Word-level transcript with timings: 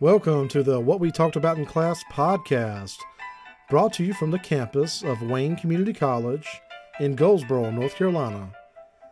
Welcome 0.00 0.46
to 0.50 0.62
the 0.62 0.78
What 0.78 1.00
We 1.00 1.10
Talked 1.10 1.34
About 1.34 1.58
in 1.58 1.66
Class 1.66 2.04
podcast, 2.12 2.98
brought 3.68 3.92
to 3.94 4.04
you 4.04 4.14
from 4.14 4.30
the 4.30 4.38
campus 4.38 5.02
of 5.02 5.22
Wayne 5.22 5.56
Community 5.56 5.92
College 5.92 6.46
in 7.00 7.16
Goldsboro, 7.16 7.72
North 7.72 7.96
Carolina, 7.96 8.52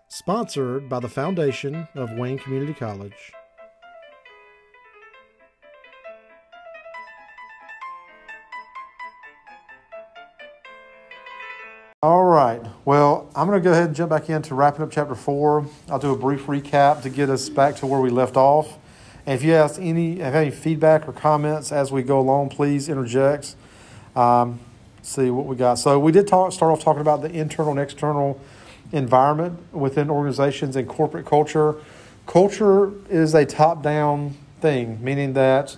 sponsored 0.06 0.88
by 0.88 1.00
the 1.00 1.08
Foundation 1.08 1.88
of 1.96 2.12
Wayne 2.12 2.38
Community 2.38 2.72
College. 2.72 3.32
All 12.00 12.26
right. 12.26 12.62
Well, 12.84 13.28
I'm 13.34 13.48
going 13.48 13.60
to 13.60 13.64
go 13.64 13.72
ahead 13.72 13.86
and 13.86 13.96
jump 13.96 14.10
back 14.10 14.30
into 14.30 14.54
wrapping 14.54 14.82
up 14.82 14.92
chapter 14.92 15.16
four. 15.16 15.66
I'll 15.90 15.98
do 15.98 16.12
a 16.12 16.16
brief 16.16 16.46
recap 16.46 17.02
to 17.02 17.10
get 17.10 17.28
us 17.28 17.48
back 17.48 17.74
to 17.78 17.86
where 17.86 18.00
we 18.00 18.10
left 18.10 18.36
off. 18.36 18.78
And 19.26 19.34
if 19.34 19.42
you 19.42 19.52
have 19.52 19.78
any 19.78 20.20
have 20.20 20.34
any 20.34 20.50
feedback 20.50 21.08
or 21.08 21.12
comments 21.12 21.72
as 21.72 21.90
we 21.90 22.02
go 22.02 22.20
along, 22.20 22.50
please 22.50 22.88
interject. 22.88 23.56
Um, 24.14 24.60
see 25.02 25.30
what 25.30 25.46
we 25.46 25.56
got. 25.56 25.74
So 25.74 25.98
we 25.98 26.12
did 26.12 26.26
talk, 26.26 26.52
start 26.52 26.72
off 26.72 26.82
talking 26.82 27.00
about 27.00 27.22
the 27.22 27.30
internal 27.30 27.72
and 27.72 27.80
external 27.80 28.40
environment 28.92 29.58
within 29.72 30.10
organizations 30.10 30.76
and 30.76 30.88
corporate 30.88 31.26
culture. 31.26 31.76
Culture 32.26 32.92
is 33.08 33.34
a 33.34 33.44
top 33.44 33.82
down 33.82 34.34
thing, 34.60 35.02
meaning 35.02 35.34
that 35.34 35.76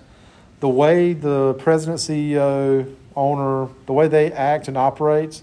the 0.60 0.68
way 0.68 1.12
the 1.12 1.54
president, 1.54 1.98
CEO, 1.98 2.94
owner, 3.14 3.68
the 3.86 3.92
way 3.92 4.08
they 4.08 4.32
act 4.32 4.68
and 4.68 4.76
operate 4.76 5.42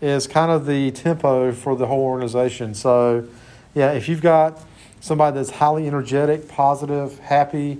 is 0.00 0.26
kind 0.26 0.50
of 0.50 0.66
the 0.66 0.90
tempo 0.90 1.52
for 1.52 1.76
the 1.76 1.86
whole 1.86 2.04
organization. 2.04 2.74
So, 2.74 3.26
yeah, 3.74 3.92
if 3.92 4.08
you've 4.08 4.20
got 4.20 4.60
somebody 5.02 5.34
that's 5.34 5.50
highly 5.50 5.86
energetic, 5.86 6.48
positive, 6.48 7.18
happy, 7.18 7.76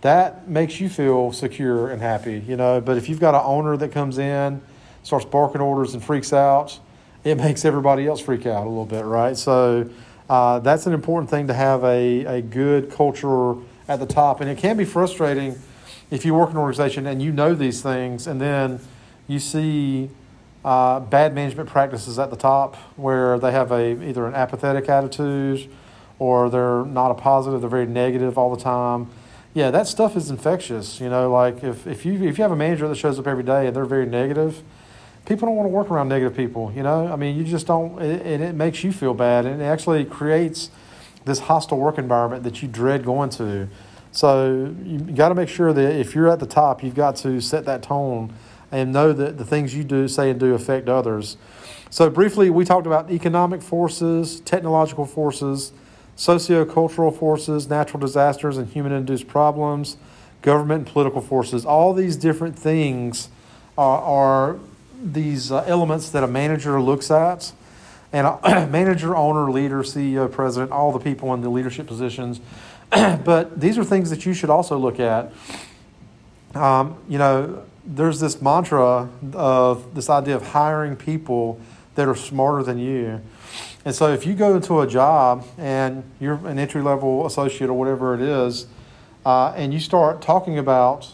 that 0.00 0.48
makes 0.48 0.80
you 0.80 0.88
feel 0.88 1.30
secure 1.30 1.90
and 1.90 2.02
happy, 2.02 2.42
you 2.48 2.56
know. 2.56 2.80
But 2.80 2.96
if 2.96 3.08
you've 3.08 3.20
got 3.20 3.34
an 3.34 3.42
owner 3.44 3.76
that 3.76 3.92
comes 3.92 4.18
in, 4.18 4.60
starts 5.04 5.26
barking 5.26 5.60
orders 5.60 5.94
and 5.94 6.02
freaks 6.02 6.32
out, 6.32 6.80
it 7.22 7.36
makes 7.38 7.64
everybody 7.64 8.08
else 8.08 8.20
freak 8.20 8.46
out 8.46 8.66
a 8.66 8.68
little 8.68 8.86
bit, 8.86 9.04
right? 9.04 9.36
So 9.36 9.88
uh, 10.28 10.58
that's 10.60 10.86
an 10.86 10.94
important 10.94 11.30
thing 11.30 11.46
to 11.46 11.54
have 11.54 11.84
a, 11.84 12.24
a 12.24 12.42
good 12.42 12.90
culture 12.90 13.54
at 13.86 14.00
the 14.00 14.06
top. 14.06 14.40
And 14.40 14.48
it 14.48 14.56
can 14.56 14.78
be 14.78 14.86
frustrating 14.86 15.56
if 16.10 16.24
you 16.24 16.34
work 16.34 16.50
in 16.50 16.56
an 16.56 16.62
organization 16.62 17.06
and 17.06 17.22
you 17.22 17.32
know 17.32 17.54
these 17.54 17.82
things 17.82 18.26
and 18.26 18.40
then 18.40 18.80
you 19.28 19.38
see 19.38 20.08
uh, 20.64 21.00
bad 21.00 21.34
management 21.34 21.68
practices 21.68 22.18
at 22.18 22.30
the 22.30 22.36
top 22.36 22.76
where 22.96 23.38
they 23.38 23.52
have 23.52 23.72
a 23.72 24.02
either 24.08 24.26
an 24.26 24.34
apathetic 24.34 24.88
attitude 24.88 25.70
or 26.18 26.50
they're 26.50 26.84
not 26.84 27.10
a 27.10 27.14
positive, 27.14 27.60
they're 27.60 27.70
very 27.70 27.86
negative 27.86 28.38
all 28.38 28.54
the 28.54 28.62
time. 28.62 29.08
Yeah, 29.54 29.70
that 29.70 29.86
stuff 29.86 30.16
is 30.16 30.30
infectious. 30.30 31.00
You 31.00 31.10
know, 31.10 31.30
like 31.30 31.62
if, 31.62 31.86
if 31.86 32.06
you 32.06 32.14
if 32.24 32.38
you 32.38 32.42
have 32.42 32.52
a 32.52 32.56
manager 32.56 32.88
that 32.88 32.96
shows 32.96 33.18
up 33.18 33.26
every 33.26 33.44
day 33.44 33.66
and 33.66 33.76
they're 33.76 33.84
very 33.84 34.06
negative, 34.06 34.62
people 35.26 35.46
don't 35.46 35.56
want 35.56 35.66
to 35.66 35.70
work 35.70 35.90
around 35.90 36.08
negative 36.08 36.36
people. 36.36 36.72
You 36.74 36.82
know, 36.82 37.06
I 37.12 37.16
mean, 37.16 37.36
you 37.36 37.44
just 37.44 37.66
don't, 37.66 37.98
and 38.00 38.42
it, 38.42 38.54
makes 38.54 38.82
you 38.82 38.92
feel 38.92 39.14
bad, 39.14 39.46
and 39.46 39.60
it 39.60 39.64
actually 39.64 40.04
creates 40.04 40.70
this 41.24 41.40
hostile 41.40 41.78
work 41.78 41.98
environment 41.98 42.44
that 42.44 42.62
you 42.62 42.68
dread 42.68 43.04
going 43.04 43.30
to. 43.30 43.68
So 44.10 44.74
you 44.84 44.98
got 44.98 45.30
to 45.30 45.34
make 45.34 45.48
sure 45.48 45.72
that 45.72 45.96
if 45.96 46.14
you're 46.14 46.28
at 46.28 46.40
the 46.40 46.46
top, 46.46 46.82
you've 46.82 46.94
got 46.94 47.16
to 47.16 47.40
set 47.40 47.64
that 47.64 47.82
tone 47.82 48.32
and 48.70 48.92
know 48.92 49.12
that 49.12 49.38
the 49.38 49.44
things 49.44 49.74
you 49.74 49.84
do, 49.84 50.08
say, 50.08 50.30
and 50.30 50.40
do 50.40 50.54
affect 50.54 50.88
others. 50.88 51.36
So, 51.90 52.08
briefly, 52.08 52.48
we 52.48 52.64
talked 52.64 52.86
about 52.86 53.10
economic 53.10 53.60
forces, 53.60 54.40
technological 54.40 55.04
forces, 55.04 55.72
sociocultural 56.16 57.16
forces, 57.16 57.68
natural 57.68 58.00
disasters, 58.00 58.58
and 58.58 58.68
human 58.68 58.92
induced 58.92 59.26
problems, 59.26 59.96
government 60.42 60.86
and 60.86 60.92
political 60.92 61.20
forces. 61.20 61.64
All 61.64 61.94
these 61.94 62.16
different 62.16 62.58
things 62.58 63.28
are, 63.78 64.00
are 64.00 64.58
these 65.02 65.50
uh, 65.50 65.64
elements 65.66 66.10
that 66.10 66.22
a 66.22 66.26
manager 66.26 66.80
looks 66.80 67.10
at. 67.10 67.52
And 68.12 68.26
a 68.26 68.66
manager, 68.70 69.16
owner, 69.16 69.50
leader, 69.50 69.82
CEO, 69.82 70.30
president, 70.30 70.70
all 70.70 70.92
the 70.92 70.98
people 70.98 71.32
in 71.34 71.40
the 71.40 71.48
leadership 71.48 71.86
positions. 71.86 72.40
but 72.90 73.58
these 73.58 73.78
are 73.78 73.84
things 73.84 74.10
that 74.10 74.26
you 74.26 74.34
should 74.34 74.50
also 74.50 74.76
look 74.76 75.00
at. 75.00 75.32
Um, 76.54 76.98
you 77.08 77.18
know, 77.18 77.64
there's 77.84 78.20
this 78.20 78.40
mantra 78.40 79.08
of 79.32 79.94
this 79.94 80.10
idea 80.10 80.36
of 80.36 80.48
hiring 80.48 80.96
people 80.96 81.58
that 81.94 82.06
are 82.06 82.14
smarter 82.14 82.62
than 82.62 82.78
you. 82.78 83.20
And 83.84 83.94
so 83.94 84.12
if 84.12 84.26
you 84.26 84.34
go 84.34 84.54
into 84.54 84.80
a 84.80 84.86
job 84.86 85.44
and 85.58 86.04
you're 86.20 86.34
an 86.46 86.58
entry 86.58 86.82
level 86.82 87.26
associate 87.26 87.68
or 87.68 87.74
whatever 87.74 88.14
it 88.14 88.20
is, 88.20 88.66
uh, 89.26 89.52
and 89.56 89.72
you 89.72 89.80
start 89.80 90.22
talking 90.22 90.58
about 90.58 91.12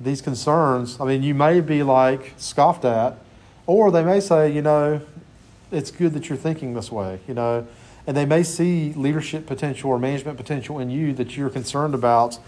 these 0.00 0.20
concerns, 0.20 1.00
I 1.00 1.04
mean, 1.04 1.22
you 1.22 1.34
may 1.34 1.60
be 1.60 1.82
like 1.82 2.34
scoffed 2.36 2.84
at, 2.84 3.18
or 3.66 3.90
they 3.90 4.02
may 4.02 4.18
say, 4.20 4.50
you 4.50 4.62
know, 4.62 5.00
it's 5.70 5.90
good 5.90 6.14
that 6.14 6.28
you're 6.28 6.38
thinking 6.38 6.74
this 6.74 6.90
way, 6.90 7.20
you 7.28 7.34
know, 7.34 7.66
and 8.06 8.16
they 8.16 8.24
may 8.24 8.42
see 8.42 8.92
leadership 8.94 9.46
potential 9.46 9.90
or 9.90 9.98
management 9.98 10.36
potential 10.36 10.78
in 10.78 10.90
you 10.90 11.12
that 11.12 11.36
you're 11.36 11.50
concerned 11.50 11.94
about 11.94 12.38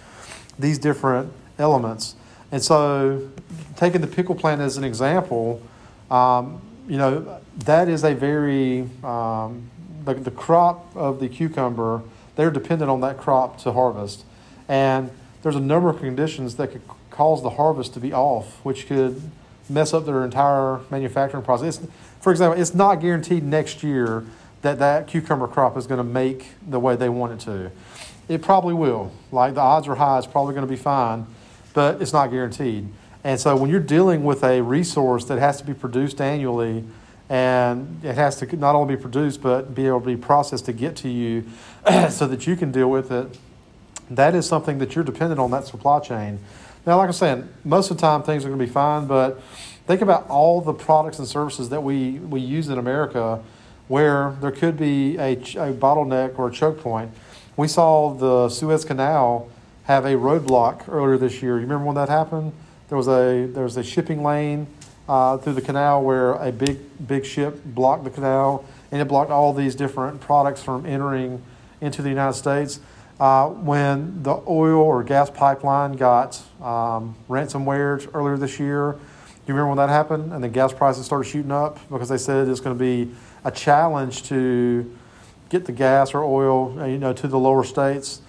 these 0.59 0.79
different 0.79 1.33
elements. 1.59 2.17
And 2.50 2.62
so, 2.62 3.31
taking 3.77 4.00
the 4.00 4.06
pickle 4.06 4.34
plant 4.34 4.61
as 4.61 4.77
an 4.77 4.84
example, 4.84 5.62
um, 6.11 6.61
you 6.88 6.98
know, 6.98 7.41
that 7.59 7.88
is 7.88 8.04
a 8.04 8.15
very, 8.15 8.88
um, 9.03 9.70
the, 10.04 10.15
the 10.15 10.31
crop 10.31 10.94
of 10.97 11.20
the 11.20 11.28
cucumber, 11.28 12.03
they're 12.37 12.50
dependent 12.50 12.91
on 12.91 13.00
that 13.03 13.19
crop 13.19 13.59
to 13.62 13.72
harvest. 13.72 14.25
And 14.69 15.10
there's 15.43 15.56
a 15.56 15.60
number 15.60 15.88
of 15.88 15.98
conditions 15.98 16.56
that 16.56 16.72
could 16.72 16.82
cause 17.10 17.43
the 17.43 17.50
harvest 17.50 17.94
to 17.94 18.00
be 18.00 18.12
off, 18.12 18.65
which 18.65 18.87
could 18.87 19.20
mess 19.69 19.93
up 19.93 20.06
their 20.06 20.25
entire 20.25 20.81
manufacturing 20.91 21.43
process. 21.43 21.78
It's, 21.78 21.93
for 22.20 22.31
example, 22.31 22.60
it's 22.60 22.75
not 22.75 22.97
guaranteed 22.97 23.44
next 23.44 23.82
year 23.82 24.25
that 24.62 24.78
that 24.78 25.09
cucumber 25.09 25.49
crop 25.49 25.76
is 25.76 25.87
going 25.87 25.99
to 25.99 26.04
make 26.04 26.53
the 26.66 26.78
way 26.78 26.97
they 26.97 27.09
want 27.09 27.32
it 27.32 27.41
to. 27.47 27.70
It 28.28 28.43
probably 28.43 28.75
will. 28.75 29.12
Like 29.31 29.54
the 29.54 29.60
odds 29.60 29.88
are 29.88 29.97
high, 29.97 30.19
it's 30.19 30.26
probably 30.26 30.54
going 30.54 30.66
to 30.66 30.70
be 30.70 30.76
fine 30.76 31.26
but 31.75 32.00
it's 32.03 32.12
not 32.12 32.28
guaranteed. 32.28 32.88
And 33.25 33.38
so 33.38 33.56
when 33.56 33.71
you're 33.71 33.81
dealing 33.81 34.25
with 34.25 34.43
a 34.43 34.62
resource 34.62 35.25
that 35.27 35.38
has 35.38 35.59
to 35.59 35.65
be 35.65 35.75
produced 35.75 36.21
annually, 36.21 36.84
and 37.28 38.05
it 38.05 38.15
has 38.15 38.37
to 38.37 38.56
not 38.56 38.75
only 38.75 38.97
be 38.97 39.00
produced 39.00 39.41
but 39.41 39.75
be 39.75 39.87
able 39.87 40.00
to 40.00 40.06
be 40.06 40.16
processed 40.16 40.66
to 40.66 40.72
get 40.72 40.97
to 40.97 41.09
you 41.09 41.44
so 42.11 42.27
that 42.27 42.47
you 42.47 42.56
can 42.56 42.72
deal 42.72 42.91
with 42.91 43.11
it, 43.11 43.38
that 44.11 44.34
is 44.34 44.47
something 44.47 44.78
that 44.78 44.94
you're 44.94 45.05
dependent 45.05 45.41
on 45.41 45.50
that 45.53 45.66
supply 45.66 46.00
chain. 46.00 46.41
Now, 46.84 46.99
like 46.99 47.09
I 47.09 47.12
said, 47.12 47.49
most 47.65 47.91
of 47.91 47.97
the 47.97 48.00
time 48.00 48.22
things 48.22 48.44
are 48.44 48.49
going 48.49 48.59
to 48.59 48.66
be 48.66 48.71
fine, 48.71 49.06
but 49.06 49.41
think 49.87 50.03
about 50.03 50.28
all 50.28 50.61
the 50.61 50.75
products 50.75 51.19
and 51.19 51.28
services 51.28 51.69
that 51.69 51.82
we, 51.82 52.19
we 52.19 52.41
use 52.41 52.69
in 52.69 52.78
America 52.78 53.41
where 53.88 54.37
there 54.41 54.50
could 54.50 54.77
be 54.77 55.16
a, 55.16 55.32
a 55.32 55.72
bottleneck 55.72 56.38
or 56.38 56.49
a 56.49 56.53
choke 56.53 56.81
point. 56.81 57.11
We 57.56 57.69
saw 57.69 58.12
the 58.15 58.49
Suez 58.49 58.84
Canal 58.84 59.49
have 59.84 60.05
a 60.05 60.15
roadblock 60.15 60.88
earlier 60.88 61.19
this 61.19 61.43
year. 61.43 61.55
You 61.55 61.62
remember 61.62 61.84
when 61.87 61.97
that 61.97 62.09
happened? 62.09 62.53
There 62.93 62.99
was 62.99 63.09
a 63.09 63.47
there 63.47 63.65
was 63.65 63.79
a 63.79 63.83
shipping 63.83 64.23
lane 64.23 64.67
uh, 65.09 65.39
through 65.39 65.55
the 65.55 65.63
canal 65.63 66.03
where 66.03 66.35
a 66.35 66.53
big 66.53 66.79
big 67.09 67.25
ship 67.25 67.65
blocked 67.65 68.05
the 68.05 68.11
canal, 68.11 68.67
and 68.91 69.01
it 69.01 69.07
blocked 69.07 69.31
all 69.31 69.55
these 69.55 69.75
different 69.75 70.21
products 70.21 70.63
from 70.63 70.85
entering 70.85 71.43
into 71.81 72.03
the 72.03 72.11
United 72.11 72.35
States. 72.35 72.81
Uh, 73.19 73.49
when 73.49 74.23
the 74.23 74.43
oil 74.47 74.83
or 74.83 75.03
gas 75.03 75.31
pipeline 75.31 75.95
got 75.95 76.43
um, 76.61 77.17
ransomware 77.31 78.11
earlier 78.13 78.37
this 78.37 78.61
year, 78.61 78.93
do 78.93 78.99
you 79.47 79.55
remember 79.55 79.69
when 79.69 79.79
that 79.79 79.89
happened? 79.89 80.31
And 80.31 80.45
the 80.45 80.51
gas 80.51 80.75
prices 80.75 81.07
started 81.07 81.25
shooting 81.25 81.51
up 81.51 81.79
because 81.89 82.11
they 82.11 82.19
said 82.19 82.47
it's 82.47 82.61
going 82.61 82.77
to 82.77 82.79
be 82.79 83.11
a 83.43 83.50
challenge 83.50 84.25
to 84.25 84.95
get 85.49 85.65
the 85.65 85.73
gas 85.73 86.12
or 86.12 86.23
oil, 86.25 86.87
you 86.87 86.99
know, 86.99 87.15
to 87.15 87.27
the 87.27 87.38
lower 87.38 87.65
states. 87.65 88.21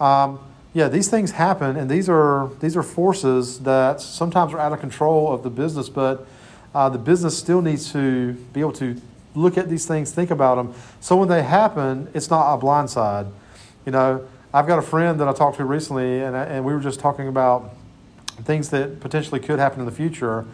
Um, 0.00 0.40
yeah, 0.74 0.88
these 0.88 1.08
things 1.08 1.32
happen, 1.32 1.76
and 1.76 1.90
these 1.90 2.08
are 2.08 2.50
these 2.60 2.76
are 2.76 2.82
forces 2.82 3.60
that 3.60 4.00
sometimes 4.00 4.52
are 4.52 4.58
out 4.58 4.72
of 4.72 4.80
control 4.80 5.32
of 5.32 5.42
the 5.42 5.50
business, 5.50 5.88
but 5.88 6.26
uh, 6.74 6.88
the 6.88 6.98
business 6.98 7.36
still 7.38 7.62
needs 7.62 7.90
to 7.92 8.34
be 8.52 8.60
able 8.60 8.72
to 8.74 9.00
look 9.34 9.56
at 9.56 9.68
these 9.70 9.86
things, 9.86 10.12
think 10.12 10.30
about 10.30 10.56
them. 10.56 10.74
So 11.00 11.16
when 11.16 11.28
they 11.28 11.42
happen, 11.42 12.08
it's 12.12 12.28
not 12.28 12.52
a 12.52 12.58
blind 12.58 12.90
side. 12.90 13.26
You 13.86 13.92
know, 13.92 14.26
I've 14.52 14.66
got 14.66 14.78
a 14.78 14.82
friend 14.82 15.18
that 15.20 15.28
I 15.28 15.32
talked 15.32 15.56
to 15.56 15.64
recently, 15.64 16.20
and 16.20 16.36
and 16.36 16.64
we 16.64 16.74
were 16.74 16.80
just 16.80 17.00
talking 17.00 17.28
about 17.28 17.74
things 18.44 18.68
that 18.70 19.00
potentially 19.00 19.40
could 19.40 19.58
happen 19.58 19.80
in 19.80 19.86
the 19.86 19.92
future. 19.92 20.44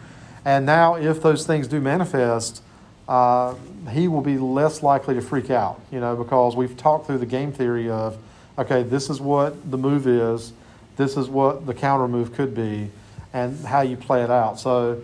And 0.45 0.65
now, 0.65 0.95
if 0.95 1.21
those 1.21 1.45
things 1.45 1.67
do 1.67 1.81
manifest, 1.81 2.61
uh, 3.07 3.55
he 3.91 4.07
will 4.07 4.21
be 4.21 4.37
less 4.37 4.81
likely 4.81 5.15
to 5.15 5.21
freak 5.21 5.49
out. 5.49 5.81
You 5.91 5.99
know, 5.99 6.15
because 6.15 6.55
we've 6.55 6.77
talked 6.77 7.07
through 7.07 7.17
the 7.17 7.25
game 7.25 7.51
theory 7.51 7.89
of 7.89 8.17
okay, 8.57 8.83
this 8.83 9.09
is 9.09 9.19
what 9.19 9.69
the 9.69 9.77
move 9.77 10.07
is, 10.07 10.53
this 10.97 11.17
is 11.17 11.27
what 11.27 11.65
the 11.65 11.73
counter 11.73 12.07
move 12.07 12.33
could 12.33 12.55
be, 12.55 12.89
and 13.33 13.59
how 13.65 13.81
you 13.81 13.97
play 13.97 14.23
it 14.23 14.31
out. 14.31 14.59
So, 14.59 15.01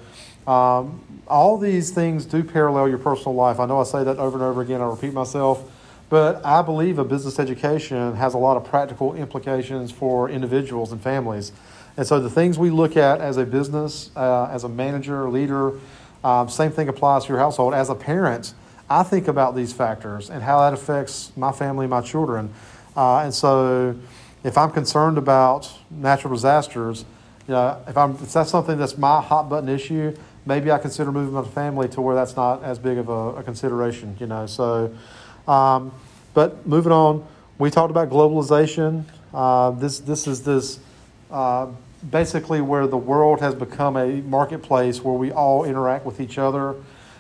um, 0.48 1.01
all 1.27 1.57
these 1.57 1.92
things 1.92 2.25
do 2.25 2.44
parallel 2.44 2.89
your 2.89 2.98
personal 2.98 3.36
life. 3.36 3.59
I 3.59 3.65
know 3.65 3.80
I 3.80 3.83
say 3.83 4.03
that 4.03 4.18
over 4.18 4.38
and 4.38 4.44
over 4.44 4.62
again, 4.62 4.81
I 4.81 4.86
repeat 4.86 5.13
myself, 5.13 5.69
but 6.09 6.44
I 6.45 6.62
believe 6.62 7.00
a 7.00 7.06
business 7.06 7.39
education 7.39 8.15
has 8.15 8.33
a 8.33 8.38
lot 8.38 8.57
of 8.57 8.65
practical 8.65 9.15
implications 9.15 9.92
for 9.92 10.30
individuals 10.30 10.92
and 10.92 11.01
families. 11.01 11.51
And 11.97 12.07
so 12.07 12.19
the 12.19 12.30
things 12.30 12.57
we 12.57 12.69
look 12.69 12.97
at 12.97 13.21
as 13.21 13.38
a 13.38 13.45
business, 13.45 14.12
uh, 14.15 14.50
as 14.51 14.63
a 14.63 14.69
manager, 14.69 15.30
leader, 15.30 15.74
um, 16.24 16.50
same 16.50 16.71
thing 16.71 16.88
applies 16.88 17.24
to 17.25 17.30
your 17.30 17.39
household. 17.39 17.74
As 17.74 17.89
a 17.89 17.95
parent, 17.95 18.54
I 18.89 19.04
think 19.04 19.27
about 19.27 19.56
these 19.56 19.71
factors 19.74 20.30
and 20.30 20.44
how 20.44 20.59
that 20.62 20.74
affects 20.74 21.31
my 21.36 21.51
family, 21.51 21.88
my 21.88 22.01
children. 22.01 22.54
Uh, 22.96 23.20
and 23.20 23.34
so 23.34 23.96
if 24.44 24.58
I'm 24.58 24.72
concerned 24.72 25.18
about 25.18 25.72
natural 25.90 26.34
disasters, 26.34 27.06
you 27.48 27.54
know, 27.54 27.82
if, 27.88 27.98
I'm, 27.98 28.12
if 28.12 28.34
that's 28.34 28.50
something 28.50 28.78
that's 28.78 28.98
my 28.98 29.22
hot 29.22 29.50
button 29.50 29.70
issue, 29.70 30.16
maybe 30.46 30.72
I 30.72 30.78
consider 30.78 31.12
moving 31.12 31.34
my 31.34 31.44
family 31.44 31.88
to 31.90 32.02
where 32.02 32.16
that's 32.16 32.36
not 32.36 32.64
as 32.64 32.80
big 32.80 32.98
of 32.98 33.10
a, 33.10 33.36
a 33.38 33.44
consideration, 33.44 34.16
you 34.20 34.28
know. 34.28 34.46
So, 34.46 34.96
um, 35.48 35.92
but 36.34 36.66
moving 36.66 36.92
on, 36.92 37.26
we 37.58 37.70
talked 37.70 37.92
about 37.92 38.10
globalization. 38.10 39.06
Uh, 39.34 39.72
this, 39.72 40.00
this 40.00 40.28
is 40.28 40.44
this 40.44 40.80
uh, 41.30 41.68
basically 42.10 42.62
where 42.62 42.88
the 42.88 42.98
world 42.98 43.42
has 43.42 43.54
become 43.54 43.96
a 43.96 44.22
marketplace 44.22 45.04
where 45.04 45.14
we 45.14 45.32
all 45.32 45.64
interact 45.64 46.06
with 46.06 46.20
each 46.20 46.38
other. 46.38 46.76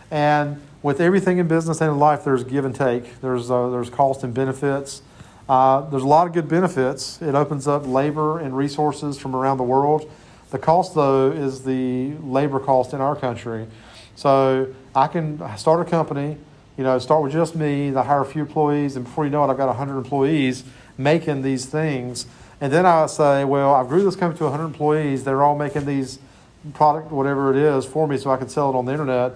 And 0.09 0.61
with 0.81 0.99
everything 0.99 1.37
in 1.37 1.47
business 1.47 1.81
and 1.81 1.91
in 1.91 1.99
life, 1.99 2.23
there's 2.23 2.43
give 2.43 2.65
and 2.65 2.75
take. 2.75 3.21
There's, 3.21 3.51
uh, 3.51 3.69
there's 3.69 3.89
cost 3.89 4.23
and 4.23 4.33
benefits. 4.33 5.03
Uh, 5.51 5.81
there's 5.89 6.03
a 6.03 6.07
lot 6.07 6.27
of 6.27 6.33
good 6.33 6.47
benefits. 6.47 7.21
It 7.21 7.35
opens 7.35 7.67
up 7.67 7.85
labor 7.85 8.39
and 8.39 8.55
resources 8.55 9.19
from 9.19 9.35
around 9.35 9.57
the 9.57 9.63
world. 9.63 10.09
The 10.51 10.57
cost, 10.57 10.95
though, 10.95 11.29
is 11.31 11.65
the 11.65 12.13
labor 12.21 12.59
cost 12.59 12.93
in 12.93 13.01
our 13.01 13.17
country. 13.17 13.67
So 14.15 14.73
I 14.95 15.07
can 15.07 15.41
start 15.57 15.85
a 15.85 15.89
company, 15.89 16.37
you 16.77 16.85
know, 16.85 16.97
start 16.99 17.23
with 17.23 17.33
just 17.33 17.55
me, 17.55 17.93
I 17.93 18.03
hire 18.03 18.21
a 18.21 18.25
few 18.25 18.43
employees, 18.43 18.95
and 18.95 19.03
before 19.03 19.25
you 19.25 19.31
know 19.31 19.43
it, 19.43 19.49
I've 19.49 19.57
got 19.57 19.67
100 19.67 19.97
employees 19.97 20.63
making 20.97 21.41
these 21.41 21.65
things 21.65 22.27
and 22.61 22.71
then 22.71 22.85
I 22.85 23.07
say, 23.07 23.43
well, 23.43 23.73
I 23.73 23.83
grew 23.83 24.03
this 24.03 24.15
company 24.15 24.37
to 24.37 24.43
100 24.43 24.63
employees. 24.63 25.23
They're 25.23 25.41
all 25.41 25.57
making 25.57 25.85
these 25.85 26.19
product, 26.75 27.11
whatever 27.11 27.49
it 27.49 27.57
is, 27.57 27.85
for 27.85 28.07
me 28.07 28.17
so 28.17 28.29
I 28.29 28.37
can 28.37 28.49
sell 28.49 28.69
it 28.69 28.75
on 28.75 28.85
the 28.85 28.91
internet. 28.91 29.33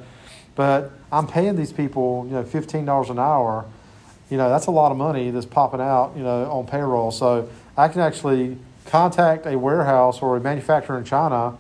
But 0.54 0.92
I'm 1.12 1.26
paying 1.26 1.56
these 1.56 1.74
people, 1.74 2.26
you 2.28 2.34
know, 2.34 2.44
$15 2.44 3.10
an 3.10 3.18
hour. 3.18 3.66
You 4.36 4.40
know, 4.40 4.50
that's 4.50 4.66
a 4.66 4.72
lot 4.72 4.92
of 4.92 4.98
money 4.98 5.32
that's 5.32 5.46
popping 5.46 5.80
out, 5.80 6.12
you 6.14 6.22
know, 6.22 6.52
on 6.52 6.68
payroll. 6.68 7.10
So 7.12 7.48
I 7.78 7.88
can 7.88 8.02
actually 8.02 8.58
contact 8.86 9.46
a 9.46 9.58
warehouse 9.58 10.22
or 10.22 10.36
a 10.36 10.42
manufacturer 10.42 10.98
in 10.98 11.06
China 11.06 11.58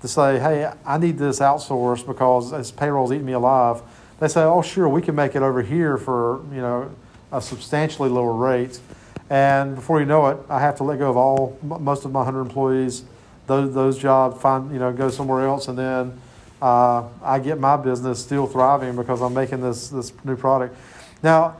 to 0.00 0.08
say, 0.08 0.38
hey, 0.38 0.72
I 0.86 0.96
need 0.96 1.18
this 1.18 1.40
outsourced 1.40 2.06
because 2.06 2.50
this 2.50 2.70
payroll's 2.70 3.12
eating 3.12 3.26
me 3.26 3.34
alive. 3.34 3.82
They 4.20 4.28
say, 4.28 4.40
oh, 4.40 4.62
sure, 4.62 4.88
we 4.88 5.02
can 5.02 5.14
make 5.14 5.36
it 5.36 5.42
over 5.42 5.60
here 5.60 5.98
for, 5.98 6.42
you 6.50 6.62
know, 6.62 6.90
a 7.30 7.42
substantially 7.42 8.08
lower 8.08 8.32
rate. 8.32 8.80
And 9.28 9.74
before 9.74 10.00
you 10.00 10.06
know 10.06 10.26
it, 10.28 10.38
I 10.48 10.60
have 10.60 10.76
to 10.76 10.82
let 10.82 10.98
go 11.00 11.10
of 11.10 11.18
all 11.18 11.58
most 11.62 12.06
of 12.06 12.12
my 12.12 12.24
hundred 12.24 12.40
employees. 12.40 13.04
Those 13.48 13.74
those 13.74 13.98
jobs 13.98 14.40
find 14.40 14.72
you 14.72 14.78
know 14.78 14.94
go 14.94 15.10
somewhere 15.10 15.46
else, 15.46 15.68
and 15.68 15.76
then 15.76 16.18
uh, 16.62 17.06
I 17.22 17.38
get 17.38 17.60
my 17.60 17.76
business 17.76 18.18
still 18.18 18.46
thriving 18.46 18.96
because 18.96 19.20
I'm 19.20 19.34
making 19.34 19.60
this 19.60 19.88
this 19.88 20.10
new 20.24 20.36
product. 20.36 20.74
Now, 21.22 21.56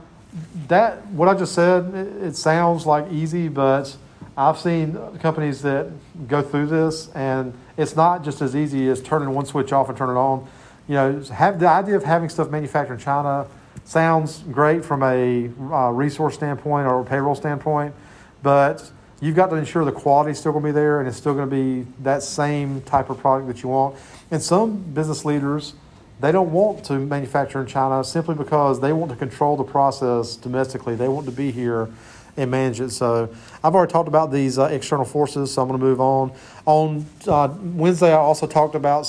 that 0.69 1.07
what 1.09 1.29
I 1.29 1.35
just 1.35 1.55
said, 1.55 1.95
it, 1.95 2.37
sounds 2.37 2.87
like 2.87 3.11
easy, 3.13 3.49
but 3.49 3.97
I've 4.37 4.59
seen 4.59 4.95
companies 5.19 5.63
that 5.63 5.91
go 6.27 6.43
through 6.43 6.67
this, 6.67 7.09
and 7.11 7.55
it's 7.77 7.95
not 7.95 8.25
just 8.25 8.43
as 8.43 8.57
easy 8.57 8.89
as 8.89 9.01
turning 9.01 9.31
one 9.31 9.47
switch 9.47 9.73
off 9.73 9.89
and 9.89 9.97
turn 9.97 10.11
it 10.11 10.19
on. 10.19 10.49
You 10.89 10.95
know, 10.95 11.21
have 11.23 11.61
the 11.61 11.69
idea 11.69 11.97
of 11.97 12.05
having 12.05 12.29
stuff 12.29 12.51
manufactured 12.51 12.95
in 12.95 13.01
China 13.01 13.47
sounds 13.85 14.39
great 14.51 14.85
from 14.85 15.03
a 15.03 15.51
uh, 15.73 15.91
resource 15.91 16.35
standpoint 16.35 16.87
or 16.87 17.05
payroll 17.05 17.35
standpoint, 17.35 17.95
but 18.43 18.91
you've 19.21 19.37
got 19.37 19.49
to 19.51 19.57
ensure 19.57 19.85
the 19.85 19.93
quality 19.93 20.33
is 20.33 20.39
still 20.39 20.53
going 20.53 20.63
to 20.63 20.69
be 20.69 20.73
there 20.73 21.01
and 21.01 21.09
it's 21.09 21.17
still 21.17 21.35
going 21.35 21.49
to 21.49 21.55
be 21.55 21.91
that 22.03 22.23
same 22.23 22.81
type 22.83 23.11
of 23.11 23.19
product 23.19 23.49
that 23.49 23.63
you 23.63 23.69
want. 23.69 23.97
And 24.31 24.43
some 24.43 24.79
business 24.79 25.25
leaders, 25.25 25.75
they 26.21 26.33
don't 26.33 26.53
want 26.53 26.85
to 26.87 26.99
manufacture 26.99 27.61
in 27.61 27.67
China 27.67 28.05
simply 28.05 28.35
because 28.35 28.81
they 28.81 28.93
want 28.93 29.11
to 29.11 29.17
control 29.17 29.57
the 29.57 29.65
process 29.65 30.37
domestically. 30.37 30.95
They 30.95 31.09
want 31.09 31.27
to 31.27 31.33
be 31.33 31.51
here 31.51 31.91
and 32.37 32.51
manage 32.51 32.81
it. 32.81 32.91
So 32.91 33.29
I've 33.63 33.75
already 33.75 33.93
talked 33.93 34.09
about 34.09 34.33
these 34.33 34.59
uh, 34.59 34.65
external 34.65 35.05
forces, 35.05 35.53
so 35.53 35.63
I'm 35.63 35.69
going 35.69 35.81
to 35.81 35.87
move 35.87 36.01
on. 36.01 36.33
On 36.67 37.07
uh, 37.27 37.55
Wednesday, 37.63 38.13
I 38.13 38.17
also 38.17 38.47
talked 38.47 38.75
about 38.75 39.03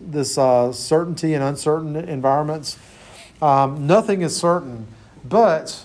this 0.00 0.38
uh, 0.38 0.72
certainty 0.72 1.34
and 1.34 1.44
uncertain 1.44 1.96
environments. 1.96 2.78
Um, 3.40 3.86
nothing 3.86 4.22
is 4.22 4.36
certain, 4.36 4.86
but 5.24 5.84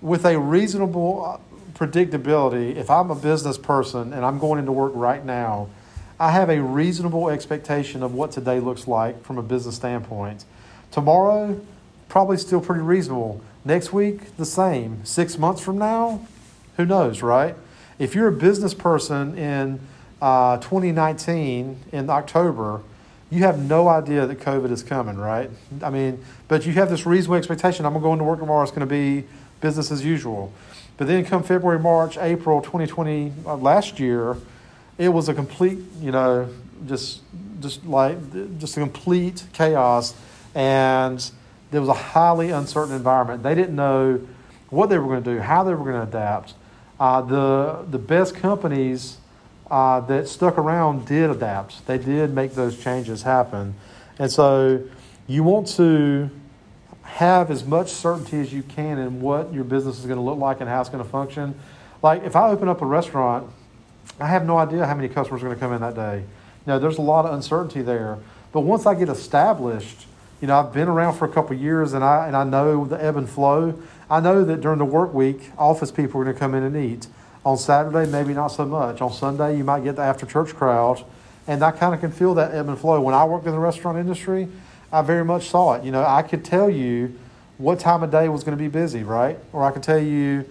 with 0.00 0.24
a 0.24 0.38
reasonable 0.38 1.24
uh, 1.24 1.38
predictability, 1.74 2.76
if 2.76 2.90
I'm 2.90 3.10
a 3.10 3.14
business 3.14 3.58
person 3.58 4.12
and 4.12 4.24
I'm 4.24 4.38
going 4.38 4.58
into 4.60 4.72
work 4.72 4.92
right 4.94 5.24
now, 5.24 5.68
I 6.18 6.30
have 6.30 6.50
a 6.50 6.60
reasonable 6.60 7.28
expectation 7.28 8.02
of 8.02 8.14
what 8.14 8.32
today 8.32 8.60
looks 8.60 8.86
like 8.86 9.22
from 9.24 9.38
a 9.38 9.42
business 9.42 9.76
standpoint. 9.76 10.44
Tomorrow, 10.90 11.60
probably 12.08 12.36
still 12.36 12.60
pretty 12.60 12.82
reasonable. 12.82 13.40
Next 13.64 13.92
week, 13.92 14.36
the 14.36 14.44
same. 14.44 15.04
Six 15.04 15.38
months 15.38 15.62
from 15.62 15.78
now, 15.78 16.26
who 16.76 16.84
knows, 16.84 17.22
right? 17.22 17.54
If 17.98 18.14
you're 18.14 18.28
a 18.28 18.32
business 18.32 18.74
person 18.74 19.38
in 19.38 19.80
uh, 20.20 20.58
2019 20.58 21.78
in 21.92 22.10
October, 22.10 22.82
you 23.30 23.40
have 23.44 23.58
no 23.58 23.88
idea 23.88 24.26
that 24.26 24.40
COVID 24.40 24.70
is 24.70 24.82
coming, 24.82 25.16
right? 25.16 25.50
I 25.82 25.88
mean, 25.88 26.22
but 26.48 26.66
you 26.66 26.72
have 26.74 26.90
this 26.90 27.06
reasonable 27.06 27.36
expectation. 27.36 27.86
I'm 27.86 27.92
going 27.92 28.02
to 28.02 28.06
go 28.06 28.12
into 28.12 28.24
work 28.24 28.40
tomorrow. 28.40 28.62
It's 28.62 28.70
going 28.70 28.80
to 28.80 28.86
be 28.86 29.26
business 29.60 29.90
as 29.90 30.04
usual. 30.04 30.52
But 30.98 31.06
then 31.06 31.24
come 31.24 31.42
February, 31.42 31.78
March, 31.78 32.18
April 32.18 32.60
2020, 32.60 33.32
uh, 33.46 33.56
last 33.56 33.98
year, 33.98 34.36
it 34.98 35.08
was 35.08 35.28
a 35.28 35.34
complete, 35.34 35.78
you 36.00 36.10
know, 36.10 36.48
just 36.86 37.20
just 37.60 37.84
like 37.84 38.18
just 38.58 38.76
a 38.76 38.80
complete 38.80 39.44
chaos, 39.52 40.14
and 40.54 41.30
there 41.70 41.80
was 41.80 41.88
a 41.88 41.94
highly 41.94 42.50
uncertain 42.50 42.94
environment. 42.94 43.42
They 43.42 43.54
didn't 43.54 43.76
know 43.76 44.20
what 44.70 44.90
they 44.90 44.98
were 44.98 45.06
going 45.06 45.22
to 45.22 45.34
do, 45.34 45.40
how 45.40 45.64
they 45.64 45.74
were 45.74 45.84
going 45.84 46.00
to 46.00 46.08
adapt. 46.08 46.54
Uh, 46.98 47.20
the 47.22 47.84
the 47.90 47.98
best 47.98 48.34
companies 48.34 49.18
uh, 49.70 50.00
that 50.00 50.28
stuck 50.28 50.58
around 50.58 51.06
did 51.06 51.30
adapt. 51.30 51.86
They 51.86 51.98
did 51.98 52.34
make 52.34 52.54
those 52.54 52.78
changes 52.78 53.22
happen. 53.22 53.74
And 54.18 54.30
so 54.30 54.82
you 55.26 55.42
want 55.42 55.66
to 55.76 56.30
have 57.02 57.50
as 57.50 57.64
much 57.64 57.88
certainty 57.88 58.38
as 58.40 58.52
you 58.52 58.62
can 58.62 58.98
in 58.98 59.20
what 59.20 59.52
your 59.52 59.64
business 59.64 59.98
is 59.98 60.04
going 60.04 60.18
to 60.18 60.22
look 60.22 60.38
like 60.38 60.60
and 60.60 60.68
how 60.68 60.80
it's 60.80 60.90
going 60.90 61.02
to 61.02 61.08
function. 61.08 61.54
Like 62.02 62.22
if 62.24 62.36
I 62.36 62.50
open 62.50 62.68
up 62.68 62.82
a 62.82 62.86
restaurant, 62.86 63.50
I 64.20 64.26
have 64.26 64.46
no 64.46 64.58
idea 64.58 64.86
how 64.86 64.94
many 64.94 65.08
customers 65.08 65.42
are 65.42 65.46
going 65.46 65.56
to 65.56 65.60
come 65.60 65.72
in 65.72 65.80
that 65.80 65.94
day. 65.94 66.20
You 66.20 66.26
know, 66.66 66.78
there's 66.78 66.98
a 66.98 67.02
lot 67.02 67.26
of 67.26 67.34
uncertainty 67.34 67.82
there. 67.82 68.18
But 68.52 68.60
once 68.60 68.86
I 68.86 68.94
get 68.94 69.08
established, 69.08 70.06
you 70.40 70.48
know, 70.48 70.58
I've 70.58 70.72
been 70.72 70.88
around 70.88 71.14
for 71.14 71.24
a 71.24 71.28
couple 71.28 71.56
years 71.56 71.92
and 71.92 72.04
I 72.04 72.26
and 72.26 72.36
I 72.36 72.44
know 72.44 72.84
the 72.84 73.02
ebb 73.02 73.16
and 73.16 73.28
flow. 73.28 73.80
I 74.10 74.20
know 74.20 74.44
that 74.44 74.60
during 74.60 74.78
the 74.78 74.84
work 74.84 75.14
week, 75.14 75.50
office 75.56 75.90
people 75.90 76.20
are 76.20 76.24
going 76.24 76.34
to 76.34 76.40
come 76.40 76.54
in 76.54 76.62
and 76.62 76.76
eat. 76.76 77.06
On 77.44 77.56
Saturday, 77.56 78.10
maybe 78.10 78.34
not 78.34 78.48
so 78.48 78.64
much. 78.64 79.00
On 79.00 79.12
Sunday, 79.12 79.56
you 79.56 79.64
might 79.64 79.82
get 79.82 79.96
the 79.96 80.02
after 80.02 80.26
church 80.26 80.54
crowd. 80.54 81.04
And 81.46 81.62
I 81.62 81.72
kind 81.72 81.94
of 81.94 82.00
can 82.00 82.12
feel 82.12 82.34
that 82.34 82.54
ebb 82.54 82.68
and 82.68 82.78
flow. 82.78 83.00
When 83.00 83.14
I 83.14 83.24
worked 83.24 83.46
in 83.46 83.52
the 83.52 83.58
restaurant 83.58 83.98
industry, 83.98 84.48
I 84.92 85.02
very 85.02 85.24
much 85.24 85.48
saw 85.48 85.74
it. 85.74 85.84
You 85.84 85.90
know, 85.90 86.04
I 86.04 86.22
could 86.22 86.44
tell 86.44 86.70
you 86.70 87.18
what 87.58 87.80
time 87.80 88.02
of 88.02 88.10
day 88.10 88.28
was 88.28 88.44
going 88.44 88.56
to 88.56 88.62
be 88.62 88.68
busy, 88.68 89.02
right? 89.02 89.38
Or 89.52 89.64
I 89.64 89.70
could 89.70 89.82
tell 89.82 89.98
you 89.98 90.44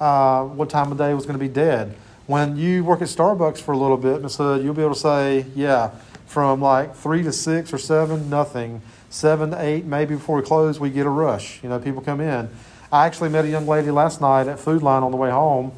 uh, 0.00 0.44
what 0.44 0.70
time 0.70 0.92
of 0.92 0.98
day 0.98 1.12
was 1.14 1.26
going 1.26 1.38
to 1.38 1.44
be 1.44 1.52
dead. 1.52 1.94
When 2.28 2.56
you 2.56 2.84
work 2.84 3.02
at 3.02 3.08
Starbucks 3.08 3.58
for 3.58 3.72
a 3.72 3.76
little 3.76 3.96
bit, 3.96 4.22
Miss 4.22 4.36
Hood, 4.36 4.62
you'll 4.62 4.74
be 4.74 4.82
able 4.82 4.94
to 4.94 5.00
say, 5.00 5.46
yeah, 5.56 5.90
from 6.26 6.60
like 6.60 6.94
three 6.94 7.24
to 7.24 7.32
six 7.32 7.72
or 7.72 7.78
seven, 7.78 8.30
nothing. 8.30 8.80
Seven 9.10 9.50
to 9.50 9.60
eight, 9.60 9.84
maybe 9.84 10.14
before 10.14 10.36
we 10.36 10.42
close, 10.42 10.78
we 10.78 10.90
get 10.90 11.06
a 11.06 11.10
rush. 11.10 11.60
You 11.62 11.70
know, 11.70 11.80
people 11.80 12.02
come 12.02 12.20
in. 12.20 12.48
I 12.92 13.06
actually 13.06 13.30
met 13.30 13.44
a 13.44 13.48
young 13.48 13.66
lady 13.66 13.90
last 13.90 14.20
night 14.20 14.46
at 14.46 14.60
Food 14.60 14.82
Lion 14.82 15.02
on 15.02 15.10
the 15.10 15.16
way 15.16 15.30
home 15.30 15.72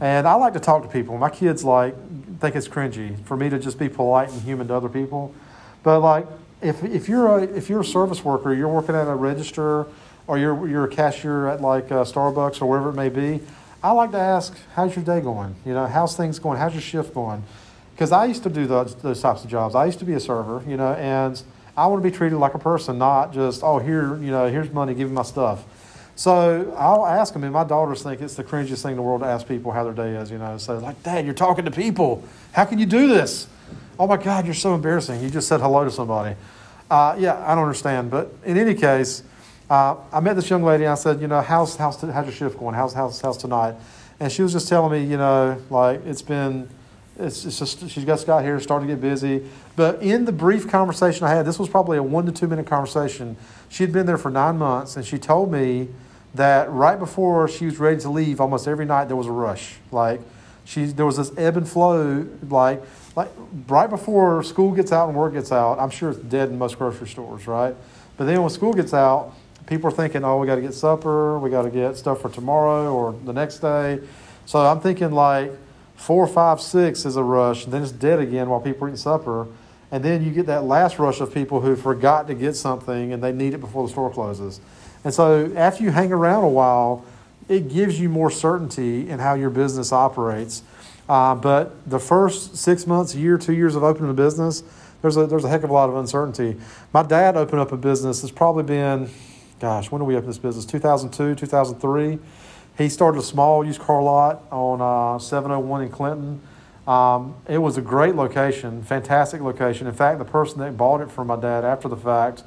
and 0.00 0.26
I 0.26 0.34
like 0.34 0.54
to 0.54 0.60
talk 0.60 0.82
to 0.82 0.88
people. 0.88 1.16
My 1.18 1.30
kids 1.30 1.64
like 1.64 1.94
think 2.40 2.56
it's 2.56 2.68
cringy 2.68 3.22
for 3.24 3.36
me 3.36 3.48
to 3.48 3.58
just 3.58 3.78
be 3.78 3.88
polite 3.88 4.30
and 4.30 4.42
human 4.42 4.68
to 4.68 4.74
other 4.74 4.88
people. 4.88 5.34
But 5.82 6.00
like 6.00 6.26
if, 6.60 6.82
if 6.82 7.08
you're 7.08 7.38
a 7.38 7.42
if 7.42 7.68
you're 7.68 7.82
a 7.82 7.84
service 7.84 8.24
worker, 8.24 8.52
you're 8.52 8.68
working 8.68 8.94
at 8.94 9.06
a 9.06 9.14
register 9.14 9.86
or 10.26 10.38
you're 10.38 10.68
you're 10.68 10.84
a 10.84 10.88
cashier 10.88 11.46
at 11.46 11.60
like 11.60 11.92
uh, 11.92 12.04
Starbucks 12.04 12.60
or 12.60 12.66
wherever 12.66 12.90
it 12.90 12.94
may 12.94 13.08
be, 13.08 13.40
I 13.84 13.90
like 13.90 14.12
to 14.12 14.18
ask, 14.18 14.56
"How's 14.74 14.96
your 14.96 15.04
day 15.04 15.20
going? 15.20 15.54
You 15.66 15.74
know, 15.74 15.86
how's 15.86 16.16
things 16.16 16.38
going? 16.38 16.58
How's 16.58 16.72
your 16.72 16.80
shift 16.80 17.12
going?" 17.12 17.42
Because 17.94 18.12
I 18.12 18.24
used 18.24 18.42
to 18.44 18.48
do 18.48 18.66
those 18.66 18.94
those 18.94 19.20
types 19.20 19.44
of 19.44 19.50
jobs. 19.50 19.74
I 19.74 19.84
used 19.84 19.98
to 19.98 20.06
be 20.06 20.14
a 20.14 20.20
server, 20.20 20.62
you 20.66 20.78
know, 20.78 20.94
and 20.94 21.40
I 21.76 21.86
want 21.88 22.02
to 22.02 22.10
be 22.10 22.16
treated 22.16 22.38
like 22.38 22.54
a 22.54 22.58
person, 22.58 22.96
not 22.96 23.34
just 23.34 23.62
oh 23.62 23.78
here 23.78 24.16
you 24.16 24.30
know 24.30 24.48
here's 24.48 24.70
money, 24.70 24.94
give 24.94 25.10
me 25.10 25.14
my 25.14 25.22
stuff. 25.22 25.64
So 26.16 26.74
I'll 26.78 27.04
ask 27.04 27.34
them, 27.34 27.44
and 27.44 27.52
my 27.52 27.64
daughters 27.64 28.02
think 28.02 28.22
it's 28.22 28.36
the 28.36 28.44
cringiest 28.44 28.82
thing 28.82 28.92
in 28.92 28.96
the 28.96 29.02
world 29.02 29.20
to 29.20 29.26
ask 29.26 29.46
people 29.46 29.70
how 29.70 29.84
their 29.84 29.92
day 29.92 30.16
is. 30.16 30.30
You 30.30 30.38
know, 30.38 30.56
so 30.56 30.78
like, 30.78 31.02
Dad, 31.02 31.26
you're 31.26 31.34
talking 31.34 31.66
to 31.66 31.70
people. 31.70 32.24
How 32.52 32.64
can 32.64 32.78
you 32.78 32.86
do 32.86 33.06
this? 33.06 33.48
Oh 33.98 34.06
my 34.06 34.16
God, 34.16 34.46
you're 34.46 34.54
so 34.54 34.74
embarrassing. 34.74 35.22
You 35.22 35.28
just 35.28 35.46
said 35.46 35.60
hello 35.60 35.84
to 35.84 35.90
somebody. 35.90 36.36
Uh, 36.90 37.16
yeah, 37.18 37.44
I 37.46 37.54
don't 37.54 37.64
understand. 37.64 38.10
But 38.10 38.32
in 38.46 38.56
any 38.56 38.74
case, 38.74 39.24
uh, 39.70 39.96
I 40.12 40.20
met 40.20 40.36
this 40.36 40.50
young 40.50 40.62
lady. 40.62 40.84
and 40.84 40.92
I 40.92 40.96
said, 40.96 41.20
you 41.20 41.28
know, 41.28 41.40
how's 41.40 41.76
how's 41.76 42.00
how's 42.00 42.26
your 42.26 42.32
shift 42.32 42.58
going? 42.58 42.74
How's 42.74 42.92
how's 42.92 43.20
how's 43.20 43.36
tonight? 43.36 43.74
And 44.20 44.30
she 44.30 44.42
was 44.42 44.52
just 44.52 44.68
telling 44.68 44.92
me, 44.92 45.08
you 45.08 45.16
know, 45.16 45.60
like 45.70 46.04
it's 46.06 46.22
been 46.22 46.68
It's, 47.18 47.44
it's 47.44 47.58
just 47.58 47.88
she's 47.90 48.04
just 48.04 48.26
got 48.26 48.42
here, 48.44 48.58
starting 48.60 48.88
to 48.88 48.94
get 48.94 49.00
busy. 49.00 49.42
But 49.76 50.02
in 50.02 50.24
the 50.24 50.32
brief 50.32 50.68
conversation 50.68 51.24
I 51.24 51.30
had, 51.30 51.46
this 51.46 51.58
was 51.58 51.68
probably 51.68 51.96
a 51.96 52.02
one 52.02 52.26
to 52.26 52.32
two 52.32 52.46
minute 52.48 52.66
conversation. 52.66 53.36
She 53.68 53.82
had 53.84 53.92
been 53.92 54.06
there 54.06 54.18
for 54.18 54.30
nine 54.30 54.58
months, 54.58 54.96
and 54.96 55.04
she 55.04 55.18
told 55.18 55.50
me 55.50 55.88
that 56.34 56.70
right 56.70 56.98
before 56.98 57.48
she 57.48 57.66
was 57.66 57.78
ready 57.78 58.00
to 58.00 58.10
leave, 58.10 58.40
almost 58.40 58.66
every 58.66 58.84
night 58.84 59.06
there 59.06 59.16
was 59.16 59.28
a 59.28 59.32
rush. 59.32 59.76
Like 59.92 60.20
she, 60.64 60.86
there 60.86 61.06
was 61.06 61.16
this 61.16 61.30
ebb 61.38 61.56
and 61.56 61.68
flow. 61.68 62.26
Like 62.48 62.82
like 63.16 63.30
right 63.68 63.88
before 63.88 64.42
school 64.42 64.72
gets 64.72 64.90
out 64.92 65.08
and 65.08 65.16
work 65.16 65.34
gets 65.34 65.52
out, 65.52 65.78
I'm 65.78 65.90
sure 65.90 66.10
it's 66.10 66.18
dead 66.18 66.48
in 66.50 66.58
most 66.58 66.78
grocery 66.78 67.08
stores, 67.08 67.46
right? 67.46 67.74
But 68.16 68.24
then 68.26 68.40
when 68.42 68.50
school 68.50 68.72
gets 68.72 68.92
out, 68.92 69.32
people 69.66 69.88
are 69.88 69.92
thinking, 69.92 70.24
oh, 70.24 70.38
we 70.38 70.46
got 70.46 70.56
to 70.56 70.60
get 70.60 70.74
supper, 70.74 71.38
we 71.38 71.50
got 71.50 71.62
to 71.62 71.70
get 71.70 71.96
stuff 71.96 72.20
for 72.20 72.28
tomorrow 72.28 72.92
or 72.92 73.12
the 73.24 73.32
next 73.32 73.58
day. 73.58 74.00
So 74.46 74.58
I'm 74.58 74.80
thinking 74.80 75.12
like 75.12 75.52
four, 75.96 76.26
five, 76.26 76.60
six 76.60 77.04
is 77.04 77.16
a 77.16 77.22
rush, 77.22 77.64
then 77.66 77.82
it's 77.82 77.92
dead 77.92 78.18
again 78.18 78.48
while 78.48 78.60
people 78.60 78.84
are 78.84 78.88
eating 78.88 78.96
supper. 78.96 79.46
And 79.90 80.04
then 80.04 80.24
you 80.24 80.32
get 80.32 80.46
that 80.46 80.64
last 80.64 80.98
rush 80.98 81.20
of 81.20 81.32
people 81.32 81.60
who 81.60 81.76
forgot 81.76 82.26
to 82.26 82.34
get 82.34 82.56
something 82.56 83.12
and 83.12 83.22
they 83.22 83.32
need 83.32 83.54
it 83.54 83.60
before 83.60 83.86
the 83.86 83.92
store 83.92 84.10
closes. 84.10 84.60
And 85.04 85.14
so 85.14 85.52
after 85.54 85.84
you 85.84 85.90
hang 85.90 86.12
around 86.12 86.44
a 86.44 86.48
while, 86.48 87.04
it 87.48 87.68
gives 87.68 88.00
you 88.00 88.08
more 88.08 88.30
certainty 88.30 89.08
in 89.08 89.18
how 89.18 89.34
your 89.34 89.50
business 89.50 89.92
operates. 89.92 90.62
Uh, 91.08 91.34
but 91.34 91.88
the 91.88 91.98
first 91.98 92.56
six 92.56 92.86
months, 92.86 93.14
year, 93.14 93.36
two 93.36 93.52
years 93.52 93.76
of 93.76 93.82
opening 93.82 94.10
a 94.10 94.14
business, 94.14 94.62
there's 95.02 95.18
a, 95.18 95.26
there's 95.26 95.44
a 95.44 95.48
heck 95.48 95.62
of 95.62 95.70
a 95.70 95.72
lot 95.72 95.90
of 95.90 95.96
uncertainty. 95.96 96.56
My 96.92 97.02
dad 97.02 97.36
opened 97.36 97.60
up 97.60 97.72
a 97.72 97.76
business. 97.76 98.22
It's 98.22 98.32
probably 98.32 98.62
been, 98.62 99.10
gosh, 99.64 99.90
when 99.90 99.98
did 99.98 100.04
we 100.04 100.14
open 100.14 100.26
this 100.26 100.36
business? 100.36 100.66
2002, 100.66 101.36
2003. 101.36 102.18
He 102.76 102.88
started 102.90 103.18
a 103.18 103.22
small 103.22 103.64
used 103.64 103.80
car 103.80 104.02
lot 104.02 104.42
on 104.52 104.82
uh, 104.82 105.18
701 105.18 105.84
in 105.84 105.88
Clinton. 105.88 106.42
Um, 106.86 107.34
it 107.48 107.56
was 107.56 107.78
a 107.78 107.80
great 107.80 108.14
location, 108.14 108.82
fantastic 108.82 109.40
location. 109.40 109.86
In 109.86 109.94
fact, 109.94 110.18
the 110.18 110.26
person 110.26 110.58
that 110.58 110.76
bought 110.76 111.00
it 111.00 111.10
from 111.10 111.28
my 111.28 111.36
dad 111.36 111.64
after 111.64 111.88
the 111.88 111.96
fact 111.96 112.42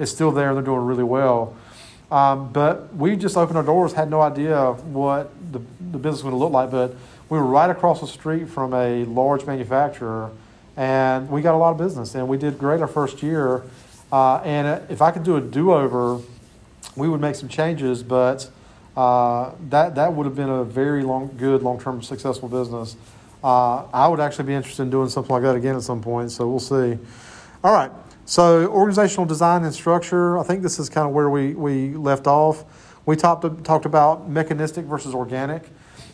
is 0.00 0.10
still 0.10 0.32
there 0.32 0.48
and 0.48 0.56
they're 0.56 0.64
doing 0.64 0.80
really 0.80 1.04
well. 1.04 1.56
Um, 2.10 2.52
but 2.52 2.92
we 2.96 3.14
just 3.14 3.36
opened 3.36 3.58
our 3.58 3.62
doors, 3.62 3.92
had 3.92 4.10
no 4.10 4.20
idea 4.20 4.72
what 4.72 5.30
the, 5.52 5.60
the 5.92 5.98
business 5.98 6.24
was 6.24 6.32
going 6.32 6.32
to 6.32 6.38
look 6.38 6.52
like. 6.52 6.72
But 6.72 6.96
we 7.28 7.38
were 7.38 7.46
right 7.46 7.70
across 7.70 8.00
the 8.00 8.08
street 8.08 8.48
from 8.48 8.74
a 8.74 9.04
large 9.04 9.46
manufacturer 9.46 10.32
and 10.76 11.30
we 11.30 11.42
got 11.42 11.54
a 11.54 11.58
lot 11.58 11.70
of 11.70 11.78
business 11.78 12.16
and 12.16 12.26
we 12.26 12.36
did 12.36 12.58
great 12.58 12.80
our 12.80 12.88
first 12.88 13.22
year. 13.22 13.62
Uh, 14.10 14.38
and 14.38 14.90
if 14.90 15.00
I 15.00 15.12
could 15.12 15.22
do 15.22 15.36
a 15.36 15.40
do 15.40 15.72
over, 15.72 16.20
we 16.96 17.08
would 17.08 17.20
make 17.20 17.34
some 17.34 17.48
changes, 17.48 18.02
but 18.02 18.50
uh, 18.96 19.52
that 19.68 19.94
that 19.94 20.14
would 20.14 20.24
have 20.24 20.34
been 20.34 20.48
a 20.48 20.64
very 20.64 21.02
long, 21.02 21.30
good, 21.36 21.62
long 21.62 21.78
term, 21.78 22.02
successful 22.02 22.48
business. 22.48 22.96
Uh, 23.44 23.84
I 23.92 24.08
would 24.08 24.18
actually 24.18 24.46
be 24.46 24.54
interested 24.54 24.82
in 24.82 24.90
doing 24.90 25.08
something 25.08 25.32
like 25.32 25.42
that 25.42 25.54
again 25.54 25.76
at 25.76 25.82
some 25.82 26.02
point. 26.02 26.32
So 26.32 26.48
we'll 26.48 26.58
see. 26.58 26.98
All 27.62 27.72
right. 27.72 27.90
So 28.24 28.66
organizational 28.68 29.26
design 29.26 29.62
and 29.64 29.72
structure. 29.72 30.38
I 30.38 30.42
think 30.42 30.62
this 30.62 30.78
is 30.78 30.88
kind 30.88 31.06
of 31.06 31.12
where 31.12 31.30
we 31.30 31.54
we 31.54 31.90
left 31.90 32.26
off. 32.26 32.64
We 33.04 33.14
talked 33.14 33.64
talked 33.64 33.84
about 33.84 34.28
mechanistic 34.28 34.86
versus 34.86 35.14
organic. 35.14 35.68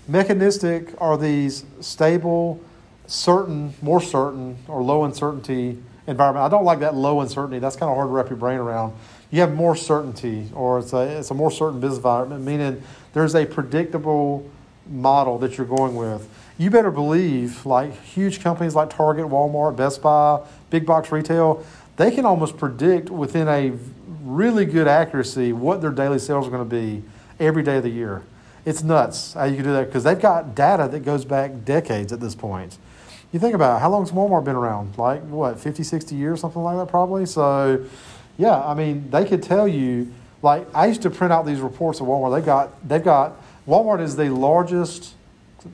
Mechanistic 0.09 0.93
are 0.99 1.17
these 1.17 1.65
stable, 1.81 2.61
certain, 3.07 3.73
more 3.81 4.01
certain, 4.01 4.59
or 4.67 4.83
low 4.83 5.05
uncertainty 5.05 5.79
environment. 6.09 6.45
I 6.45 6.49
don't 6.49 6.65
like 6.65 6.81
that 6.81 6.97
low 6.97 7.21
uncertainty. 7.21 7.61
That's 7.61 7.77
kind 7.77 7.89
of 7.89 7.97
hard 7.97 8.09
to 8.09 8.13
wrap 8.13 8.29
your 8.29 8.37
brain 8.37 8.59
around 8.59 8.93
you 9.33 9.41
have 9.41 9.55
more 9.55 9.75
certainty, 9.75 10.47
or 10.55 10.79
it's 10.79 10.93
a, 10.93 11.19
it's 11.19 11.31
a 11.31 11.35
more 11.35 11.51
certain 11.51 11.81
business 11.81 11.97
environment, 11.97 12.45
meaning 12.45 12.83
there's 13.15 13.35
a 13.35 13.47
predictable 13.47 14.49
model 14.87 15.39
that 15.39 15.57
you're 15.57 15.67
going 15.67 15.97
with. 15.97 16.29
You 16.59 16.71
better 16.71 16.91
believe, 16.91 17.65
like 17.65 17.99
huge 18.03 18.43
companies 18.43 18.75
like 18.75 18.91
Target, 18.91 19.27
Walmart, 19.27 19.75
Best 19.75 20.03
Buy, 20.03 20.43
big 20.69 20.85
box 20.85 21.11
retail, 21.11 21.65
they 21.97 22.11
can 22.11 22.27
almost 22.27 22.59
predict 22.59 23.09
within 23.09 23.49
a 23.49 23.73
really 24.23 24.67
good 24.67 24.87
accuracy 24.87 25.53
what 25.53 25.81
their 25.81 25.91
daily 25.91 26.19
sales 26.19 26.47
are 26.47 26.51
going 26.51 26.69
to 26.69 26.77
be 26.77 27.03
every 27.41 27.63
day 27.63 27.79
of 27.79 27.83
the 27.83 27.91
year. 27.91 28.23
It's 28.67 28.83
nuts 28.83 29.33
how 29.33 29.45
you 29.45 29.57
can 29.57 29.65
do 29.65 29.73
that 29.73 29.87
because 29.87 30.05
they've 30.05 30.21
got 30.21 30.55
data 30.55 30.89
that 30.89 31.01
goes 31.01 31.25
back 31.25 31.65
decades 31.65 32.13
at 32.13 32.21
this 32.21 32.35
point. 32.35 32.77
You 33.33 33.41
think 33.41 33.55
about 33.55 33.79
it, 33.79 33.81
how 33.81 33.89
long 33.89 34.03
has 34.03 34.13
Walmart 34.13 34.45
been 34.45 34.57
around? 34.57 34.99
Like, 34.99 35.23
what, 35.23 35.59
50, 35.59 35.83
60 35.83 36.15
years, 36.15 36.41
something 36.41 36.63
like 36.63 36.77
that, 36.77 36.89
probably? 36.89 37.25
So, 37.25 37.83
yeah, 38.43 38.61
I 38.61 38.75
mean, 38.75 39.09
they 39.11 39.25
could 39.25 39.43
tell 39.43 39.69
you. 39.69 40.13
Like 40.43 40.67
I 40.75 40.87
used 40.87 41.03
to 41.03 41.11
print 41.11 41.33
out 41.33 41.47
these 41.47 41.61
reports 41.61 42.01
at 42.01 42.07
Walmart. 42.09 42.41
They 42.41 42.45
got 42.45 42.89
they've 42.89 43.03
got 43.03 43.41
Walmart 43.69 44.01
is 44.01 44.17
the 44.17 44.29
largest 44.31 45.15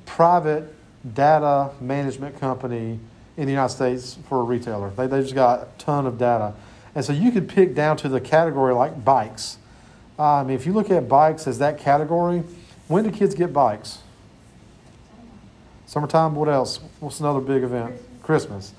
private 0.04 0.75
data 1.14 1.70
management 1.80 2.38
company 2.38 3.00
in 3.38 3.46
the 3.46 3.50
United 3.50 3.72
States 3.72 4.18
for 4.28 4.40
a 4.40 4.42
retailer. 4.42 4.90
They 4.90 5.06
they 5.06 5.22
just 5.22 5.34
got 5.34 5.60
a 5.60 5.68
ton 5.78 6.06
of 6.06 6.18
data, 6.18 6.52
and 6.94 7.02
so 7.02 7.14
you 7.14 7.32
could 7.32 7.48
pick 7.48 7.75
down 7.75 7.96
to 7.98 8.10
the 8.10 8.20
category 8.20 8.75
like 8.75 9.02
bikes. 9.02 9.56
I 10.18 10.42
mean, 10.42 10.54
if 10.54 10.66
you 10.66 10.75
look 10.75 10.90
at 10.90 11.08
bikes 11.08 11.46
as 11.46 11.58
that 11.60 11.78
category, 11.78 12.42
when 12.88 13.04
do 13.04 13.10
kids 13.10 13.34
get 13.34 13.54
bikes? 13.54 14.00
Summertime. 15.87 16.34
What 16.34 16.50
else? 16.50 16.80
What's 17.00 17.20
another 17.20 17.40
big 17.40 17.62
event? 17.62 17.94
Christmas. 18.22 18.75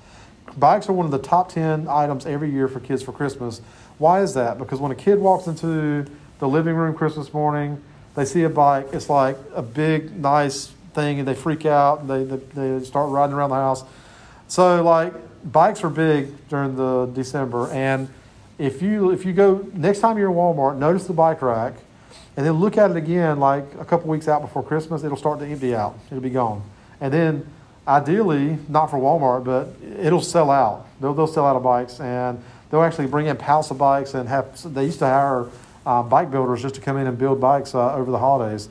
Bikes 0.56 0.88
are 0.88 0.92
one 0.92 1.06
of 1.06 1.12
the 1.12 1.18
top 1.18 1.48
10 1.50 1.88
items 1.88 2.26
every 2.26 2.50
year 2.50 2.68
for 2.68 2.80
kids 2.80 3.02
for 3.02 3.12
Christmas. 3.12 3.60
Why 4.00 4.22
is 4.22 4.32
that? 4.32 4.56
Because 4.56 4.80
when 4.80 4.90
a 4.90 4.94
kid 4.94 5.18
walks 5.18 5.46
into 5.46 6.06
the 6.38 6.48
living 6.48 6.74
room 6.74 6.94
Christmas 6.94 7.34
morning, 7.34 7.82
they 8.14 8.24
see 8.24 8.44
a 8.44 8.48
bike, 8.48 8.86
it's 8.94 9.10
like 9.10 9.36
a 9.54 9.60
big, 9.60 10.18
nice 10.18 10.72
thing, 10.94 11.18
and 11.18 11.28
they 11.28 11.34
freak 11.34 11.66
out, 11.66 12.00
and 12.00 12.08
they, 12.08 12.24
they, 12.24 12.78
they 12.78 12.84
start 12.84 13.10
riding 13.10 13.34
around 13.34 13.50
the 13.50 13.56
house. 13.56 13.84
So, 14.48 14.82
like, 14.82 15.12
bikes 15.52 15.84
are 15.84 15.90
big 15.90 16.48
during 16.48 16.76
the 16.76 17.10
December, 17.12 17.70
and 17.72 18.08
if 18.56 18.80
you 18.80 19.10
if 19.10 19.26
you 19.26 19.34
go 19.34 19.68
next 19.74 20.00
time 20.00 20.16
you're 20.16 20.30
in 20.30 20.36
Walmart, 20.36 20.78
notice 20.78 21.06
the 21.06 21.12
bike 21.12 21.42
rack, 21.42 21.74
and 22.38 22.46
then 22.46 22.54
look 22.54 22.78
at 22.78 22.90
it 22.90 22.96
again 22.96 23.38
like 23.38 23.64
a 23.78 23.84
couple 23.84 24.08
weeks 24.08 24.28
out 24.28 24.40
before 24.40 24.62
Christmas, 24.62 25.04
it'll 25.04 25.16
start 25.18 25.40
to 25.40 25.46
empty 25.46 25.74
out. 25.74 25.98
It'll 26.06 26.22
be 26.22 26.30
gone, 26.30 26.62
and 27.02 27.12
then 27.12 27.46
ideally, 27.86 28.56
not 28.66 28.86
for 28.86 28.96
Walmart, 28.96 29.44
but 29.44 29.68
it'll 29.98 30.22
sell 30.22 30.50
out. 30.50 30.86
They'll, 31.00 31.12
they'll 31.12 31.26
sell 31.26 31.44
out 31.44 31.56
of 31.56 31.62
bikes, 31.62 32.00
and 32.00 32.42
they'll 32.70 32.82
actually 32.82 33.06
bring 33.06 33.26
in 33.26 33.36
pallets 33.36 33.70
of 33.70 33.78
bikes 33.78 34.14
and 34.14 34.28
have. 34.28 34.74
They 34.74 34.84
used 34.84 34.98
to 35.00 35.06
hire 35.06 35.46
uh, 35.84 36.02
bike 36.02 36.30
builders 36.30 36.62
just 36.62 36.74
to 36.76 36.80
come 36.80 36.96
in 36.96 37.06
and 37.06 37.18
build 37.18 37.40
bikes 37.40 37.74
uh, 37.74 37.94
over 37.94 38.10
the 38.10 38.18
holidays. 38.18 38.68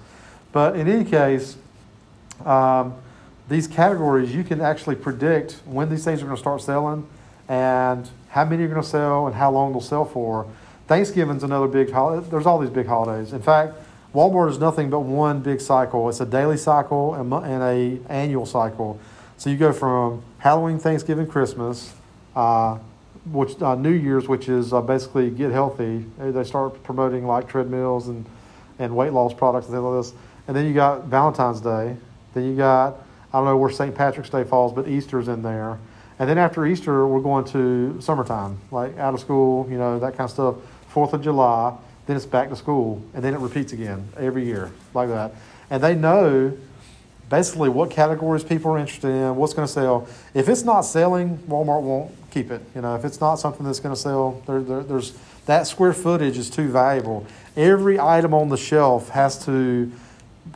But 0.51 0.75
in 0.75 0.87
any 0.87 1.05
case, 1.05 1.57
um, 2.45 2.95
these 3.47 3.67
categories 3.67 4.33
you 4.33 4.43
can 4.43 4.61
actually 4.61 4.95
predict 4.95 5.53
when 5.65 5.89
these 5.89 6.03
things 6.03 6.21
are 6.21 6.25
going 6.25 6.35
to 6.35 6.41
start 6.41 6.61
selling, 6.61 7.07
and 7.47 8.09
how 8.29 8.45
many 8.45 8.63
are 8.63 8.67
going 8.67 8.81
to 8.81 8.87
sell, 8.87 9.27
and 9.27 9.35
how 9.35 9.51
long 9.51 9.71
they'll 9.71 9.81
sell 9.81 10.05
for. 10.05 10.47
Thanksgiving's 10.87 11.43
another 11.43 11.67
big 11.67 11.91
holiday. 11.91 12.27
There's 12.29 12.45
all 12.45 12.59
these 12.59 12.69
big 12.71 12.87
holidays. 12.87 13.33
In 13.33 13.41
fact, 13.41 13.73
Walmart 14.13 14.49
is 14.49 14.57
nothing 14.57 14.89
but 14.89 15.01
one 15.01 15.39
big 15.41 15.61
cycle. 15.61 16.09
It's 16.09 16.19
a 16.19 16.25
daily 16.25 16.57
cycle 16.57 17.13
and, 17.13 17.31
and 17.31 17.63
a 17.63 18.11
annual 18.11 18.47
cycle. 18.47 18.99
So 19.37 19.49
you 19.49 19.57
go 19.57 19.71
from 19.71 20.23
Halloween, 20.39 20.79
Thanksgiving, 20.79 21.27
Christmas, 21.27 21.93
uh, 22.35 22.79
which 23.31 23.61
uh, 23.61 23.75
New 23.75 23.91
Year's, 23.91 24.27
which 24.27 24.49
is 24.49 24.73
uh, 24.73 24.81
basically 24.81 25.29
get 25.29 25.51
healthy. 25.51 26.05
They 26.17 26.43
start 26.43 26.81
promoting 26.83 27.25
like 27.25 27.47
treadmills 27.47 28.07
and, 28.07 28.25
and 28.79 28.95
weight 28.95 29.13
loss 29.13 29.33
products 29.33 29.67
and 29.67 29.75
things 29.75 29.83
like 29.83 30.03
this. 30.03 30.13
And 30.47 30.55
then 30.55 30.65
you 30.65 30.73
got 30.73 31.05
Valentine's 31.05 31.61
Day. 31.61 31.95
Then 32.33 32.45
you 32.45 32.55
got 32.55 32.97
I 33.31 33.37
don't 33.37 33.45
know 33.45 33.57
where 33.57 33.69
St. 33.69 33.93
Patrick's 33.93 34.29
Day 34.29 34.43
falls, 34.43 34.73
but 34.73 34.87
Easter's 34.87 35.27
in 35.27 35.43
there. 35.43 35.77
And 36.17 36.27
then 36.27 36.37
after 36.37 36.65
Easter, 36.65 37.07
we're 37.07 37.21
going 37.21 37.45
to 37.45 38.01
summertime, 38.01 38.57
like 38.71 38.97
out 38.97 39.13
of 39.13 39.19
school, 39.19 39.69
you 39.69 39.77
know, 39.77 39.99
that 39.99 40.17
kind 40.17 40.21
of 40.21 40.31
stuff. 40.31 40.55
Fourth 40.89 41.13
of 41.13 41.21
July 41.21 41.77
then 42.09 42.17
it's 42.17 42.25
back 42.25 42.49
to 42.49 42.55
school, 42.55 43.03
and 43.13 43.23
then 43.23 43.35
it 43.35 43.39
repeats 43.39 43.71
again 43.71 44.09
every 44.17 44.43
year 44.43 44.71
like 44.95 45.09
that. 45.09 45.31
And 45.69 45.83
they 45.83 45.93
know 45.93 46.57
basically 47.29 47.69
what 47.69 47.91
categories 47.91 48.43
people 48.43 48.71
are 48.71 48.79
interested 48.79 49.09
in, 49.09 49.35
what's 49.35 49.53
going 49.53 49.67
to 49.67 49.71
sell. 49.71 50.07
If 50.33 50.49
it's 50.49 50.63
not 50.63 50.81
selling, 50.81 51.37
Walmart 51.47 51.83
won't 51.83 52.11
keep 52.31 52.51
it. 52.51 52.61
You 52.75 52.81
know, 52.81 52.95
if 52.95 53.05
it's 53.05 53.19
not 53.19 53.35
something 53.35 53.65
that's 53.65 53.79
going 53.79 53.93
to 53.93 53.99
sell, 53.99 54.41
there, 54.45 54.61
there, 54.61 54.83
there's 54.83 55.17
that 55.45 55.67
square 55.67 55.93
footage 55.93 56.37
is 56.37 56.49
too 56.49 56.69
valuable. 56.69 57.25
Every 57.57 57.99
item 57.99 58.33
on 58.33 58.49
the 58.49 58.57
shelf 58.57 59.09
has 59.09 59.43
to 59.45 59.91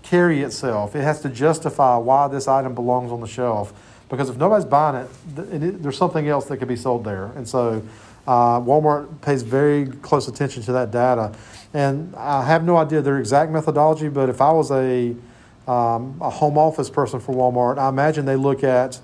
carry 0.03 0.41
itself. 0.41 0.95
It 0.95 1.01
has 1.01 1.21
to 1.21 1.29
justify 1.29 1.97
why 1.97 2.27
this 2.27 2.47
item 2.47 2.75
belongs 2.75 3.11
on 3.11 3.21
the 3.21 3.27
shelf. 3.27 3.73
Because 4.09 4.29
if 4.29 4.37
nobody's 4.37 4.65
buying 4.65 5.07
it, 5.07 5.81
there's 5.81 5.97
something 5.97 6.27
else 6.27 6.45
that 6.45 6.57
could 6.57 6.67
be 6.67 6.75
sold 6.75 7.03
there. 7.03 7.31
And 7.35 7.47
so 7.47 7.81
uh, 8.27 8.59
Walmart 8.59 9.21
pays 9.21 9.41
very 9.41 9.87
close 9.87 10.27
attention 10.27 10.61
to 10.63 10.71
that 10.73 10.91
data. 10.91 11.33
And 11.73 12.15
I 12.15 12.45
have 12.45 12.63
no 12.63 12.77
idea 12.77 13.01
their 13.01 13.17
exact 13.17 13.51
methodology, 13.51 14.09
but 14.09 14.29
if 14.29 14.41
I 14.41 14.51
was 14.51 14.71
a, 14.71 15.15
um, 15.67 16.19
a 16.21 16.29
home 16.29 16.57
office 16.57 16.89
person 16.89 17.19
for 17.19 17.33
Walmart, 17.33 17.79
I 17.79 17.89
imagine 17.89 18.25
they 18.25 18.35
look 18.35 18.63
at 18.63 18.99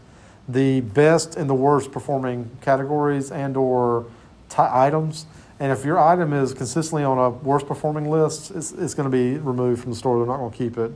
the 0.49 0.81
best 0.81 1.35
and 1.35 1.49
the 1.49 1.53
worst 1.53 1.91
performing 1.91 2.49
categories 2.61 3.31
and 3.31 3.55
or 3.55 4.05
t- 4.49 4.55
items. 4.57 5.25
And 5.59 5.71
if 5.71 5.85
your 5.85 5.99
item 5.99 6.33
is 6.33 6.53
consistently 6.53 7.03
on 7.03 7.17
a 7.17 7.29
worst 7.29 7.67
performing 7.67 8.09
list, 8.09 8.51
it's, 8.51 8.71
it's 8.71 8.93
going 8.93 9.09
to 9.09 9.15
be 9.15 9.37
removed 9.37 9.81
from 9.81 9.91
the 9.91 9.97
store. 9.97 10.17
They're 10.17 10.27
not 10.27 10.37
going 10.37 10.51
to 10.51 10.57
keep 10.57 10.77
it. 10.77 10.91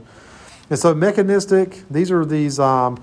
And 0.70 0.78
so 0.78 0.94
mechanistic, 0.94 1.82
these 1.90 2.10
are 2.10 2.24
these 2.24 2.58
um, 2.58 3.02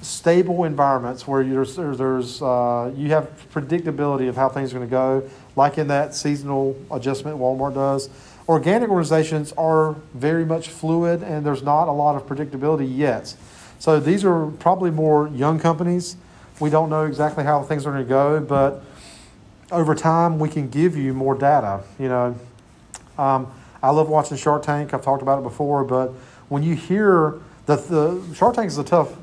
stable 0.00 0.64
environments 0.64 1.26
where 1.26 1.44
there's, 1.44 1.76
there's 1.76 2.40
uh, 2.40 2.92
you 2.96 3.08
have 3.08 3.28
predictability 3.52 4.28
of 4.28 4.36
how 4.36 4.48
things 4.48 4.72
are 4.72 4.78
going 4.78 4.88
to 4.88 4.90
go, 4.90 5.28
like 5.56 5.76
in 5.76 5.88
that 5.88 6.14
seasonal 6.14 6.76
adjustment 6.90 7.38
Walmart 7.38 7.74
does. 7.74 8.08
Organic 8.48 8.88
organizations 8.88 9.52
are 9.52 9.94
very 10.14 10.44
much 10.44 10.68
fluid, 10.68 11.22
and 11.22 11.44
there's 11.44 11.62
not 11.62 11.88
a 11.88 11.92
lot 11.92 12.16
of 12.16 12.26
predictability 12.26 12.96
yet. 12.96 13.34
So 13.82 13.98
these 13.98 14.24
are 14.24 14.46
probably 14.46 14.92
more 14.92 15.26
young 15.34 15.58
companies. 15.58 16.14
We 16.60 16.70
don't 16.70 16.88
know 16.88 17.04
exactly 17.04 17.42
how 17.42 17.64
things 17.64 17.84
are 17.84 17.90
going 17.90 18.04
to 18.04 18.08
go, 18.08 18.38
but 18.38 18.84
over 19.72 19.96
time 19.96 20.38
we 20.38 20.48
can 20.48 20.68
give 20.68 20.96
you 20.96 21.12
more 21.12 21.34
data. 21.34 21.82
You 21.98 22.08
know, 22.08 22.36
um, 23.18 23.52
I 23.82 23.90
love 23.90 24.08
watching 24.08 24.36
Shark 24.36 24.62
Tank. 24.62 24.94
I've 24.94 25.02
talked 25.02 25.20
about 25.20 25.40
it 25.40 25.42
before, 25.42 25.82
but 25.82 26.10
when 26.48 26.62
you 26.62 26.76
hear 26.76 27.40
that 27.66 27.88
the 27.88 28.22
Shark 28.36 28.54
Tank 28.54 28.68
is 28.68 28.78
a 28.78 28.84
tough, 28.84 29.16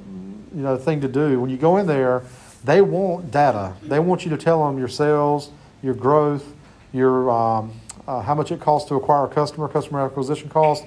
you 0.53 0.61
know, 0.61 0.75
thing 0.75 0.99
to 0.99 1.07
do. 1.07 1.39
When 1.39 1.49
you 1.49 1.55
go 1.55 1.77
in 1.77 1.87
there, 1.87 2.23
they 2.65 2.81
want 2.81 3.31
data. 3.31 3.75
They 3.81 4.01
want 4.01 4.25
you 4.25 4.31
to 4.31 4.37
tell 4.37 4.67
them 4.67 4.77
your 4.77 4.89
sales, 4.89 5.51
your 5.81 5.93
growth, 5.93 6.43
your 6.91 7.31
um, 7.31 7.71
uh, 8.09 8.21
how 8.23 8.35
much 8.35 8.51
it 8.51 8.59
costs 8.59 8.89
to 8.89 8.95
acquire 8.95 9.23
a 9.23 9.29
customer, 9.29 9.69
customer 9.69 10.01
acquisition 10.01 10.49
cost. 10.49 10.83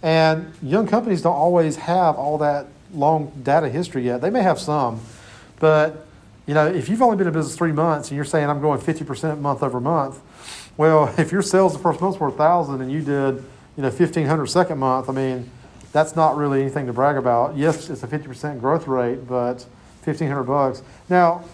And 0.00 0.54
young 0.62 0.86
companies 0.86 1.22
don't 1.22 1.34
always 1.34 1.74
have 1.74 2.14
all 2.14 2.38
that 2.38 2.68
long 2.96 3.32
data 3.42 3.68
history 3.68 4.04
yet. 4.04 4.20
They 4.20 4.30
may 4.30 4.42
have 4.42 4.58
some, 4.58 5.00
but 5.60 6.06
you 6.46 6.54
know, 6.54 6.66
if 6.66 6.88
you've 6.88 7.02
only 7.02 7.16
been 7.16 7.26
in 7.26 7.32
business 7.32 7.56
three 7.56 7.72
months 7.72 8.10
and 8.10 8.16
you're 8.16 8.24
saying 8.24 8.48
I'm 8.48 8.60
going 8.60 8.80
50% 8.80 9.40
month 9.40 9.62
over 9.62 9.80
month, 9.80 10.20
well, 10.76 11.12
if 11.18 11.32
your 11.32 11.42
sales 11.42 11.72
the 11.72 11.78
first 11.78 12.00
month 12.00 12.20
were 12.20 12.28
1,000 12.28 12.80
and 12.80 12.90
you 12.90 13.00
did, 13.00 13.36
you 13.76 13.82
know, 13.82 13.90
1,500 13.90 14.46
second 14.46 14.78
month, 14.78 15.08
I 15.08 15.12
mean, 15.12 15.50
that's 15.92 16.14
not 16.14 16.36
really 16.36 16.60
anything 16.60 16.86
to 16.86 16.92
brag 16.92 17.16
about. 17.16 17.56
Yes, 17.56 17.90
it's 17.90 18.02
a 18.02 18.06
50% 18.06 18.60
growth 18.60 18.86
rate, 18.86 19.26
but 19.26 19.66
1,500 20.04 20.44
bucks. 20.44 20.82
Now, 21.08 21.44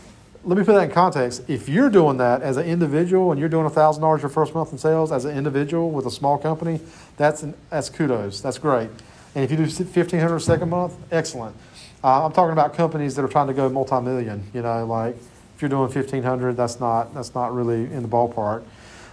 let 0.44 0.58
me 0.58 0.64
put 0.64 0.72
that 0.72 0.84
in 0.84 0.90
context. 0.90 1.42
If 1.48 1.68
you're 1.68 1.88
doing 1.88 2.16
that 2.16 2.42
as 2.42 2.56
an 2.56 2.66
individual 2.66 3.30
and 3.30 3.38
you're 3.38 3.48
doing 3.48 3.68
$1,000 3.68 4.20
your 4.20 4.28
first 4.28 4.54
month 4.54 4.72
in 4.72 4.78
sales 4.78 5.12
as 5.12 5.24
an 5.24 5.36
individual 5.36 5.90
with 5.90 6.06
a 6.06 6.10
small 6.10 6.36
company, 6.36 6.80
that's, 7.16 7.44
an, 7.44 7.54
that's 7.70 7.88
kudos. 7.88 8.40
That's 8.40 8.58
great. 8.58 8.90
And 9.34 9.44
if 9.44 9.50
you 9.50 9.56
do 9.56 9.62
1500 9.62 10.36
a 10.36 10.40
second 10.40 10.70
month, 10.70 10.94
excellent. 11.10 11.56
Uh, 12.04 12.26
I'm 12.26 12.32
talking 12.32 12.52
about 12.52 12.74
companies 12.74 13.14
that 13.16 13.24
are 13.24 13.28
trying 13.28 13.46
to 13.46 13.54
go 13.54 13.68
multi-million. 13.68 14.44
You 14.52 14.62
know, 14.62 14.84
like 14.84 15.16
if 15.54 15.62
you're 15.62 15.68
doing 15.68 15.82
1,500, 15.82 16.56
that's 16.56 16.80
not 16.80 17.14
that's 17.14 17.34
not 17.34 17.54
really 17.54 17.84
in 17.84 18.02
the 18.02 18.08
ballpark. 18.08 18.64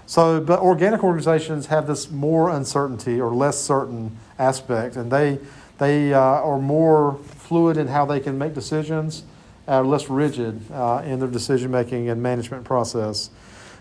So, 0.07 0.41
but 0.41 0.59
organic 0.59 1.03
organizations 1.03 1.67
have 1.67 1.85
this 1.85 2.09
more 2.09 2.49
uncertainty 2.49 3.21
or 3.21 3.33
less 3.33 3.59
certain 3.59 4.17
aspect, 4.39 4.95
and 4.95 5.11
they 5.11 5.39
they 5.77 6.13
uh, 6.13 6.19
are 6.19 6.59
more 6.59 7.19
fluid 7.23 7.77
in 7.77 7.87
how 7.87 8.05
they 8.05 8.19
can 8.19 8.37
make 8.37 8.53
decisions, 8.53 9.23
uh, 9.67 9.83
less 9.83 10.09
rigid 10.09 10.59
uh, 10.71 11.03
in 11.05 11.19
their 11.19 11.29
decision 11.29 11.71
making 11.71 12.09
and 12.09 12.21
management 12.21 12.65
process. 12.65 13.29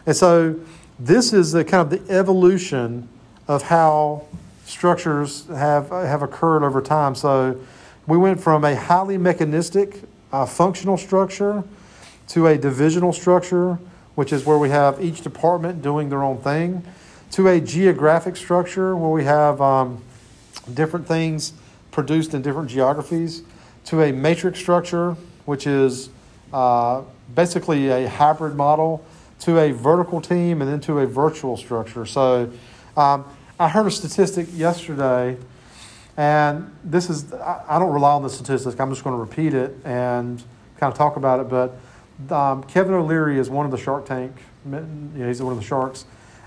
And 0.07 0.14
so, 0.14 0.54
this 0.99 1.33
is 1.33 1.52
the 1.52 1.64
kind 1.64 1.80
of 1.80 2.07
the 2.07 2.12
evolution 2.14 3.09
of 3.49 3.62
how 3.62 4.26
structures 4.69 5.47
have 5.49 5.89
have 5.89 6.23
occurred 6.23 6.63
over 6.63 6.81
time. 6.81 7.15
So, 7.15 7.61
we 8.07 8.17
went 8.17 8.41
from 8.41 8.65
a 8.65 8.77
highly 8.77 9.19
mechanistic, 9.19 10.03
uh, 10.33 10.47
functional 10.47 10.97
structure 10.97 11.65
to 12.29 12.47
a 12.47 12.59
divisional 12.59 13.13
structure 13.13 13.79
which 14.19 14.33
is 14.33 14.45
where 14.45 14.59
we 14.59 14.69
have 14.69 15.01
each 15.01 15.21
department 15.21 15.81
doing 15.81 16.09
their 16.09 16.25
own 16.25 16.37
thing, 16.39 16.83
to 17.31 17.47
a 17.47 17.61
geographic 17.61 18.35
structure 18.35 18.97
where 18.97 19.13
we 19.13 19.23
have 19.23 19.61
um, 19.61 20.03
different 20.75 21.07
things 21.07 21.53
produced 21.92 22.35
in 22.35 22.42
different 22.42 22.69
geographies, 22.69 23.45
to 23.85 24.03
a 24.03 24.11
matrix 24.11 24.59
structure, 24.59 25.12
which 25.45 25.69
is 25.69 26.09
uh, 26.53 27.01
basically 27.37 27.90
a 27.90 28.09
hybrid 28.09 28.57
model, 28.57 29.07
to 29.38 29.57
a 29.57 29.71
vertical 29.71 30.21
team, 30.21 30.62
and 30.62 30.69
then 30.69 30.81
to 30.81 30.99
a 30.99 31.07
virtual 31.07 31.57
structure. 31.57 32.05
So 32.05 32.51
um, 32.97 33.25
I 33.61 33.68
heard 33.68 33.87
a 33.87 33.90
statistic 33.90 34.47
yesterday, 34.53 35.37
and 36.16 36.71
this 36.85 37.11
is, 37.11 37.33
I, 37.33 37.81
don't 37.81 37.92
rely 37.92 38.12
on 38.12 38.23
the 38.23 38.31
statistic, 38.31 38.79
I'm 38.81 38.90
just 38.90 39.03
going 39.03 39.16
to 39.16 39.21
repeat 39.21 39.53
it 39.53 39.75
and 39.85 40.40
kind 40.79 40.92
of 40.92 40.97
talk 40.97 41.16
about 41.16 41.40
it, 41.40 41.49
but 41.49 42.33
um, 42.33 42.62
Kevin 42.62 42.94
O'Leary 42.94 43.37
is 43.37 43.51
one 43.51 43.66
of 43.66 43.73
the 43.73 43.79
Shark 43.79 44.07
Tank. 44.07 44.33
You 44.64 44.71
know, 44.71 45.27
he's 45.27 45.42
one 45.42 45.53
of 45.53 45.59
the 45.59 45.64
sharks, 45.64 46.05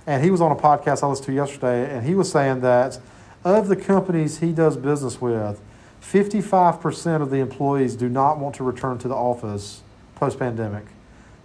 and 0.07 0.23
he 0.23 0.31
was 0.31 0.39
on 0.39 0.53
a 0.53 0.55
podcast 0.55 1.03
I 1.03 1.07
listened 1.07 1.25
to 1.25 1.33
yesterday, 1.33 1.93
and 1.93 2.05
he 2.05 2.15
was 2.15 2.31
saying 2.31 2.61
that 2.61 2.97
of 3.43 3.67
the 3.67 3.75
companies 3.75 4.39
he 4.39 4.53
does 4.53 4.77
business 4.77 5.19
with, 5.19 5.59
55% 6.01 7.21
of 7.21 7.29
the 7.29 7.37
employees 7.37 7.97
do 7.97 8.07
not 8.07 8.39
want 8.39 8.55
to 8.55 8.63
return 8.63 8.97
to 8.99 9.09
the 9.09 9.15
office 9.15 9.81
post 10.15 10.39
pandemic. 10.39 10.85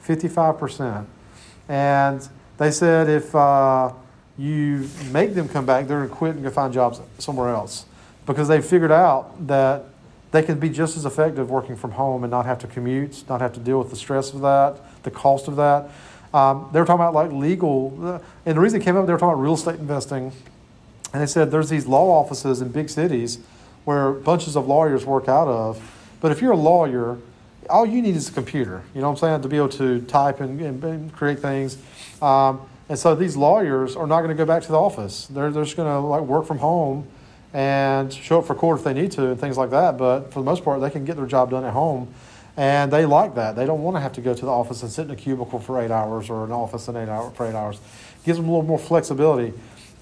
55%. 0.05 1.07
And 1.69 2.29
they 2.59 2.71
said 2.71 3.09
if 3.09 3.35
uh, 3.35 3.93
you 4.39 4.89
make 5.11 5.35
them 5.35 5.49
come 5.49 5.65
back, 5.65 5.87
they're 5.87 5.99
going 5.99 6.11
to 6.11 6.15
quit 6.15 6.35
and 6.35 6.45
go 6.45 6.51
find 6.51 6.73
jobs 6.73 7.01
somewhere 7.19 7.49
else 7.49 7.87
because 8.27 8.49
they've 8.49 8.65
figured 8.65 8.93
out 8.93 9.47
that 9.47 9.85
they 10.33 10.43
can 10.43 10.59
be 10.59 10.69
just 10.69 10.97
as 10.97 11.07
effective 11.07 11.51
working 11.51 11.77
from 11.77 11.93
home 11.93 12.25
and 12.25 12.31
not 12.31 12.45
have 12.45 12.59
to 12.59 12.67
commute, 12.67 13.25
not 13.29 13.41
have 13.41 13.55
to 13.55 13.61
deal 13.61 13.79
with 13.79 13.91
the 13.91 13.97
stress 13.97 14.35
of 14.35 14.41
that, 14.41 14.79
the 15.05 15.11
cost 15.11 15.49
of 15.49 15.57
that. 15.57 15.89
Um, 16.35 16.69
they 16.73 16.81
were 16.81 16.85
talking 16.85 17.01
about 17.01 17.15
like 17.15 17.33
legal, 17.33 18.21
and 18.45 18.57
the 18.57 18.61
reason 18.61 18.81
it 18.81 18.85
came 18.85 18.97
up, 18.97 19.07
they 19.07 19.13
were 19.13 19.19
talking 19.19 19.33
about 19.33 19.43
real 19.43 19.55
estate 19.55 19.79
investing. 19.79 20.33
And 21.13 21.23
they 21.23 21.27
said 21.27 21.51
there's 21.51 21.71
these 21.71 21.87
law 21.87 22.11
offices 22.21 22.61
in 22.61 22.69
big 22.69 22.91
cities 22.91 23.39
where 23.85 24.13
bunches 24.13 24.57
of 24.57 24.67
lawyers 24.67 25.07
work 25.07 25.29
out 25.29 25.49
of. 25.49 25.81
But 26.21 26.33
if 26.33 26.43
you're 26.43 26.53
a 26.53 26.57
lawyer, 26.57 27.17
all 27.71 27.87
you 27.87 28.03
need 28.03 28.17
is 28.17 28.29
a 28.29 28.33
computer, 28.33 28.83
you 28.95 29.01
know 29.01 29.09
what 29.09 29.23
I'm 29.23 29.29
saying, 29.29 29.43
to 29.43 29.49
be 29.49 29.57
able 29.57 29.69
to 29.71 30.01
type 30.03 30.41
and, 30.41 30.61
and, 30.61 30.83
and 30.85 31.13
create 31.13 31.39
things. 31.39 31.79
Um, 32.21 32.61
and 32.89 32.99
so 32.99 33.15
these 33.15 33.37
lawyers 33.37 33.97
are 33.97 34.07
not 34.07 34.19
going 34.19 34.31
to 34.31 34.37
go 34.37 34.45
back 34.45 34.63
to 34.63 34.69
the 34.69 34.79
office. 34.79 35.27
They're, 35.27 35.51
they're 35.51 35.65
just 35.65 35.77
going 35.77 35.89
to 35.89 35.99
like 35.99 36.23
work 36.23 36.47
from 36.47 36.59
home 36.59 37.07
and 37.53 38.13
show 38.13 38.41
up 38.41 38.47
for 38.47 38.55
court 38.55 38.79
if 38.79 38.85
they 38.85 38.93
need 38.93 39.13
to 39.13 39.31
and 39.31 39.41
things 39.41 39.57
like 39.57 39.71
that. 39.71 39.99
But 39.99 40.33
for 40.33 40.41
the 40.41 40.45
most 40.45 40.65
part, 40.65 40.81
they 40.81 40.91
can 40.91 41.05
get 41.05 41.17
their 41.17 41.27
job 41.27 41.51
done 41.51 41.65
at 41.65 41.73
home. 41.73 42.13
And 42.57 42.91
they 42.91 43.05
like 43.05 43.35
that. 43.35 43.57
They 43.57 43.67
don't 43.67 43.83
want 43.83 43.97
to 43.97 44.01
have 44.01 44.15
to 44.15 44.21
go 44.21 44.33
to 44.35 44.45
the 44.45 44.51
office 44.51 44.83
and 44.83 44.91
sit 44.91 45.07
in 45.07 45.11
a 45.11 45.17
cubicle 45.17 45.59
for 45.59 45.81
eight 45.83 45.91
hours 45.91 46.31
or 46.31 46.45
an 46.45 46.53
office 46.53 46.89
in 46.89 46.97
eight 46.97 47.09
hour, 47.09 47.31
for 47.31 47.47
eight 47.47 47.55
hours. 47.55 47.81
Gives 48.25 48.39
them 48.39 48.49
a 48.49 48.51
little 48.51 48.67
more 48.67 48.79
flexibility. 48.79 49.53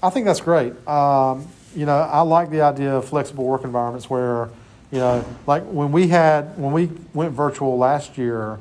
I 0.01 0.09
think 0.09 0.25
that's 0.25 0.39
great. 0.39 0.73
Um, 0.87 1.47
you 1.75 1.85
know, 1.85 1.97
I 1.97 2.21
like 2.21 2.49
the 2.51 2.61
idea 2.61 2.95
of 2.95 3.09
flexible 3.09 3.43
work 3.43 3.63
environments 3.63 4.09
where, 4.09 4.49
you 4.91 4.99
know, 4.99 5.25
like 5.47 5.63
when 5.63 5.91
we 5.91 6.07
had 6.07 6.57
when 6.57 6.71
we 6.71 6.89
went 7.13 7.33
virtual 7.33 7.77
last 7.77 8.17
year, 8.17 8.59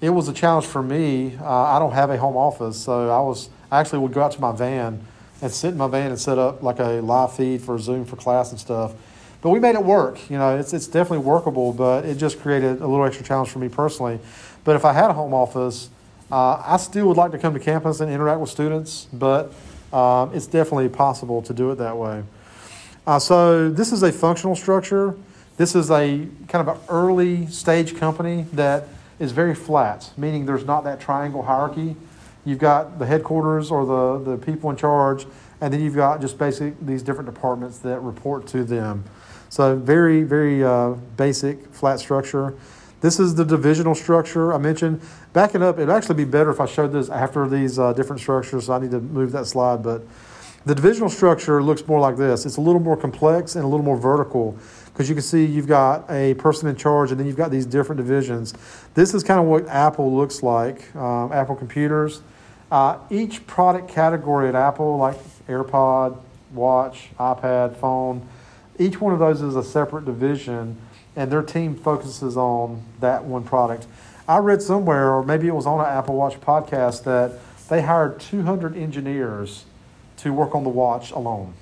it 0.00 0.10
was 0.10 0.28
a 0.28 0.32
challenge 0.32 0.66
for 0.66 0.82
me. 0.82 1.36
Uh, 1.38 1.44
I 1.44 1.78
don't 1.78 1.92
have 1.92 2.10
a 2.10 2.16
home 2.16 2.36
office, 2.36 2.80
so 2.80 3.10
I 3.10 3.20
was 3.20 3.50
Actually 3.80 4.00
would 4.00 4.12
go 4.12 4.22
out 4.22 4.32
to 4.32 4.40
my 4.40 4.52
van 4.52 5.04
and 5.42 5.52
sit 5.52 5.68
in 5.68 5.76
my 5.76 5.88
van 5.88 6.10
and 6.10 6.20
set 6.20 6.38
up 6.38 6.62
like 6.62 6.78
a 6.78 7.00
live 7.00 7.34
feed 7.34 7.60
for 7.60 7.78
Zoom 7.78 8.04
for 8.04 8.16
class 8.16 8.50
and 8.50 8.60
stuff. 8.60 8.92
But 9.42 9.50
we 9.50 9.60
made 9.60 9.74
it 9.74 9.84
work. 9.84 10.30
You 10.30 10.38
know, 10.38 10.56
it's, 10.56 10.72
it's 10.72 10.86
definitely 10.86 11.18
workable, 11.18 11.72
but 11.72 12.06
it 12.06 12.16
just 12.16 12.40
created 12.40 12.80
a 12.80 12.86
little 12.86 13.04
extra 13.04 13.24
challenge 13.26 13.50
for 13.50 13.58
me 13.58 13.68
personally. 13.68 14.18
But 14.64 14.76
if 14.76 14.84
I 14.84 14.92
had 14.92 15.10
a 15.10 15.12
home 15.12 15.34
office, 15.34 15.90
uh, 16.32 16.62
I 16.64 16.78
still 16.78 17.06
would 17.08 17.18
like 17.18 17.32
to 17.32 17.38
come 17.38 17.52
to 17.52 17.60
campus 17.60 18.00
and 18.00 18.10
interact 18.10 18.40
with 18.40 18.48
students, 18.48 19.06
but 19.12 19.52
um, 19.92 20.34
it's 20.34 20.46
definitely 20.46 20.88
possible 20.88 21.42
to 21.42 21.52
do 21.52 21.70
it 21.70 21.74
that 21.76 21.96
way. 21.96 22.24
Uh, 23.06 23.18
so 23.18 23.68
this 23.68 23.92
is 23.92 24.02
a 24.02 24.10
functional 24.10 24.56
structure. 24.56 25.14
This 25.58 25.74
is 25.74 25.90
a 25.90 26.26
kind 26.48 26.66
of 26.66 26.68
an 26.68 26.82
early 26.88 27.46
stage 27.48 27.96
company 27.96 28.46
that 28.54 28.88
is 29.18 29.32
very 29.32 29.54
flat, 29.54 30.10
meaning 30.16 30.46
there's 30.46 30.64
not 30.64 30.84
that 30.84 31.00
triangle 31.00 31.42
hierarchy. 31.42 31.96
You've 32.44 32.58
got 32.58 32.98
the 32.98 33.06
headquarters 33.06 33.70
or 33.70 33.86
the, 33.86 34.32
the 34.32 34.36
people 34.36 34.70
in 34.70 34.76
charge, 34.76 35.26
and 35.60 35.72
then 35.72 35.80
you've 35.80 35.96
got 35.96 36.20
just 36.20 36.38
basic 36.38 36.78
these 36.84 37.02
different 37.02 37.32
departments 37.32 37.78
that 37.78 38.00
report 38.00 38.46
to 38.48 38.64
them. 38.64 39.04
So 39.48 39.76
very, 39.76 40.24
very 40.24 40.64
uh, 40.64 40.90
basic 41.16 41.72
flat 41.72 42.00
structure. 42.00 42.54
This 43.00 43.20
is 43.20 43.34
the 43.34 43.44
divisional 43.44 43.94
structure 43.94 44.52
I 44.52 44.58
mentioned. 44.58 45.00
Backing 45.32 45.62
up, 45.62 45.76
it'd 45.76 45.90
actually 45.90 46.16
be 46.16 46.24
better 46.24 46.50
if 46.50 46.60
I 46.60 46.66
showed 46.66 46.92
this 46.92 47.08
after 47.10 47.48
these 47.48 47.78
uh, 47.78 47.92
different 47.92 48.20
structures. 48.20 48.66
So 48.66 48.72
I 48.72 48.78
need 48.78 48.90
to 48.90 49.00
move 49.00 49.32
that 49.32 49.46
slide, 49.46 49.82
but 49.82 50.02
the 50.66 50.74
divisional 50.74 51.10
structure 51.10 51.62
looks 51.62 51.86
more 51.86 52.00
like 52.00 52.16
this. 52.16 52.46
It's 52.46 52.56
a 52.56 52.60
little 52.60 52.80
more 52.80 52.96
complex 52.96 53.54
and 53.54 53.64
a 53.64 53.68
little 53.68 53.84
more 53.84 53.98
vertical 53.98 54.56
because 54.86 55.08
you 55.08 55.14
can 55.14 55.22
see 55.22 55.44
you've 55.44 55.66
got 55.66 56.10
a 56.10 56.34
person 56.34 56.68
in 56.68 56.76
charge 56.76 57.10
and 57.10 57.20
then 57.20 57.26
you've 57.26 57.36
got 57.36 57.50
these 57.50 57.66
different 57.66 57.98
divisions. 57.98 58.54
This 58.94 59.12
is 59.12 59.22
kind 59.22 59.38
of 59.38 59.46
what 59.46 59.68
Apple 59.68 60.14
looks 60.14 60.42
like, 60.42 60.94
um, 60.96 61.32
Apple 61.32 61.56
computers. 61.56 62.22
Uh, 62.70 62.98
each 63.10 63.46
product 63.46 63.88
category 63.88 64.48
at 64.48 64.54
Apple, 64.54 64.96
like 64.96 65.16
AirPod, 65.46 66.18
watch, 66.52 67.10
iPad, 67.18 67.76
phone, 67.76 68.26
each 68.78 69.00
one 69.00 69.12
of 69.12 69.18
those 69.18 69.40
is 69.42 69.54
a 69.54 69.62
separate 69.62 70.04
division, 70.04 70.76
and 71.14 71.30
their 71.30 71.42
team 71.42 71.76
focuses 71.76 72.36
on 72.36 72.82
that 73.00 73.24
one 73.24 73.44
product. 73.44 73.86
I 74.26 74.38
read 74.38 74.62
somewhere, 74.62 75.12
or 75.12 75.22
maybe 75.22 75.46
it 75.46 75.54
was 75.54 75.66
on 75.66 75.80
an 75.80 75.86
Apple 75.86 76.16
Watch 76.16 76.40
podcast, 76.40 77.04
that 77.04 77.38
they 77.68 77.82
hired 77.82 78.20
200 78.20 78.76
engineers 78.76 79.64
to 80.18 80.32
work 80.32 80.54
on 80.54 80.64
the 80.64 80.70
watch 80.70 81.10
alone. 81.10 81.54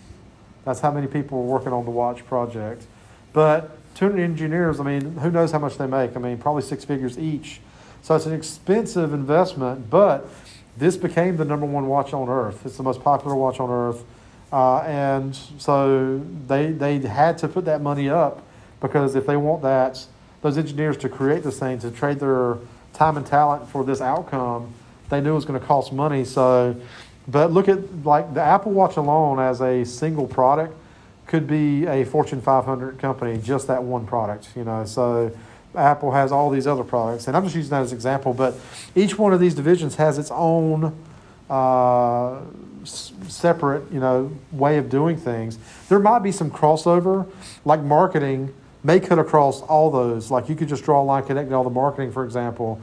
That's 0.64 0.80
how 0.80 0.92
many 0.92 1.06
people 1.06 1.42
were 1.42 1.52
working 1.52 1.72
on 1.72 1.84
the 1.84 1.90
watch 1.90 2.24
project. 2.26 2.84
But 3.32 3.76
200 3.96 4.22
engineers, 4.22 4.80
I 4.80 4.84
mean, 4.84 5.16
who 5.16 5.30
knows 5.30 5.52
how 5.52 5.58
much 5.58 5.76
they 5.76 5.86
make? 5.86 6.16
I 6.16 6.20
mean, 6.20 6.38
probably 6.38 6.62
six 6.62 6.84
figures 6.84 7.18
each. 7.18 7.60
So 8.02 8.16
it's 8.16 8.26
an 8.26 8.32
expensive 8.32 9.12
investment, 9.12 9.90
but 9.90 10.28
this 10.76 10.96
became 10.96 11.36
the 11.36 11.44
number 11.44 11.66
one 11.66 11.86
watch 11.86 12.12
on 12.12 12.28
earth. 12.28 12.64
It's 12.64 12.76
the 12.76 12.82
most 12.82 13.02
popular 13.02 13.36
watch 13.36 13.60
on 13.60 13.70
earth. 13.70 14.04
Uh, 14.52 14.78
and 14.80 15.34
so 15.58 16.20
they, 16.46 16.72
they 16.72 16.98
had 16.98 17.38
to 17.38 17.48
put 17.48 17.64
that 17.64 17.80
money 17.80 18.08
up 18.08 18.42
because 18.80 19.14
if 19.14 19.26
they 19.26 19.36
want 19.36 19.62
that, 19.62 20.04
those 20.42 20.58
engineers 20.58 20.96
to 20.98 21.08
create 21.08 21.42
this 21.42 21.58
thing, 21.58 21.78
to 21.78 21.90
trade 21.90 22.20
their 22.20 22.58
time 22.92 23.16
and 23.16 23.26
talent 23.26 23.68
for 23.68 23.84
this 23.84 24.00
outcome, 24.00 24.74
they 25.08 25.20
knew 25.20 25.32
it 25.32 25.34
was 25.34 25.44
going 25.44 25.58
to 25.58 25.64
cost 25.64 25.92
money. 25.92 26.24
So, 26.24 26.76
but 27.28 27.52
look 27.52 27.68
at 27.68 28.04
like 28.04 28.34
the 28.34 28.42
Apple 28.42 28.72
Watch 28.72 28.96
alone 28.96 29.38
as 29.38 29.60
a 29.60 29.84
single 29.84 30.26
product 30.26 30.76
could 31.26 31.46
be 31.46 31.86
a 31.86 32.04
Fortune 32.04 32.40
500 32.40 32.98
company, 32.98 33.38
just 33.38 33.68
that 33.68 33.82
one 33.82 34.06
product, 34.06 34.48
you 34.56 34.64
know. 34.64 34.84
So 34.84 35.30
Apple 35.74 36.12
has 36.12 36.32
all 36.32 36.50
these 36.50 36.66
other 36.66 36.84
products, 36.84 37.26
and 37.28 37.36
I'm 37.36 37.44
just 37.44 37.54
using 37.56 37.70
that 37.70 37.82
as 37.82 37.92
an 37.92 37.96
example. 37.96 38.34
But 38.34 38.54
each 38.94 39.18
one 39.18 39.32
of 39.32 39.40
these 39.40 39.54
divisions 39.54 39.96
has 39.96 40.18
its 40.18 40.30
own 40.30 40.94
uh, 41.48 42.40
s- 42.82 43.12
separate, 43.28 43.90
you 43.92 44.00
know, 44.00 44.30
way 44.52 44.78
of 44.78 44.88
doing 44.88 45.16
things. 45.16 45.58
There 45.88 45.98
might 45.98 46.20
be 46.20 46.32
some 46.32 46.50
crossover, 46.50 47.26
like 47.64 47.80
marketing 47.82 48.52
may 48.84 48.98
cut 49.00 49.18
across 49.18 49.62
all 49.62 49.90
those. 49.90 50.30
Like 50.30 50.48
you 50.48 50.56
could 50.56 50.68
just 50.68 50.84
draw 50.84 51.02
a 51.02 51.04
line 51.04 51.24
connecting 51.24 51.54
all 51.54 51.64
the 51.64 51.70
marketing, 51.70 52.12
for 52.12 52.24
example, 52.24 52.80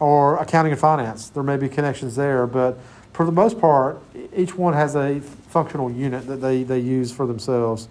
or 0.00 0.36
accounting 0.38 0.72
and 0.72 0.80
finance. 0.80 1.28
There 1.28 1.42
may 1.42 1.56
be 1.56 1.68
connections 1.68 2.16
there, 2.16 2.46
but 2.46 2.78
for 3.12 3.24
the 3.24 3.32
most 3.32 3.58
part, 3.60 3.98
each 4.36 4.56
one 4.56 4.74
has 4.74 4.94
a 4.94 5.20
functional 5.20 5.90
unit 5.90 6.26
that 6.26 6.36
they, 6.36 6.64
they 6.64 6.80
use 6.80 7.12
for 7.12 7.26
themselves. 7.26 7.88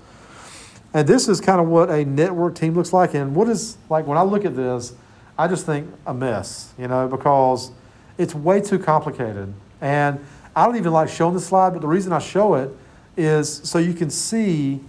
And 0.96 1.06
this 1.06 1.28
is 1.28 1.42
kind 1.42 1.60
of 1.60 1.68
what 1.68 1.90
a 1.90 2.06
network 2.06 2.56
team 2.56 2.74
looks 2.74 2.94
like. 2.94 3.16
And 3.16 3.36
what 3.36 3.50
is, 3.50 3.78
like, 3.90 4.08
when 4.08 4.18
I 4.18 4.22
look 4.22 4.46
at 4.46 4.56
this, 4.56 4.94
I 5.38 5.50
just 5.50 5.66
think 5.66 5.90
a 6.06 6.14
mess, 6.14 6.74
you 6.80 6.88
know, 6.88 7.10
because 7.10 7.72
it's 8.18 8.34
way 8.34 8.62
too 8.62 8.80
complicated. 8.80 9.54
And 9.82 10.26
I 10.56 10.66
don't 10.66 10.78
even 10.78 10.94
like 10.94 11.10
showing 11.10 11.34
the 11.34 11.42
slide, 11.42 11.72
but 11.72 11.82
the 11.82 11.88
reason 11.90 12.14
I 12.14 12.20
show 12.20 12.56
it 12.56 12.72
is 13.18 13.60
so 13.66 13.78
you 13.78 13.94
can 13.94 14.10
see 14.10 14.80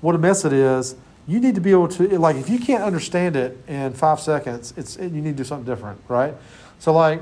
what 0.00 0.16
a 0.16 0.18
mess 0.18 0.44
it 0.44 0.52
is. 0.52 0.96
You 1.28 1.38
need 1.38 1.54
to 1.54 1.60
be 1.60 1.70
able 1.70 1.86
to, 1.90 2.18
like, 2.18 2.34
if 2.34 2.50
you 2.50 2.58
can't 2.58 2.82
understand 2.82 3.36
it 3.36 3.56
in 3.68 3.92
five 3.92 4.18
seconds, 4.18 4.74
it's, 4.76 4.96
you 4.96 5.10
need 5.10 5.36
to 5.36 5.44
do 5.44 5.44
something 5.44 5.64
different, 5.64 6.00
right? 6.08 6.34
So, 6.80 6.92
like, 6.92 7.20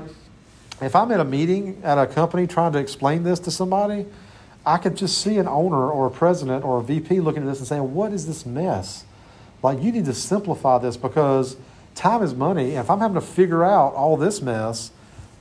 if 0.81 0.95
I'm 0.95 1.11
at 1.11 1.19
a 1.19 1.25
meeting 1.25 1.79
at 1.83 1.99
a 1.99 2.07
company 2.07 2.47
trying 2.47 2.71
to 2.71 2.79
explain 2.79 3.21
this 3.21 3.39
to 3.41 3.51
somebody, 3.51 4.07
I 4.65 4.77
could 4.77 4.95
just 4.95 5.19
see 5.19 5.37
an 5.37 5.47
owner 5.47 5.89
or 5.89 6.07
a 6.07 6.11
president 6.11 6.63
or 6.63 6.79
a 6.79 6.83
VP 6.83 7.19
looking 7.19 7.43
at 7.43 7.47
this 7.47 7.59
and 7.59 7.67
saying, 7.67 7.93
What 7.93 8.13
is 8.13 8.27
this 8.27 8.45
mess? 8.45 9.05
Like, 9.63 9.81
you 9.81 9.91
need 9.91 10.05
to 10.05 10.13
simplify 10.13 10.77
this 10.79 10.97
because 10.97 11.55
time 11.93 12.23
is 12.23 12.33
money. 12.33 12.71
And 12.71 12.79
if 12.79 12.89
I'm 12.89 12.99
having 12.99 13.15
to 13.15 13.21
figure 13.21 13.63
out 13.63 13.93
all 13.93 14.17
this 14.17 14.41
mess, 14.41 14.91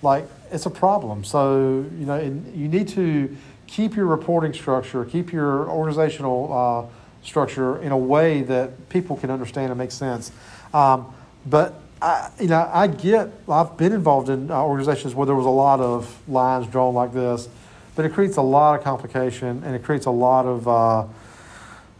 like, 0.02 0.26
it's 0.50 0.66
a 0.66 0.70
problem. 0.70 1.24
So, 1.24 1.86
you 1.98 2.06
know, 2.06 2.18
you 2.18 2.68
need 2.68 2.88
to 2.88 3.36
keep 3.66 3.94
your 3.94 4.06
reporting 4.06 4.52
structure, 4.52 5.04
keep 5.04 5.32
your 5.32 5.70
organizational 5.70 6.52
uh, 6.52 7.24
structure 7.24 7.80
in 7.82 7.92
a 7.92 7.98
way 7.98 8.42
that 8.42 8.88
people 8.88 9.16
can 9.16 9.30
understand 9.30 9.70
and 9.70 9.78
make 9.78 9.92
sense. 9.92 10.32
Um, 10.74 11.14
but 11.46 11.80
I, 12.02 12.30
you 12.40 12.48
know, 12.48 12.68
I 12.72 12.86
get. 12.86 13.30
I've 13.48 13.76
been 13.76 13.92
involved 13.92 14.28
in 14.28 14.50
uh, 14.50 14.62
organizations 14.62 15.14
where 15.14 15.26
there 15.26 15.34
was 15.34 15.46
a 15.46 15.50
lot 15.50 15.80
of 15.80 16.28
lines 16.28 16.66
drawn 16.66 16.94
like 16.94 17.12
this, 17.12 17.48
but 17.94 18.04
it 18.04 18.12
creates 18.12 18.36
a 18.36 18.42
lot 18.42 18.78
of 18.78 18.84
complication 18.84 19.62
and 19.64 19.74
it 19.74 19.82
creates 19.82 20.06
a 20.06 20.10
lot 20.10 20.46
of, 20.46 20.68
uh, 20.68 21.06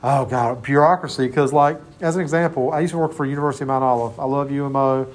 oh 0.03 0.24
god, 0.26 0.62
bureaucracy. 0.62 1.26
Because, 1.26 1.53
like, 1.53 1.81
as 2.00 2.16
an 2.16 2.22
example, 2.22 2.72
I 2.72 2.81
used 2.81 2.92
to 2.92 2.98
work 2.98 3.12
for 3.12 3.26
University 3.26 3.64
of 3.64 3.68
Mount 3.68 3.85
Olive. 3.85 4.18
I 4.18 4.24
love 4.24 4.50
UMO, 4.50 5.07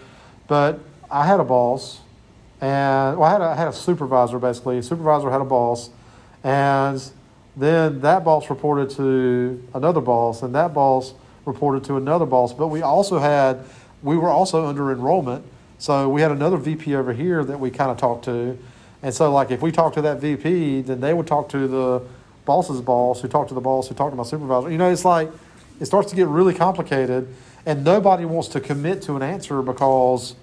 but 0.48 0.80
I 1.10 1.26
had 1.26 1.40
a 1.40 1.44
boss, 1.44 2.00
and 2.62 3.18
well, 3.18 3.30
I 3.30 3.32
had 3.32 3.42
a, 3.42 3.46
I 3.46 3.56
had 3.56 3.68
a 3.68 3.74
supervisor 3.74 4.40
basically. 4.40 4.82
Supervisor 4.82 5.30
had 5.30 5.42
a 5.42 5.46
boss, 5.46 5.90
and 6.44 7.02
then 7.56 8.02
that 8.02 8.24
boss 8.24 8.50
reported 8.50 8.90
to 8.92 9.64
another 9.74 10.02
boss, 10.02 10.42
and 10.42 10.54
that 10.56 10.74
boss 10.74 11.14
reported 11.46 11.84
to 11.86 11.98
another 11.98 12.26
boss. 12.26 12.54
But 12.54 12.68
we 12.68 12.82
also 12.82 13.20
had 13.20 13.64
we 14.04 14.18
were 14.18 14.30
also 14.30 14.66
under 14.66 14.92
enrollment. 14.92 15.46
So 15.78 16.08
we 16.08 16.22
had 16.22 16.32
another 16.32 16.58
VP 16.58 16.96
over 16.96 17.12
here 17.12 17.44
that 17.44 17.60
we 17.60 17.70
kind 17.72 17.92
of 17.92 17.98
talked 17.98 18.26
to. 18.26 18.58
And 19.06 19.14
so, 19.14 19.32
like, 19.32 19.52
if 19.52 19.62
we 19.62 19.72
talk 19.72 19.94
to 19.94 20.02
that 20.02 20.20
VP, 20.20 20.82
then 20.82 21.00
they 21.00 21.14
would 21.14 21.28
talk 21.28 21.48
to 21.50 21.68
the 21.68 22.02
boss's 22.44 22.82
boss, 22.82 23.22
who 23.22 23.28
talked 23.28 23.50
to 23.50 23.54
the 23.54 23.62
boss, 23.62 23.88
who 23.88 23.94
talked 23.94 24.12
to 24.12 24.16
my 24.16 24.24
supervisor. 24.24 24.72
You 24.72 24.80
know, 24.80 24.90
it's 24.90 25.06
like 25.06 25.30
it 25.80 25.86
starts 25.86 26.10
to 26.10 26.16
get 26.16 26.26
really 26.26 26.56
complicated, 26.56 27.28
and 27.68 27.84
nobody 27.84 28.26
wants 28.26 28.48
to 28.50 28.60
commit 28.60 29.04
to 29.04 29.16
an 29.16 29.22
answer 29.22 29.62
because 29.62 30.36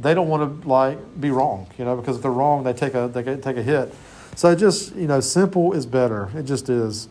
they 0.00 0.14
don't 0.14 0.26
want 0.26 0.62
to 0.62 0.68
like 0.68 0.98
be 1.20 1.30
wrong. 1.30 1.68
You 1.78 1.84
know, 1.84 1.94
because 1.94 2.16
if 2.16 2.22
they're 2.22 2.32
wrong, 2.32 2.64
they 2.64 2.72
take 2.72 2.94
a 2.94 3.06
they 3.06 3.22
take 3.36 3.56
a 3.56 3.62
hit. 3.62 3.94
So 4.34 4.52
just 4.56 4.96
you 4.96 5.06
know, 5.06 5.20
simple 5.20 5.72
is 5.72 5.86
better. 5.86 6.28
It 6.34 6.46
just 6.46 6.68
is. 6.68 7.06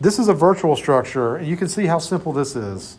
This 0.00 0.20
is 0.20 0.28
a 0.28 0.34
virtual 0.34 0.76
structure, 0.76 1.34
and 1.34 1.48
you 1.48 1.56
can 1.56 1.68
see 1.68 1.86
how 1.86 1.98
simple 1.98 2.32
this 2.32 2.54
is. 2.54 2.96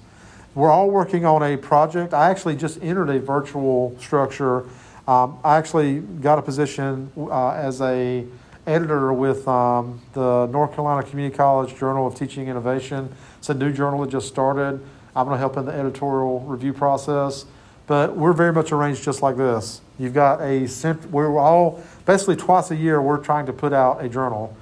We're 0.56 0.72
all 0.72 0.91
working 0.91 1.24
on 1.24 1.41
a 1.41 1.56
project. 1.56 2.13
I 2.13 2.30
actually 2.30 2.58
just 2.58 2.84
entered 2.84 3.10
a 3.10 3.22
virtual 3.22 3.96
structure. 3.98 4.65
Um, 5.08 5.39
I 5.41 5.56
actually 5.56 6.00
got 6.00 6.38
a 6.38 6.41
position 6.41 7.10
uh, 7.17 7.52
as 7.52 7.80
a 7.82 8.26
editor 8.65 9.13
with 9.13 9.48
um, 9.48 10.02
the 10.12 10.48
North 10.48 10.72
Carolina 10.72 11.08
Community 11.08 11.34
College 11.34 11.78
Journal 11.78 12.06
of 12.06 12.15
Teaching 12.15 12.50
Innovation. 12.50 13.15
It's 13.38 13.48
a 13.48 13.54
new 13.54 13.72
journal 13.72 14.02
that 14.02 14.10
just 14.10 14.28
started. 14.28 14.84
I'm 15.15 15.26
going 15.26 15.36
to 15.36 15.39
help 15.39 15.56
in 15.56 15.63
the 15.63 15.72
editorial 15.72 16.41
review 16.41 16.74
process. 16.74 17.46
But 17.88 18.17
we're 18.17 18.34
very 18.34 18.52
much 18.52 18.74
arranged 18.74 19.02
just 19.02 19.22
like 19.22 19.38
this. 19.38 19.80
You've 19.98 20.13
got 20.13 20.41
a, 20.41 20.67
we're 21.10 21.39
all, 21.39 21.82
basically 22.06 22.36
twice 22.36 22.70
a 22.72 22.76
year, 22.76 23.02
we're 23.02 23.24
trying 23.24 23.46
to 23.46 23.54
put 23.54 23.72
out 23.72 24.04
a 24.04 24.10
journal. 24.10 24.58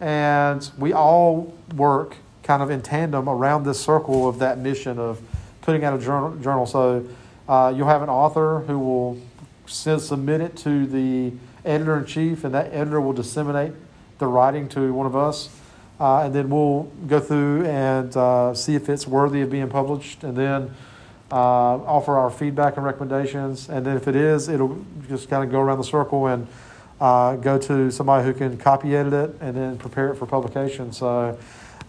And 0.00 0.70
we 0.76 0.92
all 0.92 1.56
work 1.76 2.16
kind 2.42 2.62
of 2.62 2.68
in 2.70 2.82
tandem 2.82 3.26
around 3.26 3.64
this 3.64 3.80
circle 3.80 4.28
of 4.28 4.38
that 4.40 4.58
mission 4.58 4.98
of 4.98 5.22
putting 5.62 5.82
out 5.82 5.98
a 5.98 6.04
journal. 6.04 6.36
journal. 6.36 6.66
So 6.66 7.08
uh, 7.48 7.72
you'll 7.74 7.88
have 7.88 8.02
an 8.02 8.10
author 8.10 8.60
who 8.66 8.78
will 8.78 9.18
submit 9.68 10.40
it 10.40 10.56
to 10.58 10.86
the 10.86 11.32
editor 11.64 11.96
in 11.98 12.06
chief, 12.06 12.44
and 12.44 12.54
that 12.54 12.72
editor 12.72 13.00
will 13.00 13.12
disseminate 13.12 13.72
the 14.18 14.26
writing 14.26 14.68
to 14.70 14.92
one 14.92 15.06
of 15.06 15.14
us. 15.14 15.48
Uh, 16.00 16.22
and 16.22 16.34
then 16.34 16.48
we'll 16.48 16.84
go 17.06 17.18
through 17.18 17.66
and 17.66 18.16
uh, 18.16 18.54
see 18.54 18.74
if 18.74 18.88
it's 18.88 19.06
worthy 19.06 19.40
of 19.40 19.50
being 19.50 19.68
published, 19.68 20.22
and 20.24 20.36
then 20.36 20.74
uh, 21.30 21.34
offer 21.34 22.16
our 22.16 22.30
feedback 22.30 22.76
and 22.76 22.86
recommendations. 22.86 23.68
And 23.68 23.84
then 23.84 23.96
if 23.96 24.08
it 24.08 24.16
is, 24.16 24.48
it'll 24.48 24.84
just 25.08 25.28
kind 25.28 25.44
of 25.44 25.50
go 25.50 25.60
around 25.60 25.78
the 25.78 25.84
circle 25.84 26.26
and 26.26 26.46
uh, 27.00 27.36
go 27.36 27.58
to 27.58 27.90
somebody 27.90 28.24
who 28.24 28.32
can 28.32 28.56
copy 28.56 28.96
edit 28.96 29.12
it 29.12 29.36
and 29.40 29.56
then 29.56 29.78
prepare 29.78 30.12
it 30.12 30.16
for 30.16 30.26
publication. 30.26 30.92
So 30.92 31.38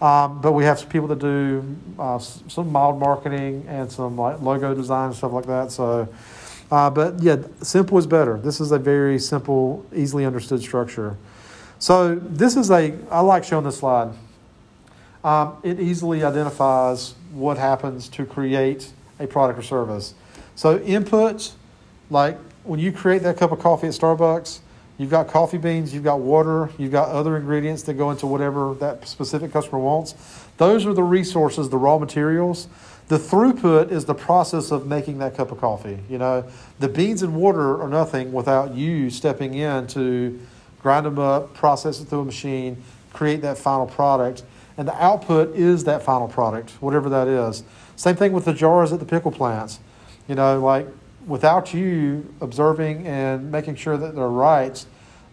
um, 0.00 0.40
but 0.40 0.52
we 0.52 0.64
have 0.64 0.78
some 0.78 0.88
people 0.88 1.08
that 1.08 1.18
do 1.18 1.76
uh, 1.98 2.18
some 2.18 2.72
mild 2.72 2.98
marketing 2.98 3.66
and 3.68 3.92
some 3.92 4.16
like 4.16 4.40
logo 4.40 4.74
design 4.74 5.08
and 5.08 5.14
stuff 5.14 5.32
like 5.32 5.46
that. 5.46 5.70
So, 5.70 6.08
uh, 6.70 6.88
but 6.90 7.20
yeah, 7.20 7.36
simple 7.62 7.98
is 7.98 8.06
better. 8.06 8.38
This 8.38 8.60
is 8.60 8.70
a 8.72 8.78
very 8.78 9.18
simple, 9.18 9.84
easily 9.94 10.24
understood 10.24 10.60
structure. 10.60 11.16
So 11.78 12.14
this 12.14 12.56
is 12.56 12.70
a. 12.70 12.94
I 13.10 13.20
like 13.20 13.44
showing 13.44 13.64
this 13.64 13.78
slide. 13.78 14.12
Um, 15.24 15.56
it 15.62 15.80
easily 15.80 16.22
identifies 16.22 17.14
what 17.32 17.58
happens 17.58 18.08
to 18.10 18.24
create 18.24 18.92
a 19.18 19.26
product 19.26 19.58
or 19.58 19.62
service. 19.62 20.14
So 20.54 20.78
input, 20.80 21.52
like 22.08 22.38
when 22.64 22.80
you 22.80 22.92
create 22.92 23.22
that 23.22 23.36
cup 23.36 23.52
of 23.52 23.58
coffee 23.58 23.86
at 23.86 23.94
Starbucks, 23.94 24.60
You've 25.00 25.08
got 25.08 25.28
coffee 25.28 25.56
beans, 25.56 25.94
you've 25.94 26.04
got 26.04 26.20
water, 26.20 26.68
you've 26.76 26.92
got 26.92 27.08
other 27.08 27.38
ingredients 27.38 27.84
that 27.84 27.94
go 27.94 28.10
into 28.10 28.26
whatever 28.26 28.74
that 28.80 29.08
specific 29.08 29.50
customer 29.50 29.78
wants. 29.78 30.14
Those 30.58 30.84
are 30.84 30.92
the 30.92 31.02
resources, 31.02 31.70
the 31.70 31.78
raw 31.78 31.96
materials. 31.96 32.68
The 33.08 33.16
throughput 33.16 33.90
is 33.90 34.04
the 34.04 34.14
process 34.14 34.70
of 34.70 34.86
making 34.86 35.16
that 35.20 35.34
cup 35.34 35.52
of 35.52 35.58
coffee. 35.58 36.00
You 36.10 36.18
know, 36.18 36.44
the 36.80 36.88
beans 36.90 37.22
and 37.22 37.34
water 37.34 37.80
are 37.80 37.88
nothing 37.88 38.30
without 38.30 38.74
you 38.74 39.08
stepping 39.08 39.54
in 39.54 39.86
to 39.86 40.38
grind 40.82 41.06
them 41.06 41.18
up, 41.18 41.54
process 41.54 41.98
it 42.02 42.04
through 42.04 42.20
a 42.20 42.24
machine, 42.26 42.84
create 43.14 43.40
that 43.40 43.56
final 43.56 43.86
product. 43.86 44.42
And 44.76 44.86
the 44.86 45.02
output 45.02 45.56
is 45.56 45.84
that 45.84 46.02
final 46.02 46.28
product, 46.28 46.72
whatever 46.80 47.08
that 47.08 47.26
is. 47.26 47.64
Same 47.96 48.16
thing 48.16 48.32
with 48.32 48.44
the 48.44 48.52
jars 48.52 48.92
at 48.92 49.00
the 49.00 49.06
pickle 49.06 49.32
plants. 49.32 49.80
You 50.28 50.34
know, 50.34 50.60
like 50.60 50.86
without 51.26 51.74
you 51.74 52.32
observing 52.40 53.06
and 53.06 53.50
making 53.50 53.76
sure 53.76 53.96
that 53.96 54.14
they're 54.14 54.28
right, 54.28 54.84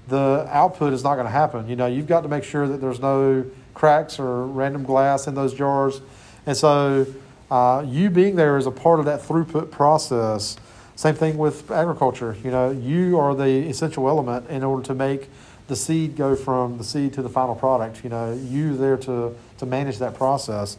the 0.08 0.48
output 0.50 0.94
is 0.94 1.04
not 1.04 1.16
going 1.16 1.26
to 1.26 1.32
happen. 1.32 1.68
You 1.68 1.76
know, 1.76 1.88
you've 1.88 2.08
got 2.08 2.22
to 2.22 2.30
make 2.30 2.44
sure 2.44 2.68
that 2.68 2.80
there's 2.80 3.00
no 3.00 3.46
cracks 3.74 4.20
or 4.20 4.46
random 4.46 4.84
glass 4.84 5.28
in 5.28 5.36
those 5.36 5.54
jars. 5.54 6.02
And 6.46 6.56
so, 6.56 7.06
uh, 7.52 7.86
you 7.88 8.10
being 8.10 8.36
there 8.36 8.58
is 8.58 8.66
a 8.66 8.72
part 8.72 9.00
of 9.00 9.06
that 9.06 9.22
throughput 9.22 9.72
process. 9.72 10.58
Same 10.96 11.16
thing 11.16 11.38
with 11.38 11.70
agriculture. 11.72 12.36
You 12.44 12.52
know, 12.52 12.72
you 12.72 13.20
are 13.20 13.36
the 13.36 13.70
essential 13.70 14.08
element 14.10 14.50
in 14.50 14.64
order 14.64 14.84
to 14.88 14.96
make 14.96 15.30
the 15.68 15.76
seed 15.76 16.16
go 16.16 16.36
from 16.36 16.78
the 16.78 16.84
seed 16.84 17.14
to 17.14 17.22
the 17.22 17.30
final 17.30 17.56
product. 17.56 18.04
You 18.04 18.10
know, 18.10 18.34
you 18.34 18.76
there 18.78 18.98
to, 18.98 19.36
to 19.60 19.66
manage 19.66 20.00
that 20.00 20.16
process. 20.16 20.78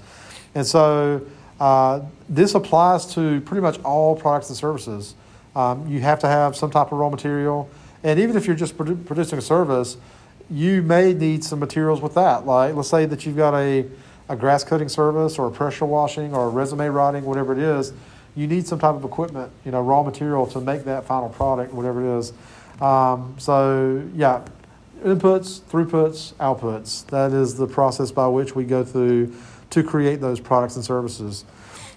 And 0.54 0.66
so, 0.66 1.22
Uh, 1.60 2.00
this 2.28 2.54
applies 2.54 3.14
to 3.14 3.40
pretty 3.42 3.60
much 3.60 3.80
all 3.82 4.14
products 4.14 4.48
and 4.48 4.56
services. 4.56 5.14
Um, 5.56 5.88
you 5.88 6.00
have 6.00 6.20
to 6.20 6.28
have 6.28 6.56
some 6.56 6.70
type 6.70 6.92
of 6.92 6.98
raw 6.98 7.10
material, 7.10 7.68
and 8.04 8.20
even 8.20 8.36
if 8.36 8.46
you're 8.46 8.56
just 8.56 8.76
produ- 8.76 9.04
producing 9.04 9.38
a 9.38 9.42
service, 9.42 9.96
you 10.50 10.82
may 10.82 11.12
need 11.12 11.44
some 11.44 11.58
materials 11.58 12.00
with 12.00 12.14
that. 12.14 12.46
Like, 12.46 12.74
let's 12.74 12.88
say 12.88 13.06
that 13.06 13.26
you've 13.26 13.36
got 13.36 13.54
a, 13.54 13.86
a 14.28 14.36
grass 14.36 14.64
cutting 14.64 14.88
service 14.88 15.38
or 15.38 15.48
a 15.48 15.50
pressure 15.50 15.84
washing 15.84 16.32
or 16.34 16.46
a 16.46 16.48
resume 16.48 16.86
writing, 16.88 17.24
whatever 17.24 17.52
it 17.52 17.58
is. 17.58 17.92
You 18.36 18.46
need 18.46 18.66
some 18.66 18.78
type 18.78 18.94
of 18.94 19.04
equipment, 19.04 19.50
you 19.64 19.72
know, 19.72 19.82
raw 19.82 20.02
material 20.02 20.46
to 20.48 20.60
make 20.60 20.84
that 20.84 21.04
final 21.04 21.28
product, 21.28 21.74
whatever 21.74 22.04
it 22.04 22.18
is. 22.18 22.32
Um, 22.80 23.34
so, 23.38 24.08
yeah, 24.14 24.44
inputs, 25.02 25.60
throughputs, 25.60 26.34
outputs. 26.34 27.04
That 27.06 27.32
is 27.32 27.56
the 27.56 27.66
process 27.66 28.12
by 28.12 28.28
which 28.28 28.54
we 28.54 28.64
go 28.64 28.84
through 28.84 29.34
to 29.70 29.82
create 29.82 30.20
those 30.20 30.40
products 30.40 30.76
and 30.76 30.84
services. 30.84 31.44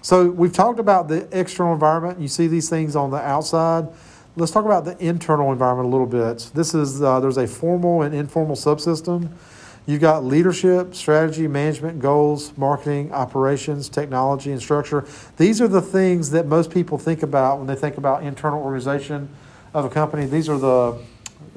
So 0.02 0.28
we've 0.28 0.52
talked 0.52 0.80
about 0.80 1.08
the 1.08 1.28
external 1.30 1.72
environment. 1.72 2.20
You 2.20 2.28
see 2.28 2.48
these 2.48 2.68
things 2.68 2.96
on 2.96 3.10
the 3.10 3.18
outside. 3.18 3.88
Let's 4.34 4.50
talk 4.50 4.64
about 4.64 4.84
the 4.84 4.96
internal 5.04 5.52
environment 5.52 5.88
a 5.88 5.90
little 5.90 6.06
bit. 6.06 6.50
This 6.54 6.74
is 6.74 7.02
uh, 7.02 7.20
there's 7.20 7.36
a 7.36 7.46
formal 7.46 8.02
and 8.02 8.14
informal 8.14 8.56
subsystem. 8.56 9.30
You've 9.86 10.00
got 10.00 10.24
leadership, 10.24 10.94
strategy, 10.94 11.48
management, 11.48 12.00
goals, 12.00 12.56
marketing, 12.56 13.12
operations, 13.12 13.88
technology, 13.88 14.52
and 14.52 14.60
structure. 14.60 15.04
These 15.36 15.60
are 15.60 15.68
the 15.68 15.82
things 15.82 16.30
that 16.30 16.46
most 16.46 16.70
people 16.70 16.98
think 16.98 17.22
about 17.22 17.58
when 17.58 17.66
they 17.66 17.74
think 17.74 17.96
about 17.96 18.22
internal 18.22 18.62
organization 18.62 19.28
of 19.74 19.84
a 19.84 19.90
company. 19.90 20.26
These 20.26 20.48
are 20.48 20.58
the 20.58 20.98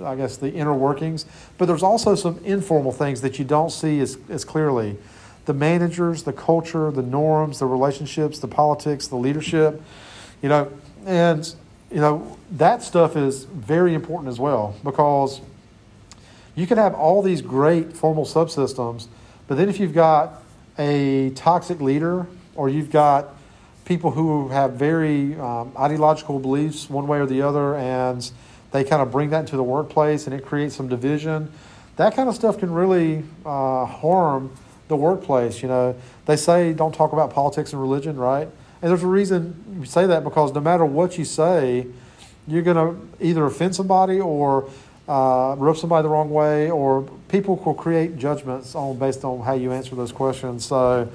I 0.04 0.16
guess 0.16 0.38
the 0.38 0.52
inner 0.52 0.74
workings, 0.74 1.26
but 1.58 1.66
there's 1.66 1.84
also 1.84 2.16
some 2.16 2.40
informal 2.44 2.92
things 2.92 3.22
that 3.22 3.40
you 3.40 3.46
don't 3.46 3.70
see 3.70 4.00
as, 4.02 4.18
as 4.30 4.44
clearly 4.44 4.98
the 5.46 5.54
managers, 5.54 6.24
the 6.24 6.34
culture, 6.34 6.92
the 6.92 7.02
norms, 7.02 7.60
the 7.60 7.66
relationships, 7.66 8.40
the 8.40 8.48
politics, 8.48 9.08
the 9.08 9.16
leadership, 9.16 9.82
you 10.42 10.50
know, 10.50 10.72
and 11.06 11.56
you 11.92 12.02
know 12.02 12.38
that 12.52 12.82
stuff 12.82 13.16
is 13.16 13.44
very 13.46 13.94
important 13.94 14.30
as 14.30 14.40
well 14.40 14.76
because 14.84 15.42
you 16.56 16.66
can 16.66 16.78
have 16.78 16.94
all 16.94 17.22
these 17.22 17.42
great 17.42 17.94
formal 17.94 18.26
subsystems, 18.26 19.08
but 19.48 19.56
then 19.56 19.70
if 19.70 19.80
you've 19.80 19.94
got 19.94 20.42
a 20.80 21.30
toxic 21.32 21.80
leader 21.80 22.28
or 22.56 22.70
you've 22.70 22.92
got 22.92 23.36
people 23.86 24.12
who 24.12 24.50
have 24.50 24.74
very 24.74 25.36
um, 25.40 25.72
ideological 25.78 26.40
beliefs 26.40 26.90
one 26.90 27.08
way 27.08 27.20
or 27.20 27.26
the 27.26 27.42
other 27.42 27.76
and 27.76 28.32
they 28.72 28.84
kind 28.84 29.02
of 29.02 29.12
bring 29.12 29.30
that 29.30 29.42
into 29.42 29.56
the 29.56 29.64
workplace 29.64 30.26
and 30.26 30.36
it 30.36 30.44
creates 30.44 30.76
some 30.76 30.88
division 30.88 31.52
that 31.98 32.16
kind 32.16 32.28
of 32.28 32.36
stuff 32.36 32.58
can 32.58 32.72
really 32.72 33.24
uh, 33.46 33.86
harm 33.86 34.52
the 34.88 34.96
workplace. 34.96 35.62
You 35.62 35.70
know, 35.70 35.96
they 36.26 36.36
say 36.36 36.74
don't 36.74 36.94
talk 36.94 37.14
about 37.14 37.32
politics 37.32 37.74
and 37.74 37.82
religion, 37.82 38.18
right? 38.18 38.48
And 38.82 38.92
there's 38.92 39.04
a 39.04 39.08
reason 39.08 39.80
you 39.80 39.86
say 39.86 40.06
that 40.06 40.24
because 40.24 40.54
no 40.54 40.62
matter 40.62 40.86
what 40.86 41.18
you 41.18 41.26
say, 41.26 41.88
you're 42.48 42.62
going 42.62 42.78
to 42.78 43.26
either 43.26 43.46
offend 43.46 43.76
somebody 43.76 44.20
or 44.20 44.70
uh, 45.08 45.56
rub 45.58 45.78
somebody 45.78 46.04
the 46.04 46.10
wrong 46.10 46.30
way, 46.30 46.70
or 46.70 47.04
people 47.30 47.56
will 47.58 47.74
create 47.74 48.18
judgments 48.18 48.76
on 48.76 48.98
based 48.98 49.24
on 49.24 49.42
how 49.42 49.54
you 49.54 49.72
answer 49.72 49.96
those 49.96 50.12
questions. 50.12 50.66
So. 50.66 51.10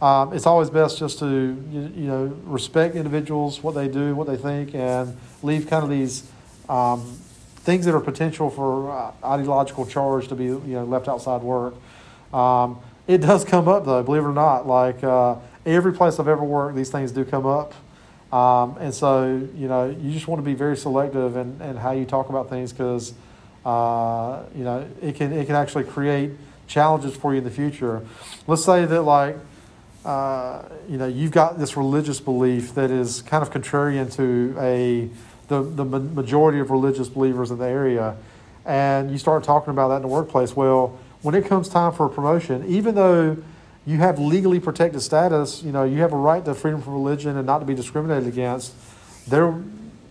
Um, 0.00 0.32
it's 0.32 0.46
always 0.46 0.68
best 0.68 0.98
just 0.98 1.20
to 1.20 1.26
you, 1.70 1.92
you, 1.94 2.06
know 2.08 2.36
respect 2.42 2.96
individuals, 2.96 3.62
what 3.62 3.76
they 3.76 3.86
do, 3.86 4.16
what 4.16 4.26
they 4.26 4.36
think, 4.36 4.74
and 4.74 5.16
leave 5.44 5.68
kind 5.68 5.84
of 5.84 5.90
these 5.90 6.28
um, 6.68 7.02
things 7.58 7.84
that 7.84 7.94
are 7.94 8.00
potential 8.00 8.50
for 8.50 8.90
uh, 8.90 9.12
ideological 9.24 9.86
charge 9.86 10.26
to 10.26 10.34
be 10.34 10.46
you 10.46 10.60
know 10.66 10.84
left 10.84 11.06
outside 11.06 11.42
work. 11.42 11.74
Um, 12.34 12.80
it 13.06 13.18
does 13.18 13.44
come 13.44 13.68
up 13.68 13.84
though, 13.84 14.02
believe 14.02 14.22
it 14.22 14.26
or 14.26 14.32
not. 14.32 14.66
Like 14.66 15.02
uh, 15.02 15.36
every 15.66 15.92
place 15.92 16.18
I've 16.18 16.28
ever 16.28 16.44
worked, 16.44 16.76
these 16.76 16.90
things 16.90 17.12
do 17.12 17.24
come 17.24 17.46
up. 17.46 17.74
Um, 18.32 18.78
and 18.78 18.94
so, 18.94 19.46
you 19.54 19.68
know, 19.68 19.90
you 19.90 20.10
just 20.12 20.26
want 20.26 20.38
to 20.38 20.44
be 20.44 20.54
very 20.54 20.76
selective 20.76 21.36
in, 21.36 21.60
in 21.60 21.76
how 21.76 21.90
you 21.92 22.06
talk 22.06 22.30
about 22.30 22.48
things 22.48 22.72
because, 22.72 23.12
uh, 23.66 24.44
you 24.54 24.64
know, 24.64 24.88
it 25.02 25.16
can, 25.16 25.32
it 25.32 25.46
can 25.46 25.54
actually 25.54 25.84
create 25.84 26.30
challenges 26.66 27.14
for 27.14 27.32
you 27.32 27.38
in 27.38 27.44
the 27.44 27.50
future. 27.50 28.00
Let's 28.46 28.64
say 28.64 28.86
that, 28.86 29.02
like, 29.02 29.36
uh, 30.06 30.62
you 30.88 30.96
know, 30.96 31.06
you've 31.06 31.30
got 31.30 31.58
this 31.58 31.76
religious 31.76 32.20
belief 32.20 32.74
that 32.74 32.90
is 32.90 33.20
kind 33.22 33.42
of 33.42 33.52
contrarian 33.52 34.10
to 34.16 34.54
a, 34.58 35.10
the, 35.48 35.62
the 35.62 35.84
majority 35.84 36.58
of 36.58 36.70
religious 36.70 37.08
believers 37.08 37.50
in 37.50 37.58
the 37.58 37.68
area, 37.68 38.16
and 38.64 39.10
you 39.10 39.18
start 39.18 39.44
talking 39.44 39.70
about 39.70 39.88
that 39.88 39.96
in 39.96 40.02
the 40.02 40.08
workplace. 40.08 40.56
Well, 40.56 40.98
when 41.22 41.34
it 41.34 41.46
comes 41.46 41.68
time 41.68 41.92
for 41.92 42.06
a 42.06 42.10
promotion, 42.10 42.64
even 42.66 42.94
though 42.94 43.36
you 43.86 43.96
have 43.98 44.18
legally 44.18 44.60
protected 44.60 45.00
status, 45.02 45.62
you 45.62 45.72
know, 45.72 45.84
you 45.84 46.00
have 46.02 46.12
a 46.12 46.16
right 46.16 46.44
to 46.44 46.54
freedom 46.54 46.82
from 46.82 46.94
religion 46.94 47.36
and 47.36 47.46
not 47.46 47.58
to 47.58 47.64
be 47.64 47.74
discriminated 47.74 48.28
against, 48.28 48.72
there 49.28 49.60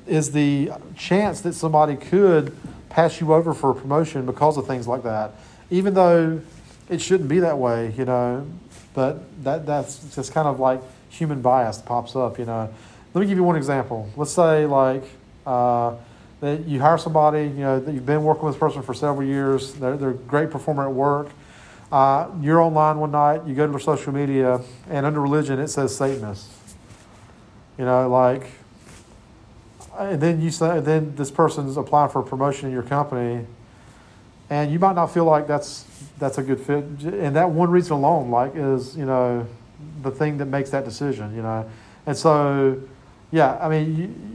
is 0.08 0.32
the 0.32 0.72
chance 0.98 1.42
that 1.42 1.54
somebody 1.54 1.96
could 1.96 2.56
pass 2.90 3.22
you 3.22 3.34
over 3.34 3.54
for 3.54 3.72
a 3.72 3.76
promotion 3.76 4.26
because 4.26 4.58
of 4.58 4.68
things 4.68 4.88
like 4.88 5.04
that. 5.04 5.32
Even 5.70 5.94
though 5.94 6.42
it 6.90 7.02
shouldn't 7.02 7.30
be 7.30 7.40
that 7.40 7.58
way, 7.58 7.94
you 7.98 8.04
know, 8.04 8.46
but 8.94 9.44
that 9.44 9.66
that's 9.66 10.14
just 10.16 10.34
kind 10.34 10.48
of 10.48 10.60
like 10.60 10.82
human 11.10 11.42
bias 11.42 11.78
pops 11.80 12.16
up, 12.16 12.38
you 12.38 12.46
know. 12.46 12.70
Let 13.14 13.22
me 13.22 13.28
give 13.28 13.38
you 13.38 13.44
one 13.44 13.56
example. 13.56 14.10
Let's 14.18 14.32
say 14.32 14.66
like 14.66 15.04
uh, 15.46 15.96
that 16.42 16.68
you 16.68 16.80
hire 16.82 16.98
somebody, 16.98 17.44
you 17.44 17.62
know, 17.62 17.80
that 17.80 17.94
you've 17.94 18.06
been 18.06 18.24
working 18.24 18.46
with 18.46 18.56
this 18.56 18.60
person 18.60 18.82
for 18.82 18.96
several 18.96 19.26
years, 19.26 19.76
they're, 19.76 19.96
they're 19.96 20.10
a 20.10 20.14
great 20.14 20.50
performer 20.50 20.88
at 20.88 20.94
work. 20.94 21.30
Uh, 21.92 22.30
you're 22.42 22.60
online 22.60 22.98
one 22.98 23.12
night, 23.12 23.46
you 23.46 23.54
go 23.54 23.66
to 23.66 23.72
their 23.72 23.80
social 23.80 24.12
media, 24.12 24.60
and 24.90 25.06
under 25.06 25.22
religion 25.22 25.60
it 25.60 25.68
says 25.68 25.96
Satanist. 25.96 26.50
You 27.78 27.86
know, 27.86 28.10
like, 28.10 28.50
and 29.98 30.20
then 30.20 30.42
you 30.42 30.50
say, 30.50 30.80
then 30.80 31.16
this 31.16 31.30
person's 31.30 31.78
applying 31.78 32.10
for 32.10 32.22
a 32.22 32.24
promotion 32.24 32.68
in 32.68 32.74
your 32.74 32.84
company, 32.84 33.46
and 34.50 34.72
you 34.72 34.80
might 34.80 34.96
not 34.96 35.08
feel 35.08 35.26
like 35.26 35.48
that's 35.48 35.86
that's 36.18 36.38
a 36.38 36.44
good 36.44 36.60
fit, 36.60 36.84
and 37.04 37.36
that 37.36 37.50
one 37.50 37.70
reason 37.70 37.94
alone, 37.94 38.32
like, 38.32 38.56
is 38.56 38.96
you 38.98 39.06
know, 39.06 39.46
the 40.02 40.12
thing 40.12 40.38
that 40.38 40.46
makes 40.46 40.70
that 40.72 40.86
decision. 40.86 41.36
You 41.36 41.42
know, 41.42 41.70
and 42.06 42.18
so, 42.18 42.82
yeah, 43.32 43.60
I 43.62 43.70
mean. 43.70 43.96
You, 43.96 44.31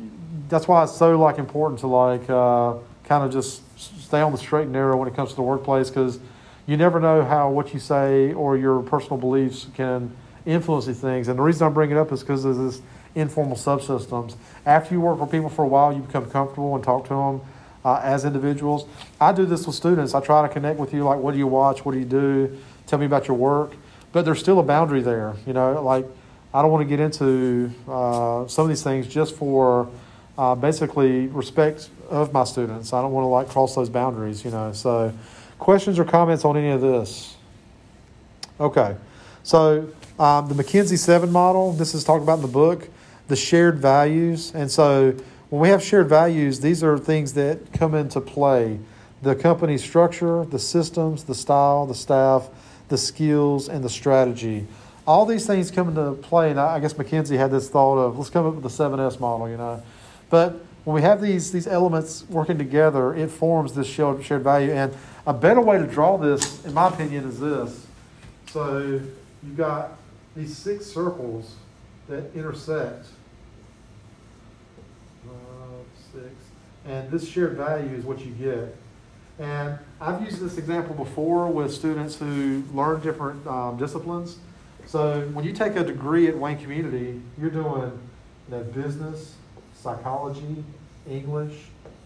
that's 0.49 0.69
why 0.69 0.83
it's 0.85 0.97
so 0.97 1.19
like 1.19 1.39
important 1.39 1.81
to 1.81 1.87
like 1.87 2.29
uh, 2.29 2.75
kind 3.05 3.25
of 3.25 3.33
just 3.33 3.63
stay 3.79 4.21
on 4.21 4.33
the 4.33 4.39
straight 4.39 4.65
and 4.65 4.73
narrow 4.73 4.97
when 4.97 5.09
it 5.09 5.15
comes 5.15 5.31
to 5.31 5.37
the 5.37 5.43
workplace 5.43 5.89
because 5.89 6.19
you 6.67 6.77
never 6.77 7.01
know 7.01 7.25
how 7.25 7.51
what 7.51 7.73
you 7.73 7.81
say 7.81 8.33
or 8.33 8.57
your 8.57 8.83
personal 8.83 9.17
beliefs 9.17 9.67
can 9.75 10.15
influence 10.45 10.87
these 10.87 11.01
things. 11.01 11.29
And 11.29 11.39
the 11.39 11.43
reason 11.43 11.67
I 11.67 11.71
bring 11.71 11.91
it 11.91 11.97
up 11.97 12.13
is 12.13 12.21
because 12.21 12.45
of 12.45 12.57
this 12.57 12.81
informal 13.15 13.57
subsystems. 13.57 14.37
After 14.65 14.95
you 14.95 15.01
work 15.01 15.21
with 15.21 15.31
people 15.31 15.49
for 15.49 15.65
a 15.65 15.69
while, 15.69 15.93
you 15.93 16.01
become 16.01 16.31
comfortable 16.31 16.75
and 16.75 16.85
talk 16.85 17.05
to 17.05 17.15
them 17.15 17.41
uh, 17.85 18.01
as 18.03 18.25
individuals. 18.25 18.87
I 19.21 19.33
do 19.33 19.47
this 19.47 19.67
with 19.67 19.77
students. 19.77 20.15
I 20.15 20.21
try 20.21 20.47
to 20.47 20.53
connect 20.53 20.79
with 20.79 20.93
you, 20.93 21.05
like, 21.05 21.19
what 21.19 21.33
do 21.33 21.39
you 21.39 21.47
watch? 21.47 21.85
What 21.85 21.93
do 21.93 21.99
you 21.99 22.05
do? 22.05 22.59
Tell 22.87 22.99
me 22.99 23.07
about 23.07 23.27
your 23.27 23.37
work. 23.37 23.75
But 24.13 24.25
there's 24.25 24.39
still 24.39 24.59
a 24.61 24.63
boundary 24.63 25.03
there, 25.03 25.35
you 25.47 25.53
know, 25.53 25.83
like 25.83 26.07
I 26.55 26.63
don't 26.63 26.71
want 26.71 26.89
to 26.89 26.89
get 26.89 27.01
into 27.01 27.71
uh, 27.87 28.47
some 28.47 28.65
of 28.65 28.69
these 28.71 28.83
things 28.83 29.07
just 29.07 29.35
for 29.35 29.89
uh, 30.39 30.55
basically 30.55 31.27
respect 31.29 31.89
of 32.11 32.33
my 32.33 32.45
students. 32.45 32.93
I 32.93 33.03
don't 33.03 33.13
want 33.13 33.25
to 33.25 33.29
like 33.29 33.49
cross 33.49 33.75
those 33.75 33.89
boundaries, 33.89 34.45
you 34.45 34.51
know. 34.51 34.73
So, 34.73 35.13
questions 35.59 35.99
or 35.99 36.05
comments 36.05 36.45
on 36.45 36.57
any 36.57 36.71
of 36.71 36.81
this? 36.81 37.37
Okay, 38.61 38.97
so 39.43 39.89
um, 40.19 40.49
the 40.49 40.55
McKinsey 40.55 40.99
Seven 40.99 41.31
model. 41.31 41.73
This 41.73 41.95
is 41.95 42.05
talked 42.05 42.23
about 42.23 42.37
in 42.37 42.43
the 42.43 42.49
book. 42.49 42.89
The 43.29 43.37
shared 43.37 43.81
values, 43.81 44.53
and 44.55 44.71
so 44.71 45.17
when 45.51 45.63
we 45.63 45.69
have 45.69 45.83
shared 45.83 46.09
values, 46.09 46.61
these 46.61 46.83
are 46.83 46.99
things 46.99 47.35
that 47.35 47.73
come 47.73 47.95
into 47.95 48.21
play. 48.21 48.79
The 49.23 49.35
company 49.35 49.79
structure, 49.79 50.45
the 50.45 50.59
systems, 50.59 51.25
the 51.25 51.35
style, 51.35 51.87
the 51.87 51.95
staff, 51.95 52.49
the 52.89 52.99
skills, 52.99 53.69
and 53.69 53.83
the 53.83 53.89
strategy. 53.89 54.67
All 55.07 55.25
these 55.25 55.47
things 55.47 55.71
come 55.71 55.89
into 55.89 56.21
play, 56.21 56.51
and 56.51 56.59
I 56.59 56.79
guess 56.81 56.95
McKinsey 56.95 57.37
had 57.37 57.51
this 57.51 57.69
thought 57.69 57.97
of 57.97 58.19
let's 58.19 58.31
come 58.31 58.47
up 58.47 58.55
with 58.55 58.63
the 58.63 58.69
7S 58.69 59.19
model, 59.21 59.49
you 59.49 59.57
know. 59.57 59.83
But 60.31 60.65
when 60.85 60.95
we 60.95 61.03
have 61.03 61.21
these, 61.21 61.53
these 61.53 61.67
elements 61.67 62.25
working 62.29 62.59
together, 62.59 63.15
it 63.15 63.29
forms 63.29 63.75
this 63.75 63.87
shared, 63.87 64.25
shared 64.25 64.43
value. 64.43 64.73
And 64.73 64.95
a 65.27 65.35
better 65.35 65.61
way 65.61 65.79
to 65.79 65.87
draw 65.87 66.17
this, 66.17 66.65
in 66.65 66.75
my 66.75 66.89
opinion, 66.89 67.29
is 67.29 67.41
this. 67.41 67.87
So 68.51 69.01
you've 69.43 69.57
got 69.57 69.99
these 70.37 70.57
six 70.57 70.87
circles 70.87 71.55
that 72.09 72.33
intersect. 72.35 73.07
six. 76.13 76.27
And 76.87 77.11
this 77.11 77.29
shared 77.29 77.57
value 77.57 77.95
is 77.97 78.05
what 78.05 78.25
you 78.25 78.33
get. 78.33 78.77
And 79.39 79.79
I've 80.01 80.23
used 80.23 80.41
this 80.41 80.57
example 80.57 80.95
before 80.95 81.49
with 81.49 81.75
students 81.75 82.17
who 82.17 82.63
learn 82.73 83.01
different 83.01 83.47
um, 83.47 83.77
disciplines. 83.77 84.39
So 84.87 85.23
when 85.33 85.45
you 85.45 85.53
take 85.53 85.77
a 85.77 85.85
degree 85.85 86.29
at 86.29 86.39
Wayne 86.39 86.59
Community, 86.59 87.21
you're 87.39 87.51
doing 87.51 87.99
you 88.49 88.57
know, 88.57 88.63
business, 88.63 89.35
psychology, 89.87 90.65
English, 91.09 91.55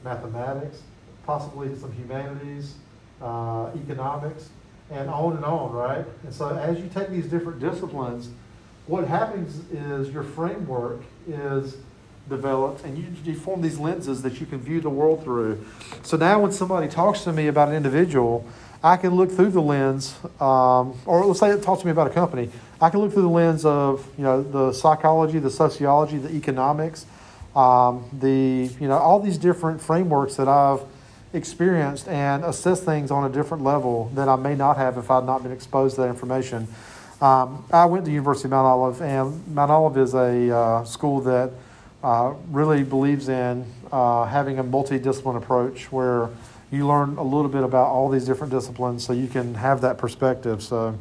mathematics, 0.05 0.83
possibly 1.25 1.75
some 1.79 1.93
humanities, 1.93 2.75
uh, 3.23 3.71
economics, 3.75 4.51
and 4.91 5.09
on 5.09 5.37
and 5.37 5.45
on, 5.45 5.73
right? 5.73 6.05
And 6.25 6.35
so 6.35 6.49
as 6.57 6.79
you 6.79 6.91
take 6.93 7.09
these 7.09 7.27
different 7.27 7.59
disciplines, 7.59 8.29
what 8.87 9.07
happens 9.07 9.63
is 9.73 10.13
your 10.13 10.25
framework 10.25 11.01
is 11.27 11.77
developed 12.29 12.85
and 12.85 12.99
you, 12.99 13.07
you 13.25 13.39
form 13.39 13.63
these 13.63 13.79
lenses 13.79 14.21
that 14.23 14.41
you 14.41 14.47
can 14.47 14.61
view 14.61 14.81
the 14.81 14.91
world 14.91 15.25
through. 15.25 15.65
So 16.03 16.19
now 16.19 16.41
when 16.41 16.53
somebody 16.53 16.87
talks 16.89 17.25
to 17.25 17.33
me 17.33 17.47
about 17.47 17.69
an 17.69 17.77
individual, 17.77 18.47
I 18.83 18.97
can 18.97 19.15
look 19.15 19.31
through 19.31 19.51
the 19.51 19.63
lens, 19.63 20.17
um, 20.41 20.99
or 21.07 21.25
let's 21.25 21.41
say 21.41 21.51
it 21.51 21.63
talks 21.63 21.81
to 21.81 21.87
me 21.87 21.93
about 21.93 22.09
a 22.09 22.15
company. 22.15 22.51
I 22.81 22.91
can 22.91 23.01
look 23.01 23.13
through 23.13 23.23
the 23.23 23.29
lens 23.29 23.65
of 23.65 24.07
you 24.19 24.25
know 24.25 24.43
the 24.43 24.73
psychology, 24.73 25.39
the 25.39 25.51
sociology, 25.51 26.17
the 26.17 26.35
economics, 26.35 27.05
um, 27.55 28.09
the 28.13 28.71
you 28.81 28.89
know 28.89 28.99
all 28.99 29.21
these 29.21 29.39
different 29.39 29.81
frameworks 29.81 30.37
that 30.37 30.49
I've 30.49 30.81
experienced 31.33 32.09
and 32.09 32.45
assess 32.45 32.83
things 32.83 33.11
on 33.11 33.25
a 33.25 33.33
different 33.33 33.63
level 33.63 34.11
that 34.15 34.29
I 34.29 34.37
may 34.37 34.55
not 34.55 34.77
have 34.77 34.99
if 34.99 35.11
I'd 35.11 35.25
not 35.25 35.43
been 35.43 35.53
exposed 35.53 35.95
to 35.97 36.03
that 36.03 36.09
information. 36.09 36.67
Um, 37.21 37.65
I 37.71 37.85
went 37.85 38.05
to 38.07 38.11
University 38.11 38.47
of 38.47 38.53
Mount 38.53 38.67
Olive, 38.67 39.03
and 39.03 39.47
Mount 39.55 39.71
Olive 39.71 39.99
is 39.99 40.15
a 40.15 40.57
uh, 40.57 40.85
school 40.85 41.21
that 41.21 41.51
uh, 42.03 42.33
really 42.51 42.83
believes 42.83 43.29
in 43.29 43.67
uh, 43.93 44.25
having 44.25 44.59
a 44.59 44.65
multidiscipline 44.65 45.37
approach 45.37 45.93
where 45.93 46.31
you 46.71 46.87
learn 46.87 47.19
a 47.19 47.23
little 47.23 47.49
bit 47.49 47.63
about 47.63 47.89
all 47.89 48.09
these 48.09 48.25
different 48.25 48.53
disciplines 48.53 49.05
so 49.05 49.13
you 49.13 49.29
can 49.29 49.55
have 49.55 49.81
that 49.83 49.99
perspective. 49.99 50.63
So, 50.63 50.97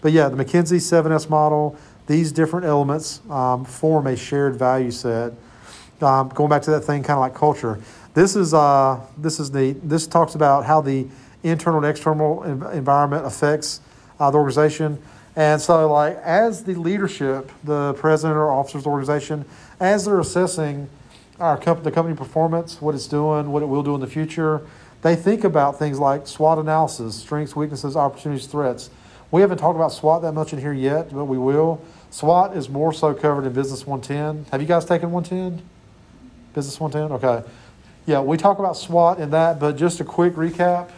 but 0.00 0.12
yeah, 0.12 0.28
the 0.28 0.36
McKinsey 0.36 0.76
7S 0.76 1.28
model, 1.28 1.76
these 2.06 2.30
different 2.30 2.66
elements 2.66 3.20
um, 3.28 3.64
form 3.64 4.06
a 4.06 4.16
shared 4.16 4.56
value 4.56 4.90
set. 4.90 5.32
Um, 6.00 6.28
going 6.30 6.50
back 6.50 6.62
to 6.62 6.70
that 6.72 6.82
thing, 6.82 7.02
kind 7.02 7.16
of 7.16 7.20
like 7.20 7.34
culture. 7.34 7.80
This 8.14 8.36
is 8.36 8.52
uh, 8.54 9.00
this 9.18 9.40
is 9.40 9.50
the 9.50 9.72
this 9.82 10.06
talks 10.06 10.34
about 10.34 10.64
how 10.64 10.80
the 10.80 11.06
internal 11.42 11.78
and 11.78 11.86
external 11.86 12.42
environment 12.42 13.26
affects 13.26 13.80
uh, 14.18 14.30
the 14.30 14.38
organization. 14.38 15.00
And 15.36 15.60
so, 15.60 15.92
like 15.92 16.16
as 16.18 16.64
the 16.64 16.74
leadership, 16.74 17.50
the 17.64 17.94
president 17.94 18.36
or 18.36 18.50
officers 18.50 18.80
of 18.80 18.84
the 18.84 18.90
organization, 18.90 19.44
as 19.80 20.04
they're 20.04 20.20
assessing 20.20 20.88
our 21.40 21.56
the 21.56 21.90
company 21.90 22.16
performance, 22.16 22.80
what 22.80 22.94
it's 22.94 23.08
doing, 23.08 23.50
what 23.50 23.62
it 23.62 23.66
will 23.66 23.82
do 23.82 23.94
in 23.94 24.00
the 24.00 24.06
future, 24.06 24.64
they 25.02 25.16
think 25.16 25.44
about 25.44 25.78
things 25.78 25.98
like 25.98 26.26
SWOT 26.26 26.58
analysis, 26.58 27.16
strengths, 27.16 27.56
weaknesses, 27.56 27.96
opportunities, 27.96 28.46
threats. 28.46 28.90
We 29.30 29.40
haven't 29.40 29.58
talked 29.58 29.76
about 29.76 29.92
SWOT 29.92 30.22
that 30.22 30.32
much 30.32 30.52
in 30.52 30.60
here 30.60 30.72
yet, 30.72 31.12
but 31.12 31.24
we 31.24 31.36
will. 31.36 31.82
SWOT 32.10 32.56
is 32.56 32.68
more 32.68 32.92
so 32.92 33.12
covered 33.12 33.44
in 33.44 33.52
Business 33.52 33.84
110. 33.84 34.52
Have 34.52 34.60
you 34.60 34.68
guys 34.68 34.84
taken 34.84 35.10
110? 35.10 35.68
Business 36.54 36.78
110? 36.78 37.16
Okay. 37.16 37.48
Yeah, 38.06 38.20
we 38.20 38.36
talk 38.36 38.60
about 38.60 38.76
SWOT 38.76 39.18
in 39.18 39.30
that, 39.30 39.58
but 39.58 39.76
just 39.76 39.98
a 39.98 40.04
quick 40.04 40.34
recap. 40.34 40.90